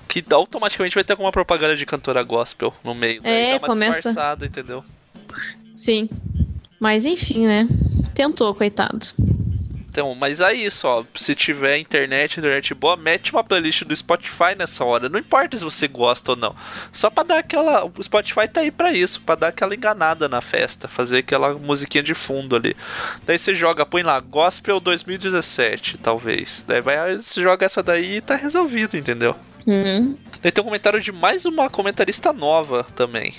que 0.08 0.24
automaticamente 0.30 0.96
vai 0.96 1.04
ter 1.04 1.14
alguma 1.14 1.32
propaganda 1.32 1.76
de 1.76 1.86
cantora 1.86 2.22
gospel 2.24 2.74
no 2.84 2.94
meio. 2.94 3.22
daí 3.22 3.32
É, 3.52 3.60
começa- 3.60 4.10
entendeu? 4.46 4.84
Sim. 5.72 6.10
Mas 6.80 7.06
enfim, 7.06 7.46
né? 7.48 7.68
Tentou, 8.14 8.54
coitado. 8.54 9.06
Então, 9.92 10.16
mas 10.16 10.40
é 10.40 10.54
isso, 10.54 10.88
ó. 10.88 11.04
Se 11.16 11.36
tiver 11.36 11.78
internet, 11.78 12.40
internet 12.40 12.74
boa, 12.74 12.96
mete 12.96 13.34
uma 13.34 13.44
playlist 13.44 13.84
do 13.84 13.94
Spotify 13.94 14.56
nessa 14.58 14.86
hora. 14.86 15.10
Não 15.10 15.20
importa 15.20 15.58
se 15.58 15.66
você 15.66 15.86
gosta 15.86 16.32
ou 16.32 16.38
não. 16.38 16.56
Só 16.94 17.10
pra 17.10 17.26
dar 17.26 17.40
aquela. 17.40 17.84
O 17.84 18.02
Spotify 18.02 18.48
tá 18.48 18.62
aí 18.62 18.72
pra 18.72 18.94
isso, 18.94 19.20
pra 19.20 19.36
dar 19.36 19.50
aquela 19.50 19.76
enganada 19.76 20.30
na 20.30 20.40
festa. 20.40 20.88
Fazer 20.88 21.18
aquela 21.18 21.56
musiquinha 21.56 22.02
de 22.02 22.14
fundo 22.14 22.56
ali. 22.56 22.74
Daí 23.26 23.38
você 23.38 23.54
joga, 23.54 23.86
põe 23.86 24.02
lá, 24.02 24.18
Gospel 24.22 24.80
2017, 24.80 25.98
talvez. 25.98 26.64
Daí 26.66 26.80
vai, 26.80 27.18
você 27.18 27.42
joga 27.42 27.66
essa 27.66 27.84
daí 27.84 28.18
e 28.18 28.22
tá 28.22 28.38
resolvido, 28.38 28.96
entendeu? 28.96 29.36
Uhum. 29.68 30.18
Daí 30.42 30.54
tem 30.54 30.62
um 30.62 30.66
comentário 30.66 31.02
de 31.02 31.12
mais 31.12 31.46
uma 31.46 31.70
comentarista 31.70 32.32
nova 32.32 32.86
também. 32.96 33.34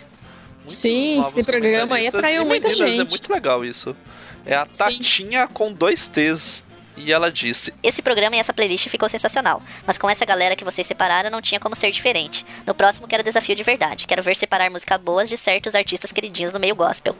Sim, 0.66 1.18
esse 1.18 1.42
programa 1.42 1.96
aí 1.96 2.06
atraiu 2.06 2.44
muita 2.44 2.68
É 2.68 2.74
gente. 2.74 3.08
muito 3.10 3.32
legal 3.32 3.64
isso. 3.64 3.96
É 4.44 4.54
a 4.54 4.66
Sim. 4.70 4.78
Tatinha 4.84 5.48
com 5.48 5.72
dois 5.72 6.06
T's. 6.06 6.64
E 6.96 7.12
ela 7.12 7.30
disse: 7.30 7.72
Esse 7.82 8.02
programa 8.02 8.36
e 8.36 8.38
essa 8.38 8.52
playlist 8.52 8.88
ficou 8.88 9.08
sensacional, 9.08 9.62
mas 9.86 9.98
com 9.98 10.08
essa 10.08 10.24
galera 10.24 10.56
que 10.56 10.64
vocês 10.64 10.86
separaram 10.86 11.30
não 11.30 11.40
tinha 11.40 11.60
como 11.60 11.74
ser 11.74 11.90
diferente. 11.90 12.44
No 12.66 12.74
próximo 12.74 13.08
quero 13.08 13.22
desafio 13.22 13.56
de 13.56 13.62
verdade. 13.62 14.06
Quero 14.06 14.22
ver 14.22 14.36
separar 14.36 14.70
músicas 14.70 15.00
boas 15.00 15.28
de 15.28 15.36
certos 15.36 15.74
artistas 15.74 16.12
queridinhos 16.12 16.52
no 16.52 16.60
meio 16.60 16.74
gospel. 16.74 17.16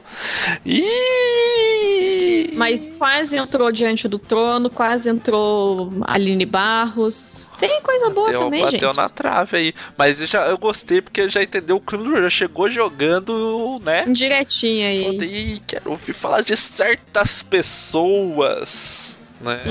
Ih! 0.65 2.53
Mas 2.55 2.91
quase 2.91 3.37
entrou 3.37 3.71
Diante 3.71 4.07
do 4.07 4.19
Trono, 4.19 4.69
quase 4.69 5.09
entrou 5.09 5.91
Aline 6.03 6.45
Barros. 6.45 7.51
Tem 7.57 7.81
coisa 7.81 8.09
boa 8.09 8.31
bateu, 8.31 8.45
também, 8.45 8.61
bateu 8.61 8.79
gente. 8.79 8.97
na 8.97 9.09
trave 9.09 9.57
aí. 9.57 9.73
Mas 9.97 10.21
eu, 10.21 10.27
já, 10.27 10.45
eu 10.47 10.57
gostei 10.57 11.01
porque 11.01 11.27
já 11.29 11.41
entendeu 11.41 11.77
o 11.77 11.81
clima, 11.81 12.21
já 12.21 12.29
chegou 12.29 12.69
jogando, 12.69 13.81
né? 13.83 14.05
Direitinho 14.07 14.87
aí. 14.87 15.17
Ih, 15.17 15.61
quero 15.65 15.89
ouvir 15.91 16.13
falar 16.13 16.41
de 16.41 16.55
certas 16.55 17.41
pessoas, 17.41 19.12
né? 19.43 19.63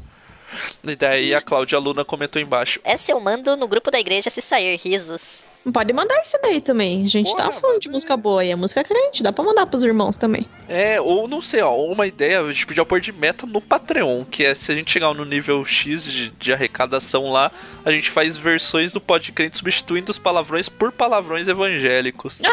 e 0.84 0.96
daí 0.96 1.34
a 1.34 1.40
Cláudia 1.40 1.78
Luna 1.78 2.04
comentou 2.04 2.40
embaixo. 2.40 2.80
Essa 2.84 3.12
eu 3.12 3.20
mando 3.20 3.56
no 3.56 3.68
grupo 3.68 3.90
da 3.90 4.00
igreja 4.00 4.30
se 4.30 4.40
sair, 4.40 4.76
risos. 4.76 5.44
Pode 5.72 5.94
mandar 5.94 6.16
esse 6.16 6.38
daí 6.42 6.60
também. 6.60 7.04
A 7.04 7.06
gente 7.06 7.32
Porra, 7.32 7.44
tá 7.44 7.52
falando 7.52 7.80
de 7.80 7.88
música 7.88 8.16
boa 8.16 8.44
e 8.44 8.50
é 8.50 8.56
música 8.56 8.84
crente. 8.84 9.22
Dá 9.22 9.32
pra 9.32 9.42
mandar 9.42 9.64
pros 9.64 9.82
irmãos 9.82 10.16
também. 10.16 10.46
É, 10.68 11.00
ou 11.00 11.26
não 11.26 11.40
sei, 11.40 11.62
ó, 11.62 11.74
uma 11.76 12.06
ideia, 12.06 12.42
a 12.42 12.52
gente 12.52 12.66
podia 12.66 12.84
pôr 12.84 13.00
de 13.00 13.10
meta 13.12 13.46
no 13.46 13.62
Patreon, 13.62 14.24
que 14.24 14.44
é 14.44 14.54
se 14.54 14.70
a 14.70 14.74
gente 14.74 14.90
chegar 14.90 15.14
no 15.14 15.24
nível 15.24 15.64
X 15.64 16.04
de, 16.04 16.28
de 16.30 16.52
arrecadação 16.52 17.30
lá, 17.30 17.50
a 17.82 17.90
gente 17.90 18.10
faz 18.10 18.36
versões 18.36 18.92
do 18.92 19.00
Podcrente 19.00 19.56
substituindo 19.56 20.10
os 20.10 20.18
palavrões 20.18 20.68
por 20.68 20.92
palavrões 20.92 21.48
evangélicos. 21.48 22.40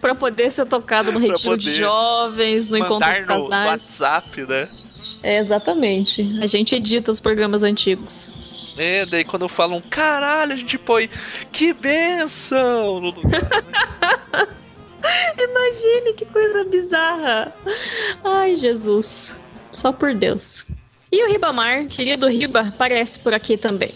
Pra 0.00 0.14
poder 0.14 0.50
ser 0.50 0.66
tocado 0.66 1.12
no 1.12 1.18
retiro 1.18 1.56
de 1.56 1.72
jovens, 1.72 2.68
no 2.68 2.76
encontro 2.76 3.12
dos 3.12 3.24
no 3.24 3.48
casais. 3.48 3.70
WhatsApp, 3.70 4.42
né? 4.42 4.68
É, 5.22 5.38
exatamente. 5.38 6.38
A 6.42 6.46
gente 6.46 6.74
edita 6.74 7.10
os 7.10 7.20
programas 7.20 7.62
antigos. 7.62 8.32
É, 8.76 9.06
daí 9.06 9.24
quando 9.24 9.48
falam, 9.48 9.80
caralho, 9.80 10.52
a 10.52 10.56
gente 10.56 10.76
põe 10.78 11.08
que 11.52 11.72
benção 11.72 13.00
no 13.00 13.10
lugar. 13.10 13.42
né? 13.42 14.48
Imagine 15.38 16.14
que 16.14 16.24
coisa 16.26 16.64
bizarra. 16.64 17.54
Ai, 18.24 18.54
Jesus. 18.54 19.40
Só 19.72 19.92
por 19.92 20.14
Deus. 20.14 20.66
E 21.12 21.22
o 21.22 21.28
Ribamar, 21.28 21.86
querido 21.86 22.26
Riba, 22.26 22.60
aparece 22.60 23.18
por 23.20 23.34
aqui 23.34 23.56
também. 23.56 23.92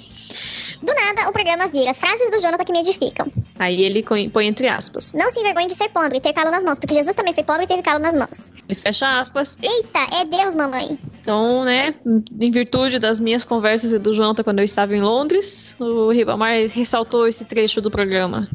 Do 0.83 0.95
nada, 0.95 1.29
o 1.29 1.33
programa 1.33 1.67
vira 1.67 1.93
frases 1.93 2.31
do 2.31 2.41
Jonathan 2.41 2.65
que 2.65 2.73
me 2.73 2.81
edificam. 2.81 3.31
Aí 3.59 3.83
ele 3.83 4.03
põe 4.03 4.47
entre 4.47 4.69
aspas. 4.69 5.13
Não 5.13 5.29
se 5.31 5.41
envergonhe 5.41 5.67
de 5.67 5.75
ser 5.75 5.89
pobre 5.89 6.19
e 6.19 6.21
ter 6.21 6.33
calo 6.33 6.51
nas 6.51 6.63
mãos, 6.63 6.79
porque 6.79 6.95
Jesus 6.95 7.15
também 7.17 7.35
foi 7.35 7.43
pobre 7.43 7.65
e 7.65 7.67
teve 7.67 7.83
calo 7.83 7.99
nas 7.99 8.15
mãos. 8.15 8.53
Ele 8.69 8.79
fecha 8.79 9.19
aspas. 9.19 9.59
Eita, 9.61 10.17
é 10.17 10.25
Deus, 10.25 10.55
mamãe. 10.55 10.99
Então, 11.21 11.65
né, 11.65 11.95
em 12.41 12.51
virtude 12.51 12.99
das 12.99 13.19
minhas 13.19 13.45
conversas 13.45 13.93
e 13.93 13.99
do 13.99 14.13
Jonathan 14.13 14.45
quando 14.45 14.61
eu 14.61 14.65
estava 14.65 14.95
em 14.95 15.01
Londres, 15.01 15.77
o 15.81 16.11
Ribamar 16.11 16.55
ressaltou 16.73 17.27
esse 17.27 17.45
trecho 17.45 17.81
do 17.81 17.91
programa. 17.91 18.49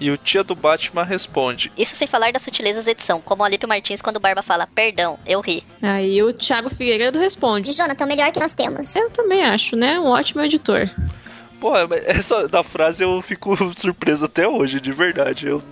E 0.00 0.10
o 0.10 0.16
tia 0.16 0.42
do 0.42 0.54
Batman 0.54 1.04
responde: 1.04 1.70
Isso 1.76 1.94
sem 1.94 2.08
falar 2.08 2.32
das 2.32 2.42
sutilezas 2.42 2.86
da 2.86 2.90
edição, 2.90 3.20
como 3.20 3.42
o 3.42 3.44
Alípio 3.44 3.68
Martins 3.68 4.00
quando 4.00 4.16
o 4.16 4.20
Barba 4.20 4.40
fala, 4.40 4.66
perdão, 4.66 5.18
eu 5.26 5.40
ri. 5.40 5.62
Aí 5.82 6.22
o 6.22 6.32
Thiago 6.32 6.70
Figueiredo 6.70 7.18
responde. 7.18 7.70
De 7.70 7.76
Jonathan, 7.76 8.06
o 8.06 8.08
melhor 8.08 8.32
que 8.32 8.40
nós 8.40 8.54
temos. 8.54 8.96
Eu 8.96 9.10
também 9.10 9.44
acho, 9.44 9.76
né? 9.76 10.00
Um 10.00 10.06
ótimo 10.06 10.42
editor. 10.42 10.90
Pô, 11.60 11.72
mas 11.88 12.06
essa 12.06 12.48
da 12.48 12.62
frase 12.64 13.02
eu 13.04 13.20
fico 13.22 13.54
surpreso 13.78 14.24
até 14.24 14.48
hoje, 14.48 14.80
de 14.80 14.92
verdade. 14.92 15.46
Eu, 15.46 15.62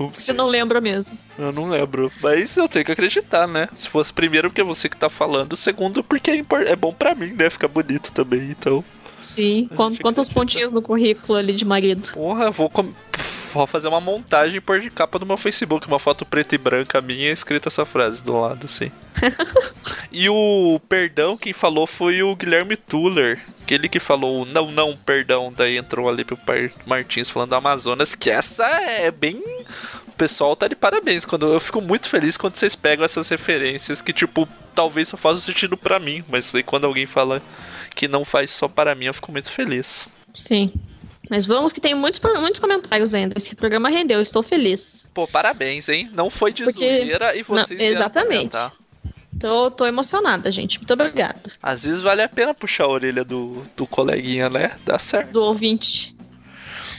não- 0.00 0.08
Você 0.08 0.32
não 0.32 0.46
lembra 0.46 0.80
mesmo. 0.80 1.16
eu 1.38 1.52
não 1.52 1.68
lembro. 1.70 2.10
Mas 2.22 2.56
eu 2.56 2.68
tenho 2.68 2.84
que 2.84 2.92
acreditar, 2.92 3.46
né? 3.46 3.68
Se 3.76 3.88
fosse 3.88 4.12
primeiro 4.12 4.50
porque 4.50 4.60
é 4.60 4.64
você 4.64 4.88
que 4.88 4.96
tá 4.96 5.08
falando, 5.08 5.56
segundo 5.56 6.02
porque 6.04 6.30
é, 6.32 6.44
é 6.66 6.76
bom 6.76 6.92
pra 6.92 7.14
mim, 7.14 7.32
né? 7.32 7.48
Fica 7.48 7.68
bonito 7.68 8.12
também, 8.12 8.50
então. 8.50 8.84
Sim. 9.20 9.68
A 9.70 9.74
Quant- 9.74 9.90
gente 9.94 10.02
Quantos 10.02 10.28
acredita. 10.28 10.34
pontinhos 10.40 10.72
no 10.72 10.82
currículo 10.82 11.38
ali 11.38 11.52
de 11.52 11.64
marido? 11.64 12.08
Porra, 12.12 12.44
eu 12.44 12.52
vou, 12.52 12.70
com- 12.70 12.92
vou 13.52 13.66
fazer 13.66 13.88
uma 13.88 14.00
montagem 14.00 14.60
pôr 14.60 14.80
de 14.80 14.90
capa 14.90 15.18
no 15.18 15.26
meu 15.26 15.36
Facebook, 15.36 15.86
uma 15.88 15.98
foto 15.98 16.24
preta 16.24 16.54
e 16.54 16.58
branca 16.58 17.00
minha 17.00 17.30
escrita 17.32 17.68
essa 17.68 17.84
frase 17.84 18.22
do 18.22 18.40
lado, 18.40 18.66
assim. 18.66 18.90
e 20.12 20.28
o 20.28 20.80
perdão, 20.88 21.36
quem 21.36 21.52
falou 21.52 21.86
foi 21.86 22.22
o 22.22 22.34
Guilherme 22.36 22.76
Tuller. 22.76 23.40
Aquele 23.62 23.88
que 23.88 23.98
falou 23.98 24.46
não, 24.46 24.70
não, 24.70 24.96
perdão. 24.96 25.52
Daí 25.54 25.76
entrou 25.76 26.08
ali 26.08 26.24
pro 26.24 26.36
Par- 26.36 26.70
Martins 26.86 27.28
falando 27.28 27.50
do 27.50 27.56
Amazonas, 27.56 28.14
que 28.14 28.30
essa 28.30 28.64
é 28.64 29.10
bem. 29.10 29.42
O 30.06 30.12
pessoal 30.18 30.54
tá 30.56 30.66
de 30.68 30.74
parabéns. 30.76 31.24
Quando 31.24 31.52
eu 31.52 31.60
fico 31.60 31.80
muito 31.80 32.08
feliz 32.08 32.36
quando 32.36 32.56
vocês 32.56 32.74
pegam 32.74 33.04
essas 33.04 33.28
referências 33.28 34.00
que, 34.00 34.12
tipo, 34.12 34.48
talvez 34.74 35.08
só 35.08 35.16
façam 35.16 35.40
sentido 35.40 35.76
pra 35.76 35.98
mim. 35.98 36.24
Mas 36.28 36.54
aí 36.54 36.62
quando 36.62 36.84
alguém 36.86 37.06
fala 37.06 37.42
que 37.98 38.06
não 38.06 38.24
faz 38.24 38.52
só 38.52 38.68
para 38.68 38.94
mim, 38.94 39.06
eu 39.06 39.14
fico 39.14 39.32
muito 39.32 39.50
feliz. 39.50 40.06
Sim. 40.32 40.72
Mas 41.28 41.44
vamos 41.44 41.72
que 41.72 41.80
tem 41.80 41.96
muitos, 41.96 42.20
muitos 42.40 42.60
comentários 42.60 43.12
ainda. 43.12 43.34
Esse 43.36 43.56
programa 43.56 43.88
rendeu, 43.88 44.22
estou 44.22 44.40
feliz. 44.40 45.10
Pô, 45.12 45.26
parabéns, 45.26 45.88
hein? 45.88 46.08
Não 46.12 46.30
foi 46.30 46.52
de 46.52 46.62
Porque- 46.62 46.78
zoeira 46.78 47.34
e 47.36 47.42
vocês 47.42 47.76
Não, 47.76 47.86
exatamente. 47.86 48.50
comentar. 48.52 48.72
Tô, 49.40 49.68
tô 49.72 49.84
emocionada, 49.84 50.48
gente. 50.52 50.78
Muito 50.78 50.92
obrigada. 50.92 51.42
Às 51.60 51.82
vezes 51.82 52.00
vale 52.00 52.22
a 52.22 52.28
pena 52.28 52.54
puxar 52.54 52.84
a 52.84 52.88
orelha 52.88 53.24
do, 53.24 53.64
do 53.76 53.84
coleguinha, 53.84 54.48
né? 54.48 54.78
Dá 54.86 54.96
certo. 54.98 55.32
Do 55.32 55.42
ouvinte. 55.42 56.16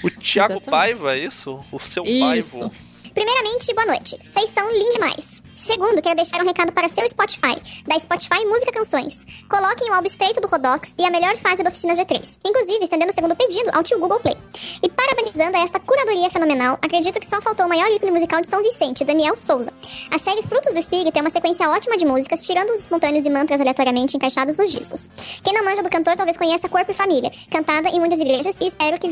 O 0.03 0.09
Thiago 0.11 0.53
Exatamente. 0.53 0.69
Paiva, 0.69 1.15
é 1.15 1.19
isso? 1.19 1.63
O 1.71 1.79
seu 1.79 2.03
Isso. 2.03 2.59
Paivo. 2.59 2.75
Primeiramente, 3.13 3.73
boa 3.73 3.87
noite. 3.87 4.17
Vocês 4.21 4.49
são 4.49 4.69
lindos 4.71 4.93
demais. 4.93 5.43
Segundo, 5.55 6.01
quero 6.01 6.15
deixar 6.15 6.41
um 6.41 6.45
recado 6.45 6.71
para 6.71 6.87
seu 6.87 7.07
Spotify, 7.07 7.55
da 7.85 7.99
Spotify 7.99 8.45
Música 8.45 8.71
Canções. 8.71 9.25
Coloquem 9.49 9.89
o 9.89 9.93
álbum 9.93 10.07
estreito 10.07 10.39
do 10.39 10.47
Rodox 10.47 10.93
e 10.97 11.05
a 11.05 11.09
melhor 11.09 11.35
fase 11.35 11.63
da 11.63 11.69
Oficina 11.69 11.93
G3. 11.93 12.37
Inclusive, 12.45 12.83
estendendo 12.83 13.11
o 13.11 13.13
segundo 13.13 13.35
pedido 13.35 13.69
ao 13.73 13.83
tio 13.83 13.99
Google 13.99 14.19
Play. 14.19 14.37
E 14.83 14.89
parabenizando 14.89 15.57
a 15.57 15.61
esta 15.61 15.79
curadoria 15.79 16.29
fenomenal, 16.29 16.77
acredito 16.81 17.19
que 17.19 17.25
só 17.25 17.41
faltou 17.41 17.65
o 17.65 17.69
maior 17.69 17.87
ícone 17.91 18.11
musical 18.11 18.41
de 18.41 18.47
São 18.47 18.61
Vicente, 18.61 19.03
Daniel 19.03 19.35
Souza. 19.35 19.73
A 20.11 20.17
série 20.17 20.43
Frutos 20.43 20.73
do 20.73 20.79
Espírito 20.79 21.17
é 21.17 21.21
uma 21.21 21.29
sequência 21.29 21.69
ótima 21.69 21.97
de 21.97 22.05
músicas, 22.05 22.41
tirando 22.41 22.69
os 22.69 22.79
espontâneos 22.79 23.25
e 23.25 23.29
mantras 23.29 23.59
aleatoriamente 23.59 24.15
encaixados 24.15 24.55
nos 24.55 24.71
discos. 24.71 25.09
Quem 25.43 25.53
não 25.53 25.65
manja 25.65 25.81
do 25.81 25.89
cantor 25.89 26.15
talvez 26.15 26.37
conheça 26.37 26.69
Corpo 26.69 26.91
e 26.91 26.93
Família, 26.93 27.31
cantada 27.49 27.89
em 27.89 27.99
muitas 27.99 28.19
igrejas 28.19 28.57
e 28.61 28.67
espero 28.67 28.97
que 28.99 29.07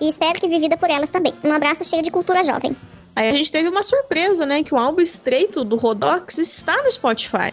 E 0.00 0.08
espero 0.08 0.38
que 0.38 0.46
vivida 0.46 0.76
por 0.76 0.90
elas 0.90 1.10
também. 1.10 1.32
Um 1.44 1.52
abraço 1.52 1.84
cheio 1.84 2.02
de 2.02 2.10
cultura 2.10 2.44
jovem. 2.44 2.76
Aí 3.18 3.28
a 3.30 3.32
gente 3.32 3.50
teve 3.50 3.68
uma 3.68 3.82
surpresa, 3.82 4.46
né? 4.46 4.62
Que 4.62 4.72
o 4.72 4.78
álbum 4.78 5.00
estreito 5.00 5.64
do 5.64 5.74
Rodox 5.74 6.38
está 6.38 6.80
no 6.84 6.92
Spotify. 6.92 7.52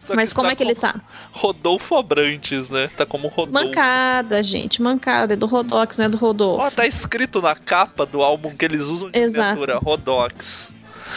Só 0.00 0.14
Mas 0.14 0.32
como 0.32 0.46
tá 0.46 0.52
é 0.52 0.54
que 0.54 0.62
ele 0.62 0.76
como 0.76 0.92
tá? 0.92 1.00
Rodolfo 1.32 1.96
Abrantes, 1.96 2.70
né? 2.70 2.86
Tá 2.96 3.04
como 3.04 3.26
Rodolfo. 3.26 3.52
Mancada, 3.66 4.40
gente. 4.40 4.80
Mancada. 4.80 5.34
É 5.34 5.36
do 5.36 5.46
Rodox, 5.46 5.98
não 5.98 6.04
é 6.04 6.08
do 6.08 6.16
Rodolfo. 6.16 6.64
Ó, 6.64 6.70
tá 6.70 6.86
escrito 6.86 7.42
na 7.42 7.56
capa 7.56 8.06
do 8.06 8.22
álbum 8.22 8.56
que 8.56 8.64
eles 8.64 8.82
usam 8.82 9.10
de 9.10 9.18
Exato. 9.18 9.58
miniatura, 9.58 9.78
Rodox. 9.78 10.68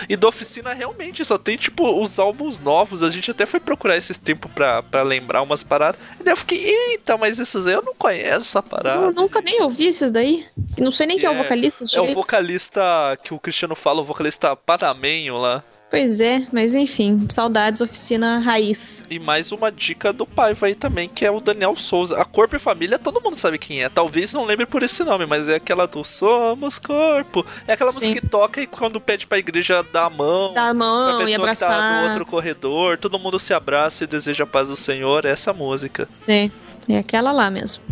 E 0.10 0.16
da 0.16 0.28
oficina 0.28 0.74
realmente 0.74 1.24
só 1.26 1.38
tem, 1.38 1.58
tipo, 1.58 2.02
os 2.02 2.20
álbuns 2.20 2.60
novos. 2.60 3.04
A 3.04 3.10
gente 3.10 3.32
até 3.32 3.46
foi 3.46 3.60
procurar 3.60 3.98
esse 3.98 4.14
tempo 4.14 4.50
pra, 4.50 4.82
pra 4.84 5.02
lembrar 5.04 5.42
umas 5.42 5.64
paradas. 5.64 6.00
E 6.20 6.24
daí 6.24 6.34
eu 6.34 6.38
fiquei, 6.38 6.64
eita, 6.66 7.18
mas 7.18 7.40
esses 7.40 7.66
aí 7.68 7.74
eu 7.74 7.82
não 7.82 7.96
conheço 7.96 8.42
essa 8.42 8.60
Eu 8.60 8.64
parada. 8.64 9.12
nunca 9.12 9.42
nem 9.42 9.62
ouvi 9.62 9.86
esses 9.88 10.12
daí. 10.12 10.46
Não 10.80 10.92
sei 10.92 11.08
nem 11.08 11.18
quem 11.18 11.28
é 11.28 11.32
o 11.32 11.36
É, 11.36 11.38
vocalista 11.44 11.86
É 11.96 12.02
o 12.02 12.14
vocalista 12.14 12.82
que 13.24 13.34
o 13.34 13.40
Cristiano 13.40 13.76
fala, 13.76 14.02
o 14.02 14.06
vocalista 14.06 14.56
panamenho 14.56 15.38
lá. 15.38 15.64
Pois 15.90 16.20
é, 16.20 16.46
mas 16.52 16.76
enfim. 16.76 17.26
Saudades, 17.30 17.80
oficina 17.80 18.40
raiz. 18.40 19.06
E 19.10 19.20
mais 19.20 19.54
uma 19.54 19.72
dica 19.72 20.12
do 20.12 20.26
Paiva 20.26 20.66
aí 20.66 20.76
também, 20.76 21.08
que 21.08 21.26
é 21.26 21.32
o 21.32 21.40
Daniel 21.40 21.78
Souza. 21.78 22.22
A 22.22 22.26
Corpo 22.26 22.58
e 22.58 22.60
Família, 22.60 23.00
todo 23.00 23.22
mundo 23.22 23.38
sabe 23.38 23.58
quem 23.58 23.82
é. 23.82 23.88
Talvez 23.88 24.34
não 24.34 24.44
lembre 24.44 24.66
por 24.66 24.84
esse 24.84 25.02
nome, 25.06 25.26
mas 25.26 25.48
é 25.48 25.56
aquela 25.56 25.88
do 25.88 26.04
Somos 26.04 26.78
Corpo. 26.78 27.46
É 27.66 27.72
aquela 27.74 27.90
Sim. 27.90 28.00
música 28.10 28.22
que 28.22 28.28
toca 28.28 28.62
e 28.62 28.68
quando 28.68 29.00
pede 29.00 29.26
pra 29.26 29.38
igreja 29.38 29.82
dar 29.94 30.06
a 30.06 30.10
mão. 30.10 30.54
Dar 30.54 30.64
a 30.64 30.66
Pra 30.66 30.74
mão 30.74 31.18
pessoa 31.20 31.24
e 31.24 31.32
que 31.32 31.36
tá 31.38 31.42
abraçar. 31.44 32.02
no 32.04 32.10
outro 32.10 32.26
corredor, 32.26 32.98
todo 32.98 33.18
mundo 33.18 33.40
se 33.40 33.54
abraça 33.54 34.04
e 34.04 34.08
deseja 34.08 34.44
a 34.44 34.48
paz 34.48 34.68
do 34.68 34.76
Senhor, 34.76 35.26
é 35.26 35.30
essa 35.30 35.54
música. 35.54 36.06
Sim, 36.12 36.52
é 36.90 36.98
aquela 36.98 37.32
lá 37.32 37.50
mesmo. 37.50 37.84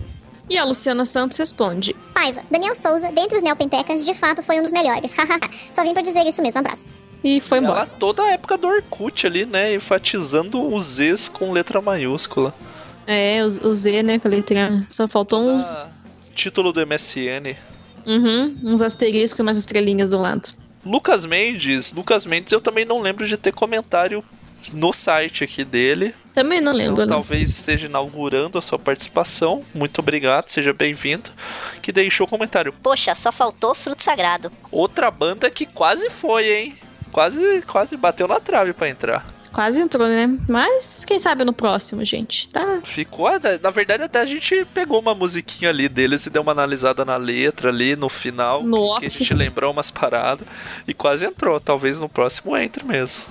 E 0.49 0.57
a 0.57 0.63
Luciana 0.63 1.05
Santos 1.05 1.37
responde: 1.37 1.95
Paiva, 2.13 2.41
Daniel 2.51 2.75
Souza, 2.75 3.11
dentre 3.11 3.37
os 3.37 3.43
neopentecas, 3.43 4.05
de 4.05 4.13
fato 4.13 4.43
foi 4.43 4.59
um 4.59 4.63
dos 4.63 4.71
melhores. 4.71 5.13
Hahaha. 5.17 5.49
Só 5.71 5.83
vim 5.83 5.93
pra 5.93 6.01
dizer 6.01 6.25
isso 6.25 6.41
mesmo. 6.41 6.59
Abraço. 6.59 6.97
e 7.23 7.41
foi 7.41 7.57
embora. 7.59 7.81
Ela 7.81 7.87
toda 7.87 8.23
a 8.23 8.31
época 8.31 8.57
do 8.57 8.67
Orkut 8.67 9.25
ali, 9.25 9.45
né? 9.45 9.73
Enfatizando 9.73 10.73
os 10.73 10.83
Zs 10.97 11.27
com 11.27 11.51
letra 11.51 11.81
maiúscula. 11.81 12.53
É, 13.07 13.43
o, 13.43 13.67
o 13.67 13.73
Z, 13.73 14.03
né, 14.03 14.17
com 14.19 14.27
a 14.27 14.31
letrinha. 14.31 14.85
Só 14.89 15.07
faltou 15.07 15.39
uns. 15.39 16.05
Título 16.33 16.71
do 16.73 16.85
MSN. 16.85 17.55
Uhum, 18.05 18.57
uns 18.63 18.81
asteriscos 18.81 19.39
e 19.39 19.41
umas 19.41 19.57
estrelinhas 19.57 20.09
do 20.11 20.19
lado. 20.19 20.49
Lucas 20.85 21.25
Mendes. 21.25 21.91
Lucas 21.91 22.25
Mendes 22.25 22.51
eu 22.51 22.61
também 22.61 22.85
não 22.85 23.01
lembro 23.01 23.27
de 23.27 23.37
ter 23.37 23.51
comentário 23.53 24.23
no 24.73 24.91
site 24.93 25.43
aqui 25.43 25.63
dele. 25.63 26.13
Também 26.33 26.59
não 26.59 26.73
lembro, 26.73 27.03
Então, 27.03 27.05
não. 27.05 27.13
talvez 27.23 27.49
esteja 27.49 27.85
inaugurando 27.87 28.57
a 28.57 28.61
sua 28.61 28.77
participação. 28.77 29.63
Muito 29.73 29.99
obrigado, 29.99 30.49
seja 30.49 30.73
bem-vindo. 30.73 31.29
Que 31.81 31.91
deixou 31.91 32.27
comentário. 32.27 32.73
Poxa, 32.73 33.15
só 33.15 33.31
faltou 33.31 33.73
fruto 33.73 34.03
sagrado. 34.03 34.51
Outra 34.71 35.09
banda 35.09 35.49
que 35.49 35.65
quase 35.65 36.09
foi, 36.09 36.51
hein? 36.51 36.77
Quase, 37.11 37.61
quase 37.67 37.95
bateu 37.95 38.27
na 38.27 38.39
trave 38.39 38.73
pra 38.73 38.89
entrar. 38.89 39.25
Quase 39.53 39.79
entrou, 39.79 40.05
né? 40.05 40.27
Mas 40.49 41.05
quem 41.05 41.17
sabe 41.17 41.45
no 41.45 41.53
próximo, 41.53 42.03
gente. 42.03 42.49
Tá. 42.49 42.81
Ficou, 42.83 43.29
na 43.61 43.69
verdade, 43.69 44.03
até 44.03 44.19
a 44.19 44.25
gente 44.25 44.65
pegou 44.73 44.99
uma 44.99 45.15
musiquinha 45.15 45.69
ali 45.69 45.87
deles 45.87 46.25
e 46.25 46.29
deu 46.29 46.41
uma 46.41 46.51
analisada 46.51 47.05
na 47.05 47.15
letra 47.15 47.69
ali 47.69 47.95
no 47.95 48.09
final. 48.09 48.61
Nossa. 48.63 48.99
Que 48.99 49.05
a 49.05 49.09
gente 49.09 49.33
lembrou 49.33 49.71
umas 49.71 49.89
paradas 49.89 50.45
e 50.85 50.93
quase 50.93 51.23
entrou. 51.25 51.57
Talvez 51.61 52.01
no 52.01 52.09
próximo 52.09 52.57
entre 52.57 52.83
mesmo. 52.83 53.23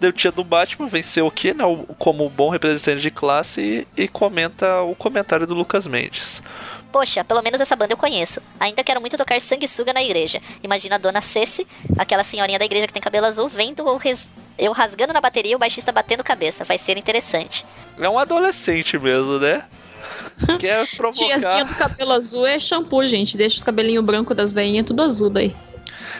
Deu 0.00 0.12
tia 0.12 0.30
do 0.30 0.44
Batman, 0.44 0.88
venceu 0.88 1.26
o 1.26 1.30
quê, 1.30 1.52
né? 1.54 1.64
Como 1.98 2.28
bom 2.28 2.48
representante 2.48 3.00
de 3.00 3.10
classe 3.10 3.86
e, 3.96 4.02
e 4.02 4.08
comenta 4.08 4.82
o 4.82 4.94
comentário 4.94 5.46
do 5.46 5.54
Lucas 5.54 5.86
Mendes. 5.86 6.42
Poxa, 6.90 7.22
pelo 7.22 7.42
menos 7.42 7.60
essa 7.60 7.76
banda 7.76 7.92
eu 7.92 7.96
conheço. 7.96 8.40
Ainda 8.58 8.82
quero 8.82 9.00
muito 9.00 9.16
tocar 9.16 9.40
sanguessuga 9.40 9.92
na 9.92 10.02
igreja. 10.02 10.40
Imagina 10.62 10.94
a 10.94 10.98
dona 10.98 11.20
Ceci, 11.20 11.66
aquela 11.98 12.24
senhorinha 12.24 12.58
da 12.58 12.64
igreja 12.64 12.86
que 12.86 12.92
tem 12.92 13.02
cabelo 13.02 13.26
azul, 13.26 13.48
vendo 13.48 13.84
o 13.84 13.96
res... 13.96 14.30
eu 14.58 14.72
rasgando 14.72 15.12
na 15.12 15.20
bateria 15.20 15.52
e 15.52 15.56
o 15.56 15.58
baixista 15.58 15.92
batendo 15.92 16.24
cabeça. 16.24 16.64
Vai 16.64 16.78
ser 16.78 16.96
interessante. 16.96 17.66
É 17.98 18.08
um 18.08 18.18
adolescente 18.18 18.98
mesmo, 18.98 19.38
né? 19.38 19.64
Quer 20.58 20.86
provocar. 20.96 21.26
Tiazinha 21.26 21.64
do 21.64 21.74
cabelo 21.74 22.12
azul 22.12 22.46
é 22.46 22.58
shampoo, 22.58 23.06
gente. 23.06 23.36
Deixa 23.36 23.58
os 23.58 23.62
cabelinhos 23.62 24.04
brancos 24.04 24.34
das 24.34 24.52
veinhas 24.52 24.86
tudo 24.86 25.02
azul 25.02 25.28
daí. 25.28 25.54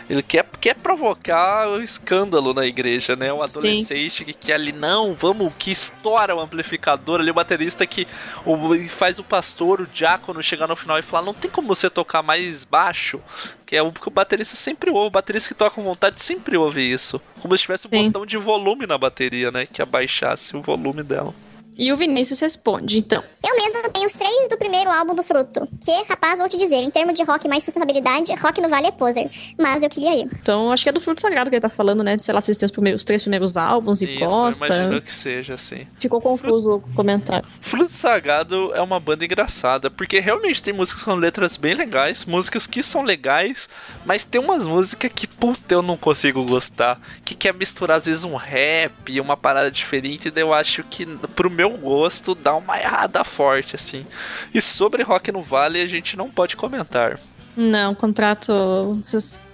Ele 0.09 0.23
quer, 0.23 0.47
quer 0.61 0.75
provocar 0.75 1.69
o 1.69 1.83
escândalo 1.83 2.55
na 2.55 2.67
igreja, 2.67 3.17
né? 3.17 3.33
Um 3.33 3.43
adolescente 3.43 4.19
Sim. 4.19 4.25
que 4.25 4.33
quer 4.33 4.55
ali, 4.55 4.73
não, 4.73 5.15
vamos, 5.15 5.53
que 5.59 5.71
estoura 5.71 6.35
o 6.35 6.41
amplificador 6.41 7.21
ali, 7.21 7.31
o 7.31 7.35
baterista 7.35 7.87
que 7.87 8.07
o, 8.45 8.57
faz 8.89 9.19
o 9.19 9.25
pastor, 9.25 9.81
o 9.81 9.87
diácono 9.87 10.43
chegar 10.43 10.67
no 10.67 10.77
final 10.77 10.99
e 10.99 11.03
falar, 11.03 11.25
não 11.25 11.35
tem 11.35 11.51
como 11.51 11.69
você 11.69 11.89
tocar 11.91 12.23
mais 12.23 12.65
baixo, 12.65 13.21
que 13.67 13.77
é 13.77 13.83
o 13.83 13.93
que 13.93 14.09
o 14.09 14.11
baterista 14.11 14.57
sempre 14.57 14.91
ouve, 14.91 15.09
o 15.09 15.11
baterista 15.11 15.49
que 15.49 15.55
toca 15.55 15.75
com 15.75 15.83
vontade 15.83 16.23
sempre 16.23 16.57
ouve 16.57 16.81
isso. 16.81 17.21
Como 17.41 17.57
se 17.57 17.63
tivesse 17.63 17.89
Sim. 17.89 18.01
um 18.01 18.07
botão 18.07 18.27
de 18.27 18.37
volume 18.37 18.87
na 18.87 18.97
bateria, 18.97 19.51
né? 19.51 19.67
Que 19.67 19.83
abaixasse 19.83 20.57
o 20.57 20.63
volume 20.63 21.03
dela. 21.03 21.35
E 21.79 21.93
o 21.93 21.97
Vinícius 21.97 22.41
responde, 22.41 22.99
então. 22.99 23.23
Eu 23.47 23.55
mesmo 23.55 23.89
tenho 23.93 24.07
os 24.07 24.15
três 24.15 24.49
do 24.49 24.59
primeiro 24.59 24.91
álbum 24.91 25.15
do 25.15 25.23
Fruto. 25.23 25.69
Que, 25.81 25.93
rapaz, 26.09 26.41
vou 26.41 26.49
te 26.49 26.57
dizer, 26.57 26.77
em 26.77 26.91
termos 26.91 27.15
de 27.15 27.23
rock 27.23 27.47
mais 27.47 27.63
sustentabilidade, 27.63 28.35
rock 28.35 28.61
no 28.61 28.69
Vale 28.69 28.89
é 28.89 28.91
poser. 28.91 29.31
Mas 29.57 29.85
eu 29.85 29.89
queria 29.89 30.17
ir. 30.17 30.29
Então, 30.43 30.73
acho 30.73 30.83
que 30.83 30.89
é 30.89 30.93
do 30.93 30.99
Fruto 30.99 31.21
Sagrado 31.21 31.49
que 31.49 31.55
ele 31.55 31.61
tá 31.61 31.71
falando, 31.71 32.03
né? 32.03 32.17
De, 32.17 32.25
sei 32.25 32.35
lá, 32.35 32.41
se 32.41 32.53
tem 32.53 32.67
os, 32.67 32.73
primeiros, 32.73 33.03
os 33.03 33.05
três 33.05 33.23
primeiros 33.23 33.57
álbuns 33.57 34.03
e 34.03 34.07
Isso, 34.11 34.19
posta. 34.19 34.67
Imagino 34.67 35.03
que 35.03 35.13
seja, 35.13 35.55
assim. 35.55 35.87
Ficou 35.95 36.21
confuso 36.21 36.81
Fruto... 36.81 36.91
o 36.91 36.95
comentário. 36.97 37.49
Fruto 37.61 37.93
Sagrado 37.93 38.73
é 38.75 38.83
uma 38.83 38.99
banda 38.99 39.25
engraçada, 39.25 39.89
porque 39.89 40.19
realmente 40.19 40.61
tem 40.61 40.73
músicas 40.73 41.05
com 41.05 41.15
letras 41.15 41.57
bem 41.57 41.75
legais, 41.75 42.25
músicas 42.25 42.67
que 42.67 42.83
são 42.83 43.03
legais, 43.03 43.69
mas 44.05 44.25
tem 44.25 44.41
umas 44.41 44.67
músicas 44.67 45.13
que, 45.15 45.29
puta, 45.29 45.75
eu 45.75 45.83
não 45.83 45.97
consigo 45.97 46.45
gostar. 46.45 47.01
Que 47.25 47.37
quer 47.37 47.55
misturar, 47.55 47.99
às 47.99 48.07
vezes, 48.07 48.25
um 48.25 48.35
rap, 48.35 49.21
uma 49.21 49.37
parada 49.37 49.71
diferente, 49.71 50.27
e 50.27 50.31
daí 50.33 50.43
eu 50.43 50.53
acho 50.53 50.83
que, 50.83 51.07
pro 51.37 51.49
meu 51.49 51.68
meu 51.69 51.79
gosto, 51.79 52.35
dá 52.35 52.55
uma 52.57 52.79
errada 52.79 53.23
forte, 53.25 53.77
assim. 53.77 54.07
E 54.53 54.61
sobre 54.61 55.03
Rock 55.03 55.31
no 55.31 55.43
Vale, 55.43 55.81
a 55.81 55.87
gente 55.87 56.17
não 56.17 56.31
pode 56.31 56.57
comentar. 56.57 57.19
Não, 57.57 57.95
contrato, 57.95 59.01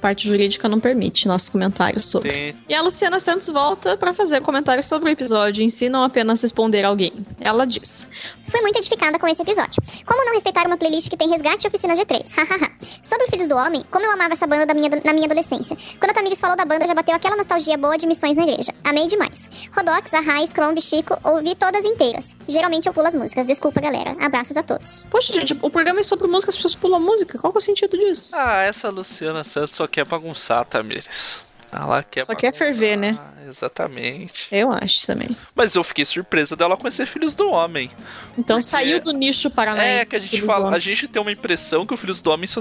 parte 0.04 0.28
jurídica 0.28 0.68
não 0.68 0.78
permite 0.78 1.26
nossos 1.26 1.48
comentários 1.48 2.04
sobre. 2.04 2.34
Sim. 2.34 2.54
E 2.68 2.74
a 2.74 2.82
Luciana 2.82 3.18
Santos 3.18 3.48
volta 3.48 3.96
para 3.96 4.12
fazer 4.12 4.42
comentários 4.42 4.84
sobre 4.84 5.08
o 5.08 5.10
episódio 5.10 5.64
em 5.64 5.70
si, 5.70 5.88
não 5.88 6.04
apenas 6.04 6.42
responder 6.42 6.84
alguém. 6.84 7.10
Ela 7.40 7.66
diz: 7.66 8.06
Fui 8.46 8.60
muito 8.60 8.76
edificada 8.76 9.18
com 9.18 9.26
esse 9.26 9.40
episódio. 9.40 9.82
Como 10.04 10.22
não 10.26 10.34
respeitar 10.34 10.66
uma 10.66 10.76
playlist 10.76 11.08
que 11.08 11.16
tem 11.16 11.30
resgate 11.30 11.66
e 11.66 11.68
oficina 11.68 11.94
G3? 11.94 12.20
Hahaha. 12.36 12.70
sobre 13.02 13.28
Filhos 13.28 13.48
do 13.48 13.56
Homem, 13.56 13.82
como 13.90 14.04
eu 14.04 14.12
amava 14.12 14.34
essa 14.34 14.46
banda 14.46 14.66
da 14.66 14.74
minha, 14.74 14.90
na 15.02 15.14
minha 15.14 15.24
adolescência. 15.24 15.74
Quando 15.98 16.10
a 16.10 16.12
Tamires 16.12 16.38
falou 16.38 16.54
da 16.54 16.66
banda, 16.66 16.86
já 16.86 16.92
bateu 16.92 17.14
aquela 17.14 17.36
nostalgia 17.36 17.78
boa 17.78 17.96
de 17.96 18.06
missões 18.06 18.36
na 18.36 18.42
igreja. 18.42 18.74
Amei 18.84 19.06
demais. 19.06 19.48
Rodox, 19.74 20.12
Arraiz, 20.12 20.52
Crombie, 20.52 20.82
Chico, 20.82 21.18
ouvi 21.24 21.54
todas 21.54 21.82
inteiras. 21.82 22.36
Geralmente 22.46 22.86
eu 22.86 22.92
pulo 22.92 23.06
as 23.06 23.16
músicas. 23.16 23.46
Desculpa, 23.46 23.80
galera. 23.80 24.14
Abraços 24.20 24.58
a 24.58 24.62
todos. 24.62 25.06
Poxa, 25.10 25.32
gente, 25.32 25.56
o 25.62 25.70
programa 25.70 26.00
é 26.00 26.02
sobre 26.02 26.26
música, 26.26 26.50
as 26.50 26.56
pessoas 26.56 26.74
pulam 26.74 27.00
música. 27.00 27.38
Qual 27.38 27.50
é 27.54 27.56
o 27.56 27.60
sentido 27.60 27.96
disso? 27.96 28.36
Ah, 28.36 28.60
essa 28.60 28.90
Luciana 28.90 29.42
Santos 29.42 29.76
só 29.76 29.86
quer 29.94 30.04
bagunçar, 30.04 30.64
Tamires. 30.64 31.40
Ela 31.70 32.02
quer 32.04 32.20
Só 32.20 32.34
quer 32.34 32.52
ferver, 32.52 32.96
né? 32.96 33.18
Exatamente. 33.48 34.46
Eu 34.50 34.70
acho 34.72 35.06
também. 35.06 35.28
Mas 35.54 35.74
eu 35.74 35.82
fiquei 35.82 36.04
surpresa 36.04 36.54
dela 36.54 36.76
conhecer 36.76 37.04
Filhos 37.04 37.34
do 37.34 37.50
Homem. 37.50 37.90
Então 38.38 38.56
porque... 38.56 38.62
saiu 38.62 39.00
do 39.00 39.12
nicho 39.12 39.50
paranaense. 39.50 40.00
É, 40.00 40.04
que 40.04 40.16
a 40.16 40.20
gente 40.20 40.42
fala, 40.42 40.74
a 40.74 40.78
gente 40.78 41.08
tem 41.08 41.20
uma 41.20 41.32
impressão 41.32 41.84
que 41.84 41.92
o 41.92 41.96
Filhos 41.96 42.22
do 42.22 42.30
Homem 42.30 42.46
só, 42.46 42.60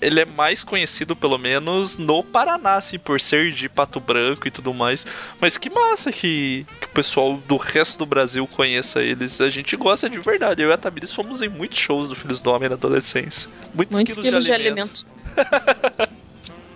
ele 0.00 0.20
é 0.20 0.24
mais 0.24 0.64
conhecido, 0.64 1.14
pelo 1.14 1.36
menos, 1.36 1.96
no 1.98 2.22
Paraná, 2.22 2.76
assim, 2.76 2.98
por 2.98 3.20
ser 3.20 3.52
de 3.52 3.68
Pato 3.68 4.00
Branco 4.00 4.48
e 4.48 4.50
tudo 4.50 4.72
mais. 4.72 5.06
Mas 5.38 5.58
que 5.58 5.68
massa 5.68 6.10
que, 6.10 6.66
que 6.80 6.86
o 6.86 6.90
pessoal 6.90 7.36
do 7.36 7.56
resto 7.56 7.98
do 7.98 8.06
Brasil 8.06 8.46
conheça 8.46 9.02
eles. 9.02 9.40
A 9.40 9.50
gente 9.50 9.76
gosta 9.76 10.08
de 10.08 10.18
verdade. 10.18 10.62
Eu 10.62 10.70
e 10.70 10.72
a 10.72 10.78
Tamiris 10.78 11.12
fomos 11.12 11.42
em 11.42 11.48
muitos 11.48 11.78
shows 11.78 12.08
do 12.08 12.14
Filhos 12.14 12.40
do 12.40 12.50
Homem 12.50 12.68
na 12.68 12.76
adolescência. 12.76 13.50
Muitos, 13.74 13.94
muitos 13.94 14.14
quilos, 14.14 14.26
quilos 14.26 14.44
de, 14.44 14.52
alimento. 14.52 15.06
De 15.34 15.40
alimento. 15.40 16.12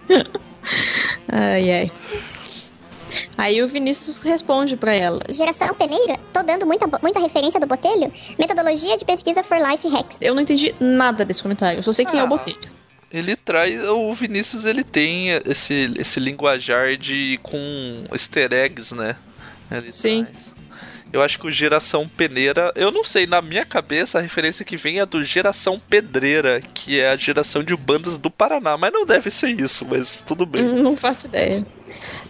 ai, 1.29 1.71
ai. 1.71 1.93
Aí 3.37 3.63
o 3.63 3.69
Vinícius 3.69 4.19
responde 4.19 4.77
para 4.77 4.93
ela. 4.95 5.21
Geração 5.31 5.73
Peneira? 5.75 6.19
Tô 6.33 6.43
dando 6.43 6.67
muita, 6.67 6.87
muita 7.01 7.21
referência 7.21 7.61
do 7.61 7.67
Botelho? 7.67 8.11
Metodologia 8.39 8.97
de 8.97 9.05
pesquisa 9.05 9.43
for 9.43 9.59
life 9.59 9.89
hacks. 9.89 10.19
Eu 10.21 10.35
não 10.35 10.43
entendi 10.43 10.75
nada 10.81 11.25
desse 11.25 11.43
comentário. 11.43 11.79
Eu 11.79 11.83
só 11.83 11.93
sei 11.93 12.05
quem 12.05 12.19
ah, 12.19 12.23
é 12.23 12.25
o 12.25 12.27
ah, 12.27 12.31
Botelho. 12.31 12.71
Ele 13.11 13.37
traz. 13.37 13.83
O 13.89 14.13
Vinícius 14.13 14.65
ele 14.65 14.83
tem 14.83 15.29
esse, 15.47 15.93
esse 15.97 16.19
linguajar 16.19 16.97
de. 16.97 17.39
com 17.43 17.59
easter 18.13 18.53
eggs, 18.53 18.95
né? 18.95 19.17
Ele 19.71 19.93
Sim. 19.93 20.25
Traz. 20.25 20.56
Eu 21.17 21.23
acho 21.23 21.39
que 21.39 21.47
o 21.47 21.51
Geração 21.51 22.07
Peneira, 22.07 22.75
eu 22.77 22.91
não 22.91 23.03
sei, 23.03 23.27
na 23.27 23.41
minha 23.41 23.65
cabeça 23.65 24.19
a 24.19 24.21
referência 24.21 24.67
que 24.67 24.77
vem 24.77 25.01
é 25.01 25.07
do 25.07 25.25
Geração 25.25 25.81
Pedreira, 25.81 26.61
que 26.61 27.01
é 27.01 27.09
a 27.09 27.17
geração 27.17 27.63
de 27.63 27.75
bandas 27.75 28.19
do 28.19 28.31
Paraná, 28.31 28.77
mas 28.77 28.93
não 28.93 29.07
deve 29.07 29.31
ser 29.31 29.59
isso, 29.59 29.87
mas 29.87 30.23
tudo 30.27 30.45
bem. 30.45 30.63
Não 30.63 30.95
faço 30.95 31.27
ideia. 31.29 31.67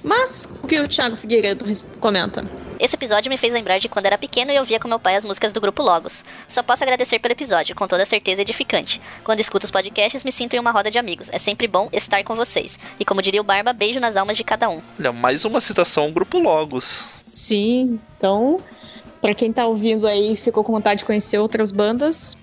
Mas 0.05 0.57
o 0.62 0.68
que 0.68 0.78
o 0.78 0.87
Thiago 0.87 1.16
Figueiredo 1.16 1.64
comenta? 1.99 2.45
Esse 2.78 2.95
episódio 2.95 3.28
me 3.28 3.37
fez 3.37 3.53
lembrar 3.53 3.80
de 3.80 3.89
quando 3.89 4.07
era 4.07 4.16
pequeno 4.16 4.53
e 4.53 4.59
ouvia 4.61 4.78
com 4.78 4.87
meu 4.87 5.01
pai 5.01 5.16
as 5.16 5.24
músicas 5.24 5.53
do 5.53 5.61
grupo 5.61 5.82
Logos. 5.82 6.24
Só 6.47 6.62
posso 6.62 6.84
agradecer 6.84 7.18
pelo 7.18 7.32
episódio, 7.32 7.74
com 7.74 7.89
toda 7.89 8.05
certeza 8.05 8.43
edificante. 8.43 9.03
Quando 9.24 9.41
escuto 9.41 9.64
os 9.64 9.70
podcasts, 9.72 10.22
me 10.22 10.30
sinto 10.30 10.55
em 10.55 10.61
uma 10.61 10.70
roda 10.70 10.93
de 10.93 10.99
amigos. 10.99 11.28
É 11.32 11.39
sempre 11.39 11.66
bom 11.66 11.89
estar 11.93 12.22
com 12.22 12.37
vocês. 12.37 12.78
E 13.01 13.05
como 13.05 13.20
diria 13.20 13.41
o 13.41 13.45
Barba, 13.45 13.72
beijo 13.72 13.99
nas 13.99 14.16
almas 14.16 14.37
de 14.37 14.45
cada 14.45 14.68
um. 14.68 14.80
Olha, 14.97 15.11
mais 15.11 15.45
uma 15.45 15.61
citação 15.61 16.05
ao 16.05 16.12
grupo 16.12 16.39
Logos. 16.39 17.09
Sim, 17.32 18.01
então, 18.16 18.61
para 19.27 19.35
quem 19.35 19.53
tá 19.53 19.66
ouvindo 19.66 20.07
aí 20.07 20.35
e 20.35 20.37
ficou 20.37 20.62
com 20.62 20.72
vontade 20.72 21.01
de 21.01 21.05
conhecer 21.05 21.39
outras 21.39 21.72
bandas, 21.72 22.37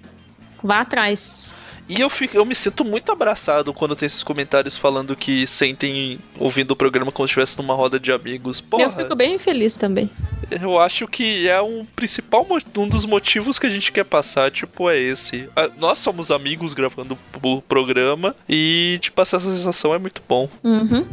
vá 0.62 0.82
atrás. 0.82 1.58
E 1.88 2.00
eu, 2.00 2.10
fico, 2.10 2.36
eu 2.36 2.46
me 2.46 2.56
sinto 2.56 2.84
muito 2.84 3.12
abraçado 3.12 3.74
quando 3.74 3.96
tem 3.96 4.06
esses 4.06 4.24
comentários 4.24 4.76
falando 4.76 5.16
que 5.16 5.48
sentem 5.48 6.20
ouvindo 6.38 6.72
o 6.72 6.76
programa 6.76 7.12
como 7.12 7.28
se 7.28 7.32
estivesse 7.32 7.58
numa 7.58 7.74
roda 7.74 8.00
de 8.00 8.12
amigos. 8.12 8.60
Porra, 8.60 8.84
eu 8.84 8.90
fico 8.90 9.16
bem 9.16 9.40
feliz 9.40 9.78
também. 9.78 10.10
Eu 10.50 10.80
acho 10.80 11.08
que 11.08 11.48
é 11.48 11.62
um 11.62 11.86
principal 11.96 12.46
um 12.78 12.88
dos 12.88 13.06
motivos 13.06 13.60
que 13.60 13.68
a 13.68 13.70
gente 13.70 13.92
quer 13.92 14.06
passar, 14.06 14.52
tipo, 14.52 14.90
é 14.90 14.98
esse. 14.98 15.50
Ah, 15.56 15.70
nós 15.78 16.00
somos 16.00 16.32
amigos 16.32 16.74
gravando 16.74 17.18
o 17.42 17.62
programa 17.62 18.36
e 18.48 18.98
de 19.02 19.12
passar 19.12 19.38
essa 19.38 19.52
sensação 19.52 19.94
é 19.94 19.98
muito 19.98 20.22
bom. 20.28 20.50
Uhum. 20.64 21.06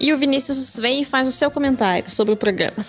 E 0.00 0.12
o 0.12 0.16
Vinícius 0.16 0.78
vem 0.80 1.02
e 1.02 1.04
faz 1.04 1.28
o 1.28 1.32
seu 1.32 1.50
comentário 1.50 2.10
sobre 2.10 2.34
o 2.34 2.36
programa. 2.36 2.84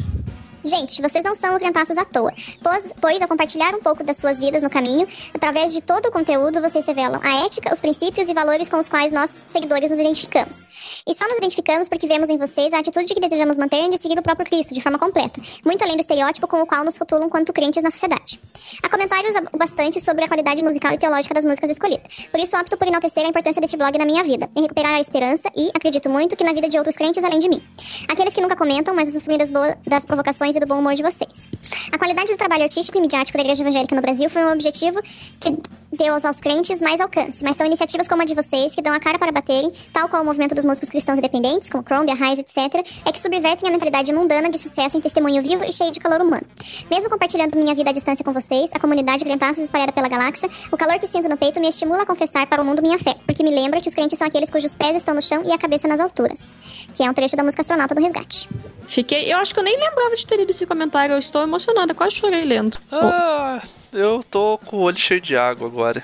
Gente, 0.65 1.01
vocês 1.01 1.21
não 1.25 1.35
são 1.35 1.57
crentaços 1.59 1.97
à 1.97 2.05
toa, 2.05 2.33
pois, 2.63 2.93
pois 3.01 3.21
ao 3.21 3.27
compartilhar 3.27 3.75
um 3.75 3.81
pouco 3.81 4.01
das 4.01 4.15
suas 4.15 4.39
vidas 4.39 4.63
no 4.63 4.69
caminho, 4.69 5.05
através 5.33 5.73
de 5.73 5.81
todo 5.81 6.05
o 6.05 6.11
conteúdo, 6.11 6.61
vocês 6.61 6.85
revelam 6.87 7.19
a 7.21 7.45
ética, 7.45 7.73
os 7.73 7.81
princípios 7.81 8.29
e 8.29 8.33
valores 8.33 8.69
com 8.69 8.77
os 8.77 8.87
quais 8.87 9.11
nós, 9.11 9.43
seguidores, 9.45 9.89
nos 9.89 9.99
identificamos. 9.99 11.03
E 11.05 11.13
só 11.13 11.27
nos 11.27 11.37
identificamos 11.37 11.89
porque 11.89 12.07
vemos 12.07 12.29
em 12.29 12.37
vocês 12.37 12.71
a 12.71 12.79
atitude 12.79 13.13
que 13.13 13.19
desejamos 13.19 13.57
manter 13.57 13.89
de 13.89 13.97
seguir 13.97 14.17
o 14.17 14.21
próprio 14.21 14.45
Cristo 14.45 14.73
de 14.73 14.79
forma 14.79 14.97
completa, 14.97 15.41
muito 15.65 15.83
além 15.83 15.97
do 15.97 15.99
estereótipo 15.99 16.47
com 16.47 16.61
o 16.61 16.65
qual 16.65 16.85
nos 16.85 16.95
rotulam 16.95 17.29
quanto 17.29 17.51
crentes 17.51 17.83
na 17.83 17.91
sociedade. 17.91 18.39
Há 18.81 18.87
comentários 18.87 19.33
bastante 19.57 19.99
sobre 19.99 20.23
a 20.23 20.27
qualidade 20.29 20.63
musical 20.63 20.93
e 20.93 20.97
teológica 20.97 21.33
das 21.33 21.43
músicas 21.43 21.71
escolhidas, 21.71 22.27
por 22.31 22.39
isso 22.39 22.55
opto 22.55 22.77
por 22.77 22.87
enaltecer 22.87 23.25
a 23.25 23.27
importância 23.27 23.59
deste 23.59 23.75
blog 23.75 23.97
na 23.97 24.05
minha 24.05 24.23
vida, 24.23 24.49
em 24.55 24.61
recuperar 24.61 24.93
a 24.93 25.01
esperança 25.01 25.51
e, 25.57 25.69
acredito 25.75 26.09
muito, 26.09 26.37
que 26.37 26.43
na 26.45 26.53
vida 26.53 26.69
de 26.69 26.77
outros 26.77 26.95
crentes 26.95 27.21
além 27.21 27.39
de 27.39 27.49
mim. 27.49 27.61
Aqueles 28.07 28.33
que 28.33 28.39
nunca 28.39 28.55
comentam, 28.55 28.95
mas 28.95 29.09
usufruem 29.09 29.37
das, 29.37 29.51
boas, 29.51 29.75
das 29.85 30.05
provocações 30.05 30.52
do 30.59 30.67
bom 30.67 30.79
humor 30.79 30.95
de 30.95 31.03
vocês. 31.03 31.49
A 31.91 31.97
qualidade 31.97 32.31
do 32.31 32.37
trabalho 32.37 32.63
artístico 32.63 32.97
e 32.97 33.01
midiático 33.01 33.37
da 33.37 33.43
Igreja 33.43 33.63
Evangélica 33.63 33.95
no 33.95 34.01
Brasil 34.01 34.29
foi 34.29 34.43
um 34.45 34.51
objetivo 34.51 35.01
que 35.39 35.57
deu 35.97 36.13
aos 36.13 36.39
crentes 36.39 36.81
mais 36.81 36.99
alcance, 36.99 37.43
mas 37.43 37.55
são 37.55 37.65
iniciativas 37.65 38.07
como 38.07 38.21
a 38.21 38.25
de 38.25 38.33
vocês 38.33 38.73
que 38.73 38.81
dão 38.81 38.93
a 38.93 38.99
cara 38.99 39.19
para 39.19 39.31
baterem, 39.31 39.71
tal 39.91 40.09
qual 40.09 40.23
o 40.23 40.25
movimento 40.25 40.55
dos 40.55 40.65
músicos 40.65 40.89
cristãos 40.89 41.19
independentes, 41.19 41.69
como 41.69 41.83
Crombie, 41.83 42.13
Rise, 42.13 42.41
etc., 42.41 42.83
é 43.05 43.11
que 43.11 43.19
subvertem 43.19 43.69
a 43.69 43.71
mentalidade 43.71 44.11
mundana 44.11 44.49
de 44.49 44.57
sucesso 44.57 44.97
em 44.97 45.01
testemunho 45.01 45.41
vivo 45.41 45.63
e 45.63 45.71
cheio 45.71 45.91
de 45.91 45.99
calor 45.99 46.21
humano. 46.21 46.43
Mesmo 46.89 47.09
compartilhando 47.09 47.57
minha 47.57 47.75
vida 47.75 47.91
à 47.91 47.93
distância 47.93 48.23
com 48.25 48.33
vocês, 48.33 48.71
a 48.73 48.79
comunidade 48.79 49.23
Crentaços 49.23 49.63
espalhada 49.63 49.91
pela 49.91 50.07
galáxia, 50.07 50.49
o 50.71 50.77
calor 50.77 50.97
que 50.99 51.07
sinto 51.07 51.29
no 51.29 51.37
peito 51.37 51.59
me 51.59 51.69
estimula 51.69 52.01
a 52.01 52.05
confessar 52.05 52.47
para 52.47 52.61
o 52.61 52.65
mundo 52.65 52.81
minha 52.81 52.97
fé, 52.97 53.15
porque 53.25 53.43
me 53.43 53.51
lembra 53.51 53.79
que 53.79 53.87
os 53.87 53.93
crentes 53.93 54.17
são 54.17 54.27
aqueles 54.27 54.49
cujos 54.49 54.75
pés 54.75 54.95
estão 54.95 55.13
no 55.13 55.21
chão 55.21 55.43
e 55.45 55.51
a 55.51 55.57
cabeça 55.57 55.87
nas 55.87 55.99
alturas, 55.99 56.55
que 56.93 57.03
é 57.03 57.09
um 57.09 57.13
trecho 57.13 57.35
da 57.35 57.43
música 57.43 57.61
Astronauta 57.61 57.93
do 57.95 58.01
Resgate. 58.01 58.49
Fiquei. 58.87 59.31
Eu 59.31 59.37
acho 59.37 59.53
que 59.53 59.59
eu 59.59 59.63
nem 59.63 59.77
lembrava 59.77 60.15
de 60.15 60.27
ter 60.27 60.37
lido 60.37 60.49
esse 60.49 60.65
comentário. 60.65 61.13
Eu 61.13 61.17
estou 61.17 61.41
emocionada, 61.41 61.62
quase 61.95 62.15
chorei 62.15 62.45
lendo. 62.45 62.77
Ah, 62.91 63.61
oh. 63.61 63.97
eu 63.97 64.25
tô 64.29 64.57
com 64.65 64.77
o 64.77 64.81
olho 64.81 64.97
cheio 64.97 65.21
de 65.21 65.35
água 65.35 65.67
agora. 65.67 66.03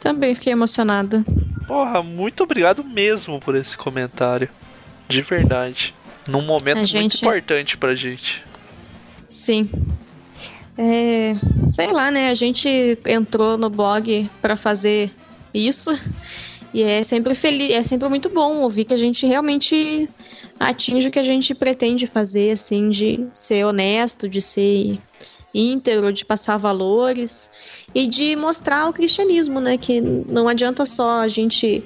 Também 0.00 0.34
fiquei 0.34 0.52
emocionada. 0.52 1.24
Porra, 1.66 2.02
muito 2.02 2.42
obrigado 2.42 2.82
mesmo 2.82 3.38
por 3.40 3.54
esse 3.54 3.76
comentário. 3.76 4.48
De 5.08 5.22
verdade. 5.22 5.94
Num 6.28 6.42
momento 6.42 6.76
A 6.76 6.80
muito 6.80 6.88
gente- 6.88 7.22
importante 7.24 7.76
pra 7.76 7.94
gente. 7.94 8.42
Sim. 9.28 9.68
É, 10.78 11.34
sei 11.68 11.88
lá, 11.92 12.10
né? 12.10 12.30
A 12.30 12.34
gente 12.34 12.98
entrou 13.06 13.58
no 13.58 13.68
blog 13.68 14.30
pra 14.40 14.56
fazer 14.56 15.10
isso 15.52 15.90
e 16.72 16.82
é 16.82 17.02
sempre 17.02 17.34
feliz, 17.34 17.72
é 17.72 17.82
sempre 17.82 18.08
muito 18.08 18.28
bom 18.28 18.58
ouvir 18.58 18.84
que 18.84 18.94
a 18.94 18.96
gente 18.96 19.26
realmente 19.26 20.08
atinge 20.60 21.08
o 21.08 21.10
que 21.10 21.18
a 21.18 21.24
gente 21.24 21.54
pretende 21.54 22.06
fazer, 22.06 22.50
assim, 22.50 22.90
de 22.90 23.26
ser 23.32 23.64
honesto, 23.64 24.28
de 24.28 24.42
ser 24.42 24.98
íntegro, 25.54 26.12
de 26.12 26.24
passar 26.24 26.58
valores 26.58 27.86
e 27.94 28.06
de 28.06 28.36
mostrar 28.36 28.88
o 28.88 28.92
cristianismo, 28.92 29.58
né? 29.58 29.78
Que 29.78 30.00
não 30.00 30.46
adianta 30.46 30.84
só 30.84 31.20
a 31.20 31.28
gente 31.28 31.82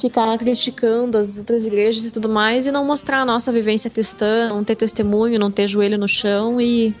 ficar 0.00 0.38
criticando 0.38 1.18
as 1.18 1.38
outras 1.38 1.66
igrejas 1.66 2.06
e 2.06 2.12
tudo 2.12 2.28
mais 2.28 2.66
e 2.66 2.72
não 2.72 2.84
mostrar 2.84 3.20
a 3.20 3.24
nossa 3.24 3.50
vivência 3.52 3.90
cristã, 3.90 4.48
não 4.48 4.64
ter 4.64 4.76
testemunho, 4.76 5.38
não 5.38 5.50
ter 5.50 5.66
joelho 5.66 5.98
no 5.98 6.08
chão 6.08 6.60
e 6.60 6.94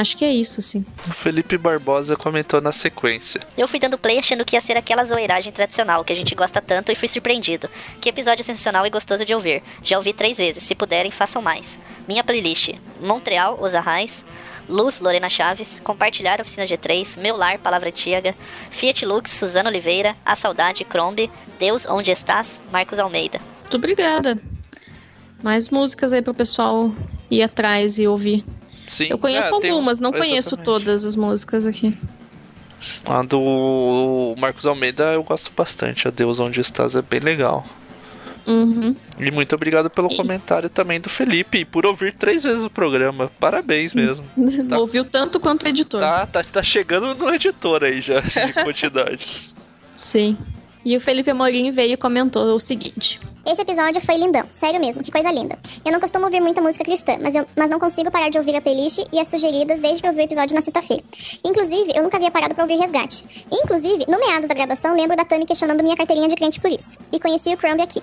acho 0.00 0.16
que 0.16 0.24
é 0.24 0.32
isso, 0.32 0.60
assim. 0.60 0.84
O 1.08 1.12
Felipe 1.12 1.56
Barbosa 1.56 2.16
comentou 2.16 2.60
na 2.60 2.72
sequência. 2.72 3.40
Eu 3.56 3.66
fui 3.68 3.78
dando 3.78 3.98
play 3.98 4.18
achando 4.18 4.44
que 4.44 4.56
ia 4.56 4.60
ser 4.60 4.76
aquela 4.76 5.04
zoeiragem 5.04 5.52
tradicional 5.52 6.04
que 6.04 6.12
a 6.12 6.16
gente 6.16 6.34
gosta 6.34 6.60
tanto 6.60 6.92
e 6.92 6.94
fui 6.94 7.08
surpreendido. 7.08 7.68
Que 8.00 8.08
episódio 8.08 8.44
sensacional 8.44 8.86
e 8.86 8.90
gostoso 8.90 9.24
de 9.24 9.34
ouvir. 9.34 9.62
Já 9.82 9.96
ouvi 9.96 10.12
três 10.12 10.38
vezes, 10.38 10.62
se 10.62 10.74
puderem, 10.74 11.10
façam 11.10 11.40
mais. 11.42 11.78
Minha 12.06 12.24
playlist: 12.24 12.74
Montreal, 13.00 13.58
Os 13.60 13.74
Arrais, 13.74 14.24
Luz, 14.68 15.00
Lorena 15.00 15.28
Chaves, 15.28 15.80
Compartilhar 15.80 16.40
Oficina 16.40 16.66
G3, 16.66 17.18
Meu 17.18 17.36
Lar, 17.36 17.58
Palavra 17.58 17.92
Tiaga, 17.92 18.34
Fiat 18.70 19.04
Lux, 19.06 19.30
Suzana 19.30 19.70
Oliveira, 19.70 20.16
A 20.24 20.34
Saudade, 20.34 20.84
Crombe, 20.84 21.30
Deus, 21.58 21.86
Onde 21.86 22.10
Estás, 22.10 22.60
Marcos 22.72 22.98
Almeida. 22.98 23.40
Muito 23.60 23.76
obrigada. 23.76 24.38
Mais 25.42 25.68
músicas 25.68 26.12
aí 26.12 26.22
pro 26.22 26.34
pessoal 26.34 26.92
ir 27.30 27.42
atrás 27.42 27.98
e 27.98 28.06
ouvir. 28.06 28.44
Sim, 28.86 29.08
Eu 29.10 29.18
conheço 29.18 29.48
é, 29.48 29.52
um- 29.52 29.56
algumas, 29.72 30.00
não 30.00 30.12
conheço 30.12 30.50
exatamente. 30.54 30.64
todas 30.64 31.04
as 31.04 31.16
músicas 31.16 31.66
aqui. 31.66 31.96
A 33.06 33.22
do 33.22 34.34
Marcos 34.38 34.66
Almeida 34.66 35.04
eu 35.14 35.22
gosto 35.24 35.50
bastante. 35.56 36.06
A 36.06 36.10
Deus 36.10 36.38
Onde 36.38 36.60
Estás 36.60 36.94
é 36.94 37.02
bem 37.02 37.20
legal. 37.20 37.66
Uhum. 38.46 38.94
E 39.18 39.30
muito 39.32 39.54
obrigado 39.56 39.90
pelo 39.90 40.08
E- 40.12 40.16
comentário 40.16 40.68
também 40.70 41.00
do 41.00 41.08
Felipe 41.08 41.58
e 41.58 41.64
por 41.64 41.84
ouvir 41.84 42.14
três 42.14 42.44
vezes 42.44 42.62
o 42.62 42.70
programa. 42.70 43.30
Parabéns 43.40 43.92
mesmo. 43.92 44.24
Tá. 44.68 44.78
Ouviu 44.78 45.04
tanto 45.04 45.40
quanto 45.40 45.64
o 45.64 45.68
editor. 45.68 46.00
Tá, 46.00 46.26
tá, 46.26 46.44
tá 46.44 46.62
chegando 46.62 47.12
no 47.14 47.34
editor 47.34 47.82
aí 47.82 48.00
já, 48.00 48.20
de 48.20 48.52
quantidade. 48.62 49.54
Sim. 49.92 50.36
E 50.86 50.96
o 50.96 51.00
Felipe 51.00 51.28
Amorim 51.28 51.72
veio 51.72 51.94
e 51.94 51.96
comentou 51.96 52.44
o 52.54 52.60
seguinte: 52.60 53.18
Esse 53.44 53.60
episódio 53.60 54.00
foi 54.00 54.18
lindão, 54.18 54.44
sério 54.52 54.78
mesmo, 54.78 55.02
que 55.02 55.10
coisa 55.10 55.32
linda. 55.32 55.58
Eu 55.84 55.90
não 55.90 55.98
costumo 55.98 56.26
ouvir 56.26 56.40
muita 56.40 56.62
música 56.62 56.84
cristã, 56.84 57.16
mas, 57.20 57.34
eu, 57.34 57.44
mas 57.56 57.68
não 57.68 57.80
consigo 57.80 58.08
parar 58.08 58.28
de 58.28 58.38
ouvir 58.38 58.54
a 58.54 58.60
playlist 58.60 59.04
e 59.12 59.18
as 59.18 59.26
sugeridas 59.26 59.80
desde 59.80 60.00
que 60.00 60.08
eu 60.08 60.12
vi 60.12 60.20
o 60.20 60.22
episódio 60.22 60.54
na 60.54 60.62
sexta-feira. 60.62 61.02
Inclusive, 61.44 61.90
eu 61.92 62.04
nunca 62.04 62.18
havia 62.18 62.30
parado 62.30 62.54
pra 62.54 62.62
ouvir 62.62 62.76
Resgate. 62.76 63.24
Inclusive, 63.50 64.04
no 64.06 64.16
meados 64.16 64.46
da 64.46 64.54
graduação, 64.54 64.94
lembro 64.94 65.16
da 65.16 65.24
Tami 65.24 65.44
questionando 65.44 65.82
minha 65.82 65.96
carteirinha 65.96 66.28
de 66.28 66.36
crente 66.36 66.60
por 66.60 66.70
isso. 66.70 67.00
E 67.12 67.18
conheci 67.18 67.52
o 67.52 67.56
Crumb 67.56 67.82
aqui. 67.82 68.00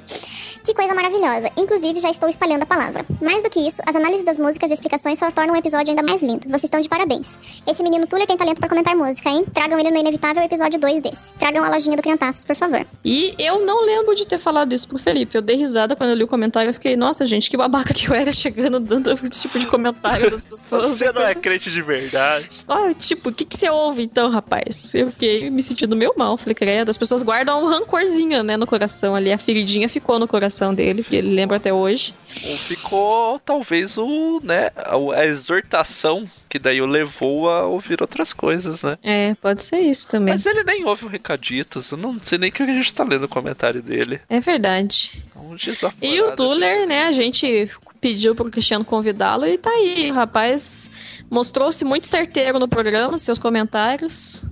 Que 0.64 0.74
coisa 0.74 0.96
maravilhosa. 0.96 1.52
Inclusive, 1.58 2.00
já 2.00 2.10
estou 2.10 2.30
espalhando 2.30 2.64
a 2.64 2.66
palavra. 2.66 3.06
Mais 3.22 3.44
do 3.44 3.50
que 3.50 3.60
isso, 3.60 3.82
as 3.86 3.98
análises 3.98 4.24
das 4.24 4.40
músicas 4.40 4.70
e 4.72 4.74
explicações 4.74 5.20
só 5.20 5.30
tornam 5.30 5.54
o 5.54 5.58
episódio 5.58 5.90
ainda 5.90 6.02
mais 6.02 6.24
lindo. 6.24 6.48
Vocês 6.48 6.64
estão 6.64 6.80
de 6.80 6.88
parabéns. 6.88 7.62
Esse 7.68 7.84
menino 7.84 8.08
Tuller 8.08 8.26
tem 8.26 8.38
talento 8.38 8.62
pra 8.62 8.70
comentar 8.70 8.96
música, 8.96 9.30
hein? 9.30 9.44
Tragam 9.54 9.78
ele 9.78 9.92
no 9.92 9.98
inevitável 9.98 10.42
episódio 10.42 10.80
2 10.80 11.02
desse. 11.02 11.34
Tragam 11.34 11.66
a 11.66 11.70
lojinha 11.70 11.98
do 11.98 12.02
Crentaços, 12.02 12.46
por 12.46 12.56
favor. 12.56 12.88
E 13.04 13.36
eu 13.38 13.66
não 13.66 13.86
lembro 13.86 14.16
de 14.16 14.26
ter 14.26 14.40
falado 14.40 14.72
isso 14.72 14.88
pro 14.88 14.98
Felipe. 14.98 15.36
Eu 15.36 15.42
dei 15.42 15.58
risada 15.58 15.98
quando 15.98 16.12
eu 16.12 16.16
li 16.16 16.24
o 16.24 16.28
comentário. 16.30 16.70
Eu 16.70 16.74
fiquei, 16.74 16.96
nossa, 16.96 17.26
gente, 17.26 17.50
que 17.50 17.58
babaca 17.58 17.94
que 17.94 18.10
eu 18.10 18.16
era 18.16 18.32
chegando 18.32 18.80
dando 18.80 19.12
esse 19.22 19.30
tipo 19.30 19.60
de 19.60 19.68
comentário 19.68 20.32
das 20.32 20.46
pessoas. 20.46 20.92
Você 20.92 21.12
não 21.12 21.24
é 21.24 21.36
crente 21.36 21.70
de 21.70 21.82
verdade. 21.82 22.50
Ah, 22.70 22.94
tipo, 22.94 23.32
o 23.32 23.34
que, 23.34 23.44
que 23.44 23.58
você 23.58 23.70
ouve 23.70 24.02
então, 24.02 24.30
rapaz? 24.30 24.96
Eu 24.96 25.12
fiquei 25.12 25.50
me 25.50 25.62
sentindo 25.62 25.94
meio 25.94 26.14
mal. 26.16 26.38
Falei, 26.38 26.56
credo, 26.56 26.90
as 26.90 26.98
pessoas 26.98 27.22
guardam 27.22 27.62
um 27.62 27.68
rancorzinho, 27.68 28.44
né, 28.44 28.56
no 28.56 28.66
coração 28.66 29.14
ali. 29.14 29.30
A 29.30 29.38
feridinha 29.38 29.90
ficou 29.90 30.18
no 30.18 30.26
coração 30.26 30.53
dele, 30.74 31.04
porque 31.04 31.16
ele 31.16 31.34
lembra 31.34 31.58
até 31.58 31.74
hoje. 31.74 32.14
Ou 32.46 32.58
ficou 32.58 33.40
talvez 33.40 33.98
o, 33.98 34.40
né, 34.44 34.72
a 35.16 35.26
exortação 35.26 36.30
que 36.50 36.60
daí 36.60 36.82
o 36.82 36.86
levou 36.86 37.50
a 37.50 37.66
ouvir 37.66 38.00
outras 38.00 38.32
coisas, 38.32 38.84
né? 38.84 38.98
É, 39.02 39.34
pode 39.42 39.64
ser 39.64 39.80
isso 39.80 40.08
também. 40.08 40.36
Mas 40.36 40.46
ele 40.46 40.64
nem 40.64 40.86
ouve 40.86 41.06
o 41.06 41.08
recaditos, 41.08 41.90
eu 41.90 41.98
não 41.98 42.20
sei 42.24 42.38
nem 42.38 42.50
o 42.50 42.54
que 42.54 42.62
a 42.62 42.68
gente 42.68 42.94
tá 42.94 43.04
lendo 43.04 43.24
o 43.24 43.30
comentário 43.30 43.82
dele. 43.82 44.22
É 44.30 44.40
verdade. 44.40 45.24
É 45.36 45.40
um 45.40 45.56
E 46.00 46.22
o 46.22 46.28
assim. 46.28 46.36
Tuller, 46.36 46.88
né, 46.88 47.06
a 47.06 47.12
gente 47.12 47.68
pediu 48.00 48.36
pro 48.36 48.52
Cristiano 48.52 48.86
convidá-lo 48.86 49.48
e 49.48 49.58
tá 49.58 49.70
aí. 49.70 50.12
O 50.12 50.14
rapaz 50.14 50.92
mostrou-se 51.30 51.84
muito 51.84 52.06
certeiro 52.06 52.60
no 52.60 52.68
programa, 52.68 53.18
seus 53.18 53.40
comentários. 53.40 54.46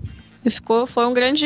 E 0.43 0.49
ficou, 0.49 0.87
foi 0.87 1.05
um 1.05 1.13
grande, 1.13 1.45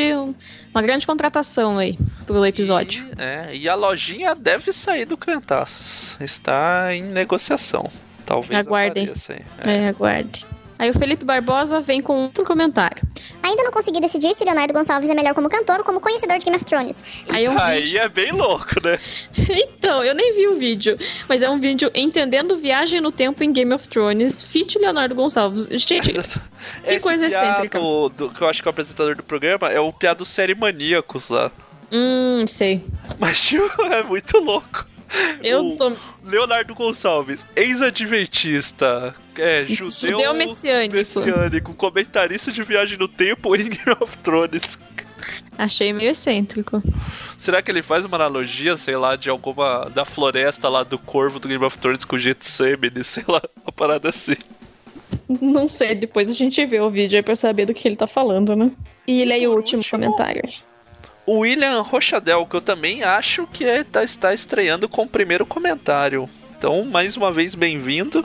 uma 0.74 0.82
grande 0.82 1.06
contratação 1.06 1.78
aí 1.78 1.98
pro 2.26 2.46
episódio. 2.46 3.08
E, 3.18 3.22
é, 3.22 3.56
e 3.56 3.70
a 3.70 3.76
lojinha 3.76 4.34
deve 4.34 4.72
sair 4.72 5.06
do 5.06 5.18
Crentaços. 5.18 6.16
Está 6.22 6.93
em 6.93 7.04
negociação. 7.04 7.89
Talvez 8.26 8.66
Aguardem. 8.66 9.12
É. 9.60 9.70
É, 9.70 9.88
aguarde. 9.89 10.48
Aí 10.78 10.90
o 10.90 10.94
Felipe 10.94 11.24
Barbosa 11.26 11.80
vem 11.82 12.02
com 12.02 12.24
outro 12.24 12.44
comentário. 12.44 13.02
Ainda 13.42 13.64
não 13.64 13.72
consegui 13.72 14.00
decidir 14.02 14.34
se 14.34 14.44
Leonardo 14.44 14.74
Gonçalves 14.74 15.10
é 15.10 15.14
melhor 15.16 15.34
como 15.34 15.48
cantor 15.50 15.78
ou 15.80 15.84
como 15.84 16.00
conhecedor 16.00 16.38
de 16.38 16.44
Game 16.46 16.56
of 16.58 16.66
Thrones. 16.66 17.04
Aí 17.30 17.46
é 17.46 17.50
um 17.50 17.58
Aí 17.60 17.82
vídeo. 17.84 18.02
é 18.02 18.10
bem 18.10 18.32
louco, 18.32 18.76
né? 18.84 19.00
Então, 19.50 20.04
eu 20.04 20.14
nem 20.16 20.34
vi 20.34 20.48
o 20.48 20.56
vídeo, 20.56 20.98
mas 21.30 21.44
é 21.44 21.50
um 21.50 21.60
vídeo 21.60 21.92
entendendo 21.94 22.58
viagem 22.58 23.00
no 23.00 23.12
tempo 23.12 23.44
em 23.44 23.52
Game 23.54 23.74
of 23.74 23.88
Thrones, 23.88 24.42
fit 24.44 24.78
Leonardo 24.80 25.14
Gonçalves. 25.16 25.68
Gente, 25.72 26.12
Esse 26.86 27.00
coisa 27.00 27.28
excêntrica. 27.28 27.80
Do, 27.80 28.10
do- 28.10 28.30
que 28.32 28.42
eu 28.42 28.50
acho 28.50 28.62
que 28.64 28.68
é 28.68 28.70
o 28.70 28.72
apresentador 28.72 29.16
do 29.16 29.24
programa 29.24 29.70
é 29.70 29.80
o 29.80 29.94
piado 29.94 30.26
série 30.26 30.56
Maníacos 30.56 31.30
lá. 31.30 31.52
hum, 31.92 32.46
sei. 32.48 32.84
Mas, 33.20 33.40
tipo, 33.42 33.70
é 33.86 34.04
muito 34.04 34.38
louco. 34.40 34.86
Eu 35.43 35.76
tô. 35.78 35.95
Leonardo 36.24 36.74
Gonçalves, 36.74 37.45
ex-adventista, 37.56 39.14
é, 39.38 39.66
judeu, 39.68 39.89
Judeu 39.89 40.34
messiânico. 40.34 40.95
messiânico, 40.95 41.74
comentarista 41.74 42.51
de 42.51 42.64
viagem 42.64 42.97
no 42.97 43.08
tempo 43.08 43.56
em 43.56 43.70
Game 43.70 43.97
of 43.99 44.18
Thrones. 44.20 44.80
Achei 45.58 45.93
meio 45.93 46.12
excêntrico. 46.12 46.82
Será 47.38 47.62
que 47.62 47.72
ele 47.72 47.82
faz 47.82 48.03
uma 48.06 48.18
analogia, 48.18 48.76
sei 48.78 48.97
lá, 48.97 49.16
de 49.16 49.30
alguma. 49.30 49.89
da 49.89 50.03
floresta 50.06 50.68
lá 50.68 50.84
do 50.84 50.97
corvo 50.99 51.39
do 51.39 51.47
Game 51.47 51.64
of 51.64 51.78
Thrones 51.78 52.03
com 52.03 52.16
o 52.16 52.20
Getsemane, 52.20 53.03
sei 53.03 53.24
lá, 53.28 53.41
uma 53.64 53.72
parada 53.72 54.10
assim. 54.10 54.36
Não 55.41 55.68
sei, 55.68 55.95
depois 55.95 56.30
a 56.30 56.34
gente 56.34 56.64
vê 56.66 56.80
o 56.82 56.89
vídeo 56.89 57.16
aí 57.18 57.24
pra 57.24 57.36
saber 57.36 57.66
do 57.66 57.74
que 57.74 57.88
ele 57.88 57.95
tá 57.95 58.06
falando, 58.08 58.56
né? 58.56 58.72
E 59.08 59.22
ele 59.22 59.34
aí 59.34 59.47
o 59.47 59.51
último 59.56 59.80
último- 59.82 59.99
comentário. 60.03 60.43
O 61.26 61.40
William 61.40 61.82
Rochadel, 61.82 62.46
que 62.46 62.56
eu 62.56 62.62
também 62.62 63.04
acho 63.04 63.48
que 63.48 63.66
é, 63.66 63.84
tá, 63.84 64.04
está 64.04 64.32
estreando 64.32 64.88
com 64.88 65.04
o 65.04 65.10
primeiro 65.10 65.44
comentário. 65.44 66.30
Então, 66.56 66.86
mais 66.86 67.18
uma 67.18 67.32
vez, 67.32 67.56
bem-vindo. 67.56 68.24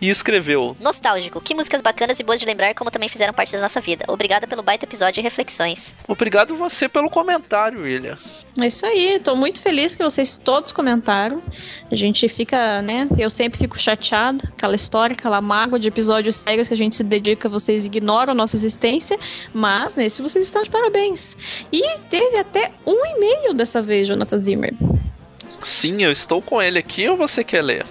E 0.00 0.08
escreveu: 0.08 0.76
Nostálgico, 0.80 1.40
que 1.40 1.54
músicas 1.54 1.80
bacanas 1.80 2.18
e 2.18 2.22
boas 2.22 2.40
de 2.40 2.46
lembrar, 2.46 2.74
como 2.74 2.90
também 2.90 3.08
fizeram 3.08 3.32
parte 3.32 3.52
da 3.52 3.60
nossa 3.60 3.80
vida. 3.80 4.04
Obrigada 4.08 4.46
pelo 4.46 4.62
baita 4.62 4.84
episódio 4.84 5.20
e 5.20 5.22
reflexões. 5.22 5.94
Obrigado 6.06 6.56
você 6.56 6.88
pelo 6.88 7.10
comentário, 7.10 7.82
William. 7.82 8.18
É 8.60 8.66
isso 8.66 8.84
aí, 8.84 9.20
tô 9.20 9.36
muito 9.36 9.62
feliz 9.62 9.94
que 9.94 10.02
vocês 10.02 10.38
todos 10.42 10.72
comentaram. 10.72 11.42
A 11.90 11.94
gente 11.94 12.28
fica, 12.28 12.82
né? 12.82 13.06
Eu 13.18 13.30
sempre 13.30 13.58
fico 13.58 13.78
chateada, 13.78 14.44
aquela 14.48 14.74
história, 14.74 15.14
aquela 15.14 15.40
mágoa 15.40 15.78
de 15.78 15.88
episódios 15.88 16.34
sérios 16.34 16.68
que 16.68 16.74
a 16.74 16.76
gente 16.76 16.96
se 16.96 17.04
dedica, 17.04 17.48
vocês 17.48 17.84
ignoram 17.86 18.32
a 18.32 18.34
nossa 18.34 18.56
existência, 18.56 19.18
mas 19.54 19.96
nesse 19.96 20.20
vocês 20.20 20.44
estão 20.44 20.62
de 20.62 20.70
parabéns. 20.70 21.64
E 21.72 22.00
teve 22.08 22.38
até 22.38 22.72
um 22.86 23.06
e-mail 23.06 23.54
dessa 23.54 23.80
vez, 23.82 24.08
Jonathan 24.08 24.38
Zimmer. 24.38 24.74
Sim, 25.62 26.02
eu 26.02 26.10
estou 26.10 26.40
com 26.40 26.60
ele 26.60 26.78
aqui 26.78 27.08
ou 27.08 27.16
você 27.16 27.44
quer 27.44 27.62
ler? 27.62 27.86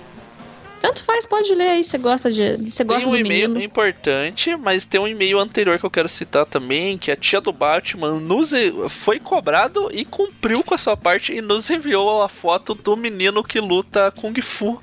Tanto 0.79 1.03
faz, 1.03 1.25
pode 1.25 1.53
ler 1.53 1.69
aí, 1.69 1.83
você 1.83 1.97
gosta 1.97 2.31
de. 2.31 2.57
Você 2.57 2.85
Tem 2.85 2.95
gosta 2.95 3.09
um 3.09 3.11
do 3.11 3.17
e-mail 3.17 3.49
menino. 3.49 3.65
importante, 3.65 4.55
mas 4.55 4.85
tem 4.85 4.99
um 4.99 5.07
e-mail 5.07 5.39
anterior 5.39 5.77
que 5.77 5.85
eu 5.85 5.89
quero 5.91 6.07
citar 6.07 6.45
também, 6.45 6.97
que 6.97 7.11
a 7.11 7.15
tia 7.15 7.41
do 7.41 7.51
Batman 7.51 8.13
nos 8.19 8.51
foi 8.87 9.19
cobrado 9.19 9.89
e 9.93 10.05
cumpriu 10.05 10.63
com 10.63 10.73
a 10.73 10.77
sua 10.77 10.95
parte 10.95 11.33
e 11.33 11.41
nos 11.41 11.69
enviou 11.69 12.21
a 12.23 12.29
foto 12.29 12.73
do 12.73 12.95
menino 12.95 13.43
que 13.43 13.59
luta 13.59 14.11
Kung 14.11 14.39
Fu. 14.41 14.81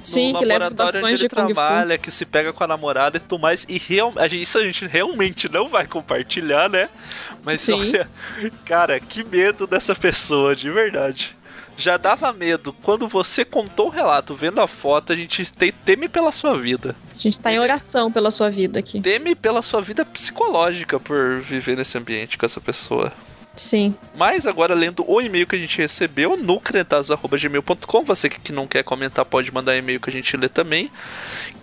Sim, 0.00 0.32
no 0.32 0.38
que 0.38 0.44
leva 0.44 0.64
os 0.64 0.70
laboratório 0.70 1.00
bastões 1.00 1.20
onde 1.20 1.22
de 1.22 1.28
Kung 1.28 1.48
Fu. 1.48 1.54
trabalha, 1.54 1.98
que 1.98 2.10
se 2.10 2.24
pega 2.24 2.52
com 2.52 2.64
a 2.64 2.66
namorada 2.66 3.16
e 3.16 3.20
tudo 3.20 3.40
mais. 3.40 3.64
E 3.68 3.78
real, 3.78 4.12
a 4.16 4.26
gente, 4.28 4.42
isso 4.42 4.58
a 4.58 4.64
gente 4.64 4.86
realmente 4.86 5.48
não 5.48 5.68
vai 5.68 5.86
compartilhar, 5.86 6.68
né? 6.68 6.88
Mas 7.44 7.62
Sim. 7.62 7.74
olha, 7.80 8.08
cara, 8.64 8.98
que 8.98 9.22
medo 9.24 9.66
dessa 9.66 9.94
pessoa, 9.94 10.54
de 10.56 10.70
verdade. 10.70 11.36
Já 11.76 11.96
dava 11.96 12.32
medo. 12.32 12.72
Quando 12.82 13.08
você 13.08 13.44
contou 13.44 13.86
o 13.86 13.90
relato, 13.90 14.34
vendo 14.34 14.60
a 14.60 14.68
foto, 14.68 15.12
a 15.12 15.16
gente 15.16 15.44
te- 15.46 15.72
teme 15.84 16.08
pela 16.08 16.30
sua 16.30 16.56
vida. 16.58 16.94
A 17.14 17.18
gente 17.18 17.40
tá 17.40 17.52
em 17.52 17.58
oração 17.58 18.12
pela 18.12 18.30
sua 18.30 18.50
vida 18.50 18.78
aqui. 18.78 19.00
Teme 19.00 19.34
pela 19.34 19.62
sua 19.62 19.80
vida 19.80 20.04
psicológica 20.04 21.00
por 21.00 21.40
viver 21.40 21.76
nesse 21.76 21.96
ambiente 21.98 22.36
com 22.38 22.46
essa 22.46 22.60
pessoa. 22.60 23.10
Sim. 23.54 23.94
Mas 24.16 24.46
agora 24.46 24.74
lendo 24.74 25.04
o 25.06 25.20
e-mail 25.20 25.46
que 25.46 25.56
a 25.56 25.58
gente 25.58 25.76
recebeu 25.78 26.36
no 26.38 26.58
crentados.gmail.com, 26.58 28.02
você 28.02 28.30
que 28.30 28.50
não 28.52 28.66
quer 28.66 28.82
comentar 28.82 29.26
pode 29.26 29.52
mandar 29.52 29.76
e-mail 29.76 30.00
que 30.00 30.08
a 30.08 30.12
gente 30.12 30.34
lê 30.38 30.48
também, 30.48 30.90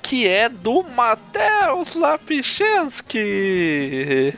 que 0.02 0.28
é 0.28 0.48
do 0.50 0.84
Matheus 0.84 1.96
Lapichensky. 1.96 4.34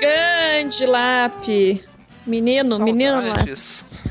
Grande 0.00 0.86
Lap. 0.86 1.84
Menino, 2.26 2.78
menino 2.78 3.20
Lap. 3.28 3.54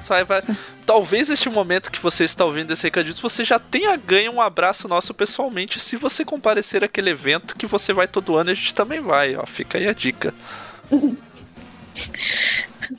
Vai, 0.10 0.26
vai. 0.26 0.42
Talvez 0.88 1.30
este 1.30 1.52
momento 1.52 1.92
que 1.92 2.02
você 2.02 2.24
está 2.24 2.44
ouvindo 2.44 2.74
esse 2.74 2.82
recadinho, 2.82 3.16
você 3.16 3.44
já 3.44 3.60
tenha 3.60 3.96
ganho 3.96 4.32
um 4.32 4.42
abraço 4.42 4.88
nosso 4.88 5.14
pessoalmente 5.14 5.80
se 5.80 5.96
você 5.96 6.26
comparecer 6.26 6.84
àquele 6.84 7.12
evento 7.12 7.56
que 7.56 7.68
você 7.68 7.94
vai 7.94 8.08
todo 8.08 8.36
ano 8.36 8.50
e 8.50 8.54
a 8.54 8.56
gente 8.56 8.74
também 8.74 9.00
vai, 9.00 9.36
ó. 9.36 9.46
Fica 9.46 9.78
aí 9.78 9.88
a 9.88 9.94
dica. 9.94 10.34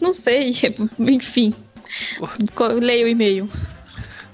Não 0.01 0.13
sei, 0.13 0.53
enfim. 1.01 1.53
Leia 2.81 3.05
o 3.05 3.09
e-mail. 3.09 3.49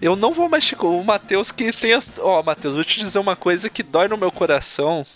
Eu 0.02 0.14
não 0.14 0.34
vou 0.34 0.46
mais 0.46 0.70
com 0.72 1.00
o 1.00 1.04
Matheus 1.04 1.50
que 1.50 1.72
tem 1.72 1.94
as... 1.94 2.10
Ó, 2.18 2.42
Matheus, 2.42 2.74
vou 2.74 2.84
te 2.84 2.98
dizer 2.98 3.18
uma 3.18 3.34
coisa 3.34 3.70
que 3.70 3.82
dói 3.82 4.08
no 4.08 4.18
meu 4.18 4.30
coração. 4.30 5.06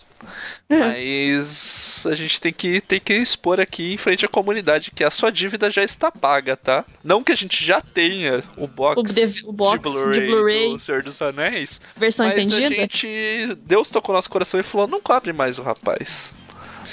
Mas 0.67 1.80
a 2.07 2.15
gente 2.15 2.41
tem 2.41 2.53
que, 2.53 2.81
tem 2.81 3.01
que 3.01 3.13
expor 3.15 3.61
aqui 3.61 3.93
em 3.93 3.97
frente 3.97 4.25
à 4.25 4.29
comunidade 4.29 4.91
que 4.91 5.05
a 5.05 5.11
sua 5.11 5.31
dívida 5.31 5.71
já 5.71 5.83
está 5.83 6.11
paga, 6.11 6.57
tá? 6.57 6.85
Não 7.03 7.23
que 7.25 7.33
a 7.33 7.37
gente 7.37 7.65
já 7.65 7.81
tenha 7.81 8.43
o 8.57 8.67
box, 8.67 9.01
O, 9.01 9.03
dev- 9.15 9.43
o 9.45 9.53
box 9.53 9.91
de 10.13 10.21
Blu-ray, 10.27 10.71
do 10.73 10.79
Senhor 10.79 11.03
dos 11.03 11.21
Anéis. 11.23 11.81
versão 11.97 12.27
mas 12.27 12.35
estendida. 12.37 12.67
a 12.75 12.79
gente. 12.79 13.55
Deus 13.63 13.89
tocou 13.89 14.15
nosso 14.15 14.31
coração 14.31 14.59
e 14.61 14.63
falou: 14.63 14.87
não 14.87 15.01
cobre 15.01 15.33
mais 15.33 15.59
o 15.59 15.63
rapaz. 15.63 16.31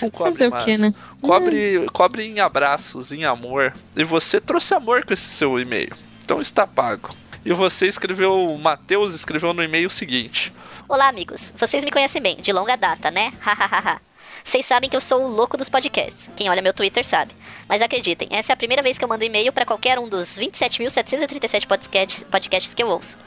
Não 0.01 0.09
cobre 0.09 0.31
Fazer 0.33 0.47
o 0.47 0.51
mais. 0.51 0.65
quê, 0.65 0.77
né? 0.77 0.93
Cobre, 1.21 1.87
cobre 1.93 2.23
em 2.23 2.39
abraços, 2.39 3.11
em 3.11 3.23
amor. 3.25 3.73
E 3.95 4.03
você 4.03 4.39
trouxe 4.39 4.73
amor 4.73 5.05
com 5.05 5.13
esse 5.13 5.23
seu 5.29 5.57
e-mail. 5.59 5.91
Então 6.23 6.41
está 6.41 6.67
pago. 6.67 7.09
E 7.45 7.53
você 7.53 7.87
escreveu, 7.87 8.33
o 8.53 8.57
Matheus 8.59 9.15
escreveu 9.15 9.53
no 9.53 9.63
e-mail 9.63 9.87
o 9.87 9.89
seguinte: 9.89 10.51
Olá, 10.87 11.07
amigos. 11.07 11.53
Vocês 11.57 11.83
me 11.83 11.89
conhecem 11.91 12.21
bem, 12.21 12.35
de 12.37 12.51
longa 12.51 12.75
data, 12.75 13.09
né? 13.09 13.33
Hahaha. 13.41 14.01
Vocês 14.47 14.65
sabem 14.65 14.89
que 14.89 14.95
eu 14.95 15.01
sou 15.01 15.23
o 15.23 15.27
louco 15.27 15.57
dos 15.57 15.67
podcasts. 15.67 16.29
Quem 16.33 16.49
olha 16.49 16.61
meu 16.61 16.73
Twitter 16.73 17.05
sabe. 17.05 17.35
Mas 17.67 17.81
acreditem, 17.81 18.29
essa 18.31 18.53
é 18.53 18.55
a 18.55 18.55
primeira 18.55 18.81
vez 18.81 18.97
que 18.97 19.03
eu 19.03 19.09
mando 19.09 19.25
e-mail 19.25 19.51
para 19.51 19.65
qualquer 19.65 19.99
um 19.99 20.07
dos 20.07 20.39
27.737 20.39 21.67
podcasts, 21.67 22.23
podcasts 22.23 22.73
que 22.73 22.81
eu 22.81 22.87
ouço. 22.87 23.17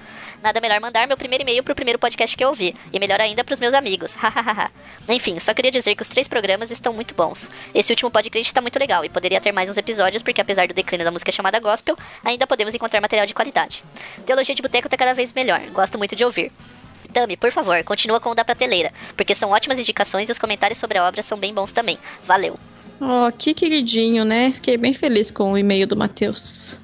Nada 0.43 0.63
melhor 0.63 0.81
mandar 0.81 1.07
meu 1.07 1.19
primeiro 1.19 1.45
e-mail 1.45 1.63
pro 1.63 1.75
primeiro 1.75 1.99
podcast 1.99 2.35
que 2.35 2.43
eu 2.43 2.49
ouvi. 2.49 2.75
E 2.91 2.99
melhor 2.99 3.21
ainda 3.21 3.45
pros 3.45 3.61
meus 3.61 3.75
amigos. 3.75 4.15
Hahaha. 4.15 4.71
Enfim, 5.11 5.39
só 5.39 5.53
queria 5.53 5.71
dizer 5.71 5.95
que 5.95 6.01
os 6.01 6.09
três 6.09 6.27
programas 6.27 6.71
estão 6.71 6.95
muito 6.95 7.15
bons. 7.15 7.51
Esse 7.75 7.93
último 7.93 8.11
podcast 8.11 8.49
está 8.49 8.63
muito 8.63 8.79
legal 8.79 9.05
e 9.05 9.11
poderia 9.11 9.43
ter 9.43 9.53
mais 9.53 9.69
uns 9.69 9.77
episódios, 9.77 10.23
porque 10.23 10.41
apesar 10.41 10.69
do 10.69 10.73
declínio 10.73 11.05
da 11.05 11.13
música 11.13 11.31
chamada 11.31 11.61
gospel, 11.61 11.99
ainda 12.25 12.47
podemos 12.47 12.75
encontrar 12.75 12.99
material 12.99 13.27
de 13.27 13.35
qualidade. 13.35 13.85
Teologia 14.25 14.55
de 14.55 14.63
Boteco 14.63 14.89
tá 14.89 14.97
cada 14.97 15.13
vez 15.13 15.35
melhor. 15.35 15.61
Gosto 15.67 15.99
muito 15.99 16.17
de 16.17 16.25
ouvir. 16.25 16.51
Tami, 17.11 17.37
por 17.37 17.51
favor, 17.53 17.83
continua 17.85 18.21
com 18.21 18.31
o 18.31 18.35
da 18.35 18.45
prateleira, 18.45 18.93
porque 19.17 19.35
são 19.35 19.51
ótimas 19.51 19.79
indicações 19.79 20.29
e 20.29 20.33
os 20.33 20.39
comentários 20.39 20.79
sobre 20.79 20.99
a 20.99 21.05
obra 21.07 21.21
são 21.23 21.39
bem 21.39 21.53
bons 21.53 21.73
também. 21.73 21.99
Valeu. 22.25 22.55
Ó, 23.01 23.31
que 23.31 23.55
queridinho, 23.55 24.25
né? 24.25 24.53
Fiquei 24.53 24.77
bem 24.77 24.93
feliz 24.93 25.31
com 25.31 25.53
o 25.53 25.59
e-mail 25.59 25.87
do 25.87 25.97
Matheus. 25.97 26.81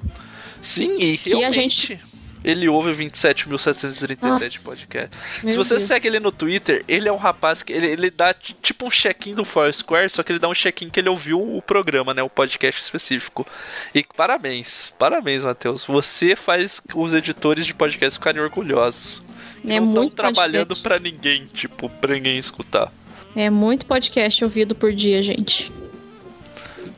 Sim, 0.61 0.97
e 0.99 1.17
Que 1.17 1.43
a 1.43 1.51
gente- 1.51 1.99
ele 2.43 2.67
ouve 2.67 2.91
27.737 2.93 4.17
Nossa, 4.21 4.69
podcasts. 4.69 5.43
meu 5.43 5.51
Se 5.51 5.57
você 5.57 5.75
Deus. 5.75 5.83
segue 5.87 6.07
ele 6.07 6.19
no 6.19 6.31
Twitter, 6.31 6.83
ele 6.87 7.07
é 7.07 7.11
um 7.11 7.17
rapaz 7.17 7.61
que 7.61 7.71
ele, 7.73 7.87
ele 7.87 8.09
dá 8.09 8.33
tipo 8.33 8.85
um 8.85 8.89
check-in 8.89 9.35
do 9.35 9.45
Foursquare, 9.45 10.09
só 10.09 10.23
que 10.23 10.31
ele 10.31 10.39
dá 10.39 10.47
um 10.47 10.53
check-in 10.53 10.89
que 10.89 10.99
ele 10.99 11.09
ouviu 11.09 11.39
o 11.39 11.61
programa, 11.61 12.13
né, 12.13 12.23
o 12.23 12.29
podcast 12.29 12.81
específico. 12.81 13.45
E 13.93 14.03
parabéns, 14.15 14.91
parabéns, 14.97 15.43
Matheus. 15.43 15.83
Você 15.85 16.35
faz 16.35 16.81
os 16.95 17.13
editores 17.13 17.65
de 17.65 17.73
podcast 17.73 18.17
ficarem 18.17 18.41
orgulhosos. 18.41 19.21
É 19.67 19.79
não 19.79 19.93
tão 19.93 20.03
muito 20.03 20.15
trabalhando 20.15 20.75
pra 20.77 20.99
ninguém, 20.99 21.47
tipo, 21.53 21.89
pra 21.89 22.13
ninguém 22.13 22.37
escutar. 22.37 22.91
É 23.35 23.49
muito 23.49 23.85
podcast 23.85 24.43
ouvido 24.43 24.73
por 24.73 24.93
dia, 24.93 25.21
gente. 25.21 25.71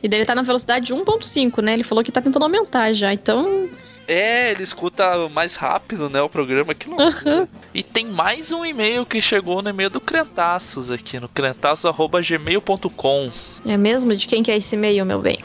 E 0.02 0.08
dele 0.08 0.24
tá 0.24 0.34
na 0.34 0.42
velocidade 0.42 0.94
1.5, 0.94 1.62
né? 1.62 1.74
Ele 1.74 1.82
falou 1.82 2.02
que 2.02 2.10
tá 2.10 2.20
tentando 2.20 2.44
aumentar 2.44 2.92
já, 2.92 3.12
então. 3.12 3.68
É, 4.08 4.50
ele 4.50 4.62
escuta 4.62 5.28
mais 5.28 5.54
rápido, 5.54 6.10
né, 6.10 6.20
o 6.20 6.28
programa, 6.28 6.74
que 6.74 6.88
loucura. 6.88 7.32
Aham. 7.32 7.48
E 7.72 7.82
tem 7.82 8.06
mais 8.06 8.50
um 8.50 8.64
e-mail 8.64 9.06
que 9.06 9.22
chegou 9.22 9.62
no 9.62 9.70
e-mail 9.70 9.90
do 9.90 10.00
Crentaços 10.00 10.90
aqui, 10.90 11.20
no 11.20 11.28
crentaços.gmail.com. 11.28 13.30
É 13.64 13.76
mesmo? 13.76 14.16
De 14.16 14.26
quem 14.26 14.42
que 14.42 14.50
é 14.50 14.56
esse 14.56 14.74
e-mail, 14.74 15.06
meu 15.06 15.20
bem? 15.20 15.38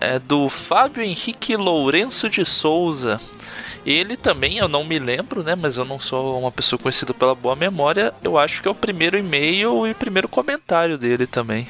É 0.00 0.18
do 0.18 0.48
Fábio 0.48 1.04
Henrique 1.04 1.54
Lourenço 1.54 2.28
de 2.28 2.44
Souza. 2.44 3.20
Ele 3.84 4.16
também, 4.16 4.58
eu 4.58 4.68
não 4.68 4.84
me 4.84 4.98
lembro, 4.98 5.42
né? 5.42 5.54
Mas 5.54 5.76
eu 5.76 5.84
não 5.84 5.98
sou 5.98 6.38
uma 6.38 6.52
pessoa 6.52 6.78
conhecida 6.78 7.14
pela 7.14 7.34
boa 7.34 7.56
memória. 7.56 8.12
Eu 8.22 8.38
acho 8.38 8.60
que 8.60 8.68
é 8.68 8.70
o 8.70 8.74
primeiro 8.74 9.18
e-mail 9.18 9.86
e 9.86 9.92
o 9.92 9.94
primeiro 9.94 10.28
comentário 10.28 10.98
dele 10.98 11.26
também. 11.26 11.68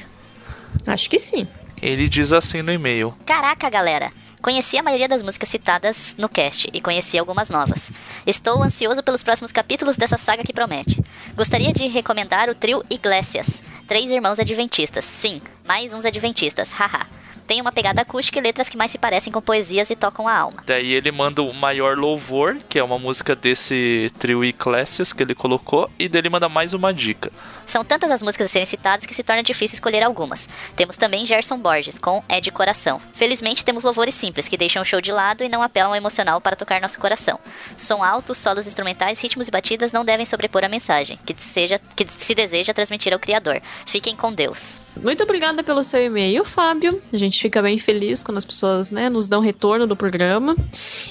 Acho 0.85 1.09
que 1.09 1.17
sim. 1.17 1.47
Ele 1.81 2.07
diz 2.09 2.31
assim 2.31 2.61
no 2.61 2.71
e-mail: 2.71 3.13
Caraca, 3.25 3.69
galera! 3.69 4.11
Conheci 4.41 4.75
a 4.75 4.81
maioria 4.81 5.07
das 5.07 5.21
músicas 5.21 5.49
citadas 5.49 6.15
no 6.17 6.27
cast 6.27 6.67
e 6.73 6.81
conheci 6.81 7.15
algumas 7.17 7.51
novas. 7.51 7.91
Estou 8.25 8.63
ansioso 8.63 9.03
pelos 9.03 9.21
próximos 9.21 9.51
capítulos 9.51 9.97
dessa 9.97 10.17
saga 10.17 10.43
que 10.43 10.51
promete. 10.51 10.99
Gostaria 11.35 11.71
de 11.71 11.87
recomendar 11.87 12.49
o 12.49 12.55
trio 12.55 12.83
Iglesias, 12.89 13.61
três 13.87 14.09
irmãos 14.09 14.39
adventistas. 14.39 15.05
Sim, 15.05 15.39
mais 15.63 15.93
uns 15.93 16.05
adventistas, 16.05 16.73
haha. 16.73 17.05
Tem 17.47 17.61
uma 17.61 17.71
pegada 17.71 18.01
acústica 18.01 18.39
e 18.39 18.41
letras 18.41 18.69
que 18.69 18.77
mais 18.77 18.91
se 18.91 18.97
parecem 18.97 19.31
com 19.31 19.41
poesias 19.41 19.89
e 19.89 19.95
tocam 19.95 20.27
a 20.27 20.35
alma. 20.35 20.63
Daí 20.65 20.93
ele 20.93 21.11
manda 21.11 21.41
o 21.41 21.53
Maior 21.53 21.97
Louvor, 21.97 22.57
que 22.69 22.79
é 22.79 22.83
uma 22.83 22.97
música 22.97 23.35
desse 23.35 24.11
trio 24.19 24.43
Ecclesias 24.43 25.11
que 25.11 25.23
ele 25.23 25.35
colocou, 25.35 25.89
e 25.99 26.07
dele 26.07 26.29
manda 26.29 26.47
mais 26.47 26.73
uma 26.73 26.93
dica. 26.93 27.31
São 27.71 27.85
tantas 27.85 28.11
as 28.11 28.21
músicas 28.21 28.47
a 28.47 28.49
serem 28.49 28.65
citadas 28.65 29.05
que 29.05 29.13
se 29.13 29.23
torna 29.23 29.41
difícil 29.41 29.75
escolher 29.75 30.03
algumas. 30.03 30.45
Temos 30.75 30.97
também 30.97 31.25
Gerson 31.25 31.57
Borges, 31.57 31.97
com 31.97 32.21
É 32.27 32.41
de 32.41 32.51
Coração. 32.51 32.99
Felizmente 33.13 33.63
temos 33.63 33.85
louvores 33.85 34.13
simples, 34.13 34.49
que 34.49 34.57
deixam 34.57 34.81
o 34.81 34.85
show 34.85 34.99
de 34.99 35.09
lado 35.09 35.41
e 35.41 35.47
não 35.47 35.63
apelam 35.63 35.91
ao 35.91 35.95
emocional 35.95 36.41
para 36.41 36.57
tocar 36.57 36.81
nosso 36.81 36.99
coração. 36.99 37.39
Som 37.77 38.03
alto, 38.03 38.35
solos 38.35 38.67
instrumentais, 38.67 39.21
ritmos 39.21 39.47
e 39.47 39.51
batidas 39.51 39.93
não 39.93 40.03
devem 40.03 40.25
sobrepor 40.25 40.65
a 40.65 40.67
mensagem, 40.67 41.17
que, 41.25 41.33
seja, 41.41 41.79
que 41.95 42.05
se 42.09 42.35
deseja 42.35 42.73
transmitir 42.73 43.13
ao 43.13 43.19
Criador. 43.19 43.61
Fiquem 43.85 44.17
com 44.17 44.33
Deus. 44.33 44.79
Muito 45.01 45.23
obrigada 45.23 45.63
pelo 45.63 45.81
seu 45.81 46.03
e-mail, 46.03 46.43
Fábio. 46.43 47.01
A 47.13 47.17
gente 47.17 47.41
fica 47.41 47.61
bem 47.61 47.77
feliz 47.77 48.21
quando 48.21 48.37
as 48.37 48.43
pessoas 48.43 48.91
né, 48.91 49.09
nos 49.09 49.27
dão 49.27 49.39
retorno 49.39 49.87
do 49.87 49.95
programa. 49.95 50.53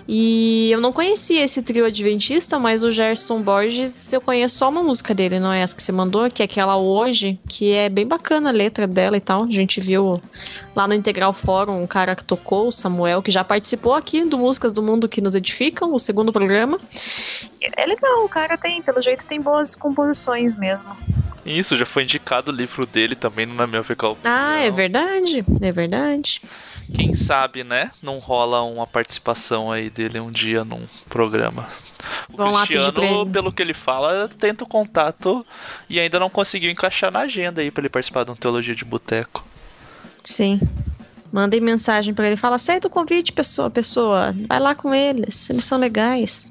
E 0.07 0.71
eu 0.71 0.81
não 0.81 0.93
conhecia 0.93 1.43
esse 1.43 1.63
trio 1.63 1.87
adventista, 1.87 2.59
mas 2.59 2.83
o 2.83 2.91
Gerson 2.91 3.41
Borges, 3.41 4.13
eu 4.13 4.21
conheço 4.21 4.59
só 4.59 4.69
uma 4.69 4.83
música 4.83 5.15
dele, 5.15 5.41
não 5.41 5.51
é 5.51 5.61
essa 5.61 5.75
que 5.75 5.83
você 5.83 5.93
mandou, 5.93 6.31
que 6.31 6.43
é 6.43 6.50
aquela 6.51 6.77
hoje, 6.77 7.39
que 7.49 7.73
é 7.73 7.89
bem 7.89 8.07
bacana 8.07 8.51
a 8.51 8.53
letra 8.53 8.87
dela 8.87 9.17
e 9.17 9.21
tal. 9.21 9.45
A 9.45 9.51
gente 9.51 9.81
viu 9.81 10.21
lá 10.75 10.89
no 10.89 10.95
Integral 10.95 11.33
Fórum 11.33 11.81
um 11.81 11.87
cara 11.87 12.17
que 12.17 12.25
tocou, 12.25 12.67
o 12.67 12.73
Samuel, 12.73 13.23
que 13.23 13.31
já 13.31 13.45
participou 13.45 13.95
aqui 13.95 14.25
do 14.25 14.37
Músicas 14.37 14.73
do 14.73 14.83
Mundo 14.83 15.09
que 15.09 15.21
nos 15.21 15.37
edificam, 15.37 15.95
o 15.95 15.99
segundo 15.99 16.33
programa. 16.33 16.77
É 17.61 17.87
legal, 17.87 18.25
o 18.25 18.29
cara 18.29 18.59
tem, 18.59 18.83
pelo 18.83 19.01
jeito, 19.01 19.27
tem 19.27 19.41
boas 19.41 19.77
composições 19.77 20.57
mesmo. 20.57 20.89
Isso, 21.47 21.77
já 21.77 21.87
foi 21.87 22.03
indicado 22.03 22.51
o 22.51 22.55
livro 22.55 22.85
dele 22.85 23.15
também 23.15 23.47
no 23.47 23.55
Na 23.55 23.67
Minha 23.67 23.85
Fecal. 23.85 24.19
Ah, 24.25 24.59
é 24.59 24.71
verdade, 24.71 25.45
é 25.63 25.73
verdade. 25.73 26.41
Quem 26.95 27.15
sabe, 27.15 27.63
né? 27.63 27.93
Não 28.03 28.19
rola 28.19 28.63
uma 28.63 28.87
participação 28.87 29.71
aí 29.71 29.89
dele 29.89 30.19
um 30.19 30.31
dia 30.31 30.65
num 30.65 30.83
programa. 31.09 31.69
O 32.33 32.37
Vão 32.37 32.65
Cristiano, 32.65 33.31
pelo 33.31 33.53
que 33.53 33.63
ele 33.63 33.75
fala, 33.75 34.29
tenta 34.39 34.65
o 34.65 34.67
contato 34.67 35.45
e 35.89 35.99
ainda 35.99 36.19
não 36.19 36.31
conseguiu 36.31 36.71
encaixar 36.71 37.11
na 37.11 37.21
agenda 37.21 37.61
aí 37.61 37.71
pra 37.71 37.83
ele 37.83 37.89
participar 37.89 38.25
de 38.25 38.31
um 38.31 38.37
Teologia 38.37 38.75
de 38.75 38.85
Boteco. 38.85 39.45
Sim. 40.23 40.61
Mandem 41.33 41.61
mensagem 41.61 42.13
pra 42.13 42.27
ele. 42.27 42.37
Fala, 42.37 42.57
aceita 42.57 42.89
o 42.89 42.91
convite, 42.91 43.33
pessoa, 43.33 43.71
pessoa. 43.71 44.35
Vai 44.49 44.59
lá 44.59 44.75
com 44.75 44.95
eles. 44.95 45.49
Eles 45.49 45.65
são 45.65 45.79
legais. 45.79 46.51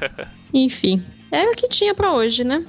Enfim. 0.52 1.02
É 1.32 1.44
o 1.44 1.54
que 1.54 1.68
tinha 1.68 1.94
pra 1.94 2.12
hoje, 2.12 2.44
né? 2.44 2.64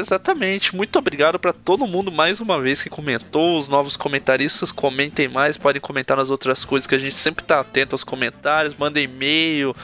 Exatamente. 0.00 0.74
Muito 0.74 0.98
obrigado 0.98 1.38
pra 1.38 1.52
todo 1.52 1.86
mundo 1.86 2.10
mais 2.10 2.40
uma 2.40 2.60
vez 2.60 2.82
que 2.82 2.90
comentou. 2.90 3.58
Os 3.58 3.68
novos 3.68 3.96
comentaristas 3.96 4.72
comentem 4.72 5.28
mais, 5.28 5.56
podem 5.56 5.80
comentar 5.80 6.16
nas 6.16 6.30
outras 6.30 6.64
coisas 6.64 6.86
que 6.86 6.94
a 6.94 6.98
gente 6.98 7.14
sempre 7.14 7.44
tá 7.44 7.60
atento 7.60 7.94
aos 7.94 8.02
comentários, 8.02 8.74
manda 8.76 9.00
e-mail, 9.00 9.74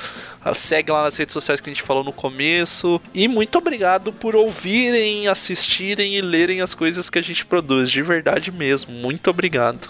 ah, 0.43 0.55
segue 0.55 0.91
lá 0.91 1.05
nas 1.05 1.17
redes 1.17 1.33
sociais 1.33 1.61
que 1.61 1.69
a 1.69 1.73
gente 1.73 1.83
falou 1.83 2.03
no 2.03 2.12
começo. 2.12 3.01
E 3.14 3.29
muito 3.29 3.59
obrigado 3.59 4.12
por 4.12 4.35
ouvirem, 4.35 5.29
assistirem 5.29 6.17
e 6.17 6.21
lerem 6.21 6.61
as 6.61 6.75
coisas 6.75 7.11
que 7.11 7.19
a 7.19 7.23
gente 7.23 7.45
produz, 7.45 7.91
de 7.91 8.03
verdade 8.03 8.51
mesmo. 8.51 8.93
Muito 8.93 9.29
obrigado. 9.29 9.89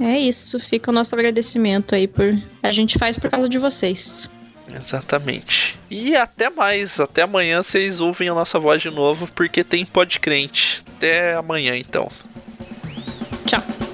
É 0.00 0.18
isso. 0.18 0.58
Fica 0.60 0.90
o 0.90 0.94
nosso 0.94 1.14
agradecimento 1.14 1.94
aí 1.94 2.06
por. 2.06 2.30
A 2.62 2.72
gente 2.72 2.98
faz 2.98 3.18
por 3.18 3.30
causa 3.30 3.48
de 3.48 3.58
vocês. 3.58 4.30
Exatamente. 4.74 5.78
E 5.90 6.16
até 6.16 6.50
mais. 6.50 6.98
Até 6.98 7.22
amanhã 7.22 7.62
vocês 7.62 8.00
ouvem 8.00 8.28
a 8.28 8.34
nossa 8.34 8.58
voz 8.58 8.82
de 8.82 8.90
novo, 8.90 9.28
porque 9.34 9.62
tem 9.62 9.84
podcrente. 9.84 10.82
Até 10.96 11.34
amanhã 11.34 11.76
então. 11.76 12.10
Tchau. 13.46 13.85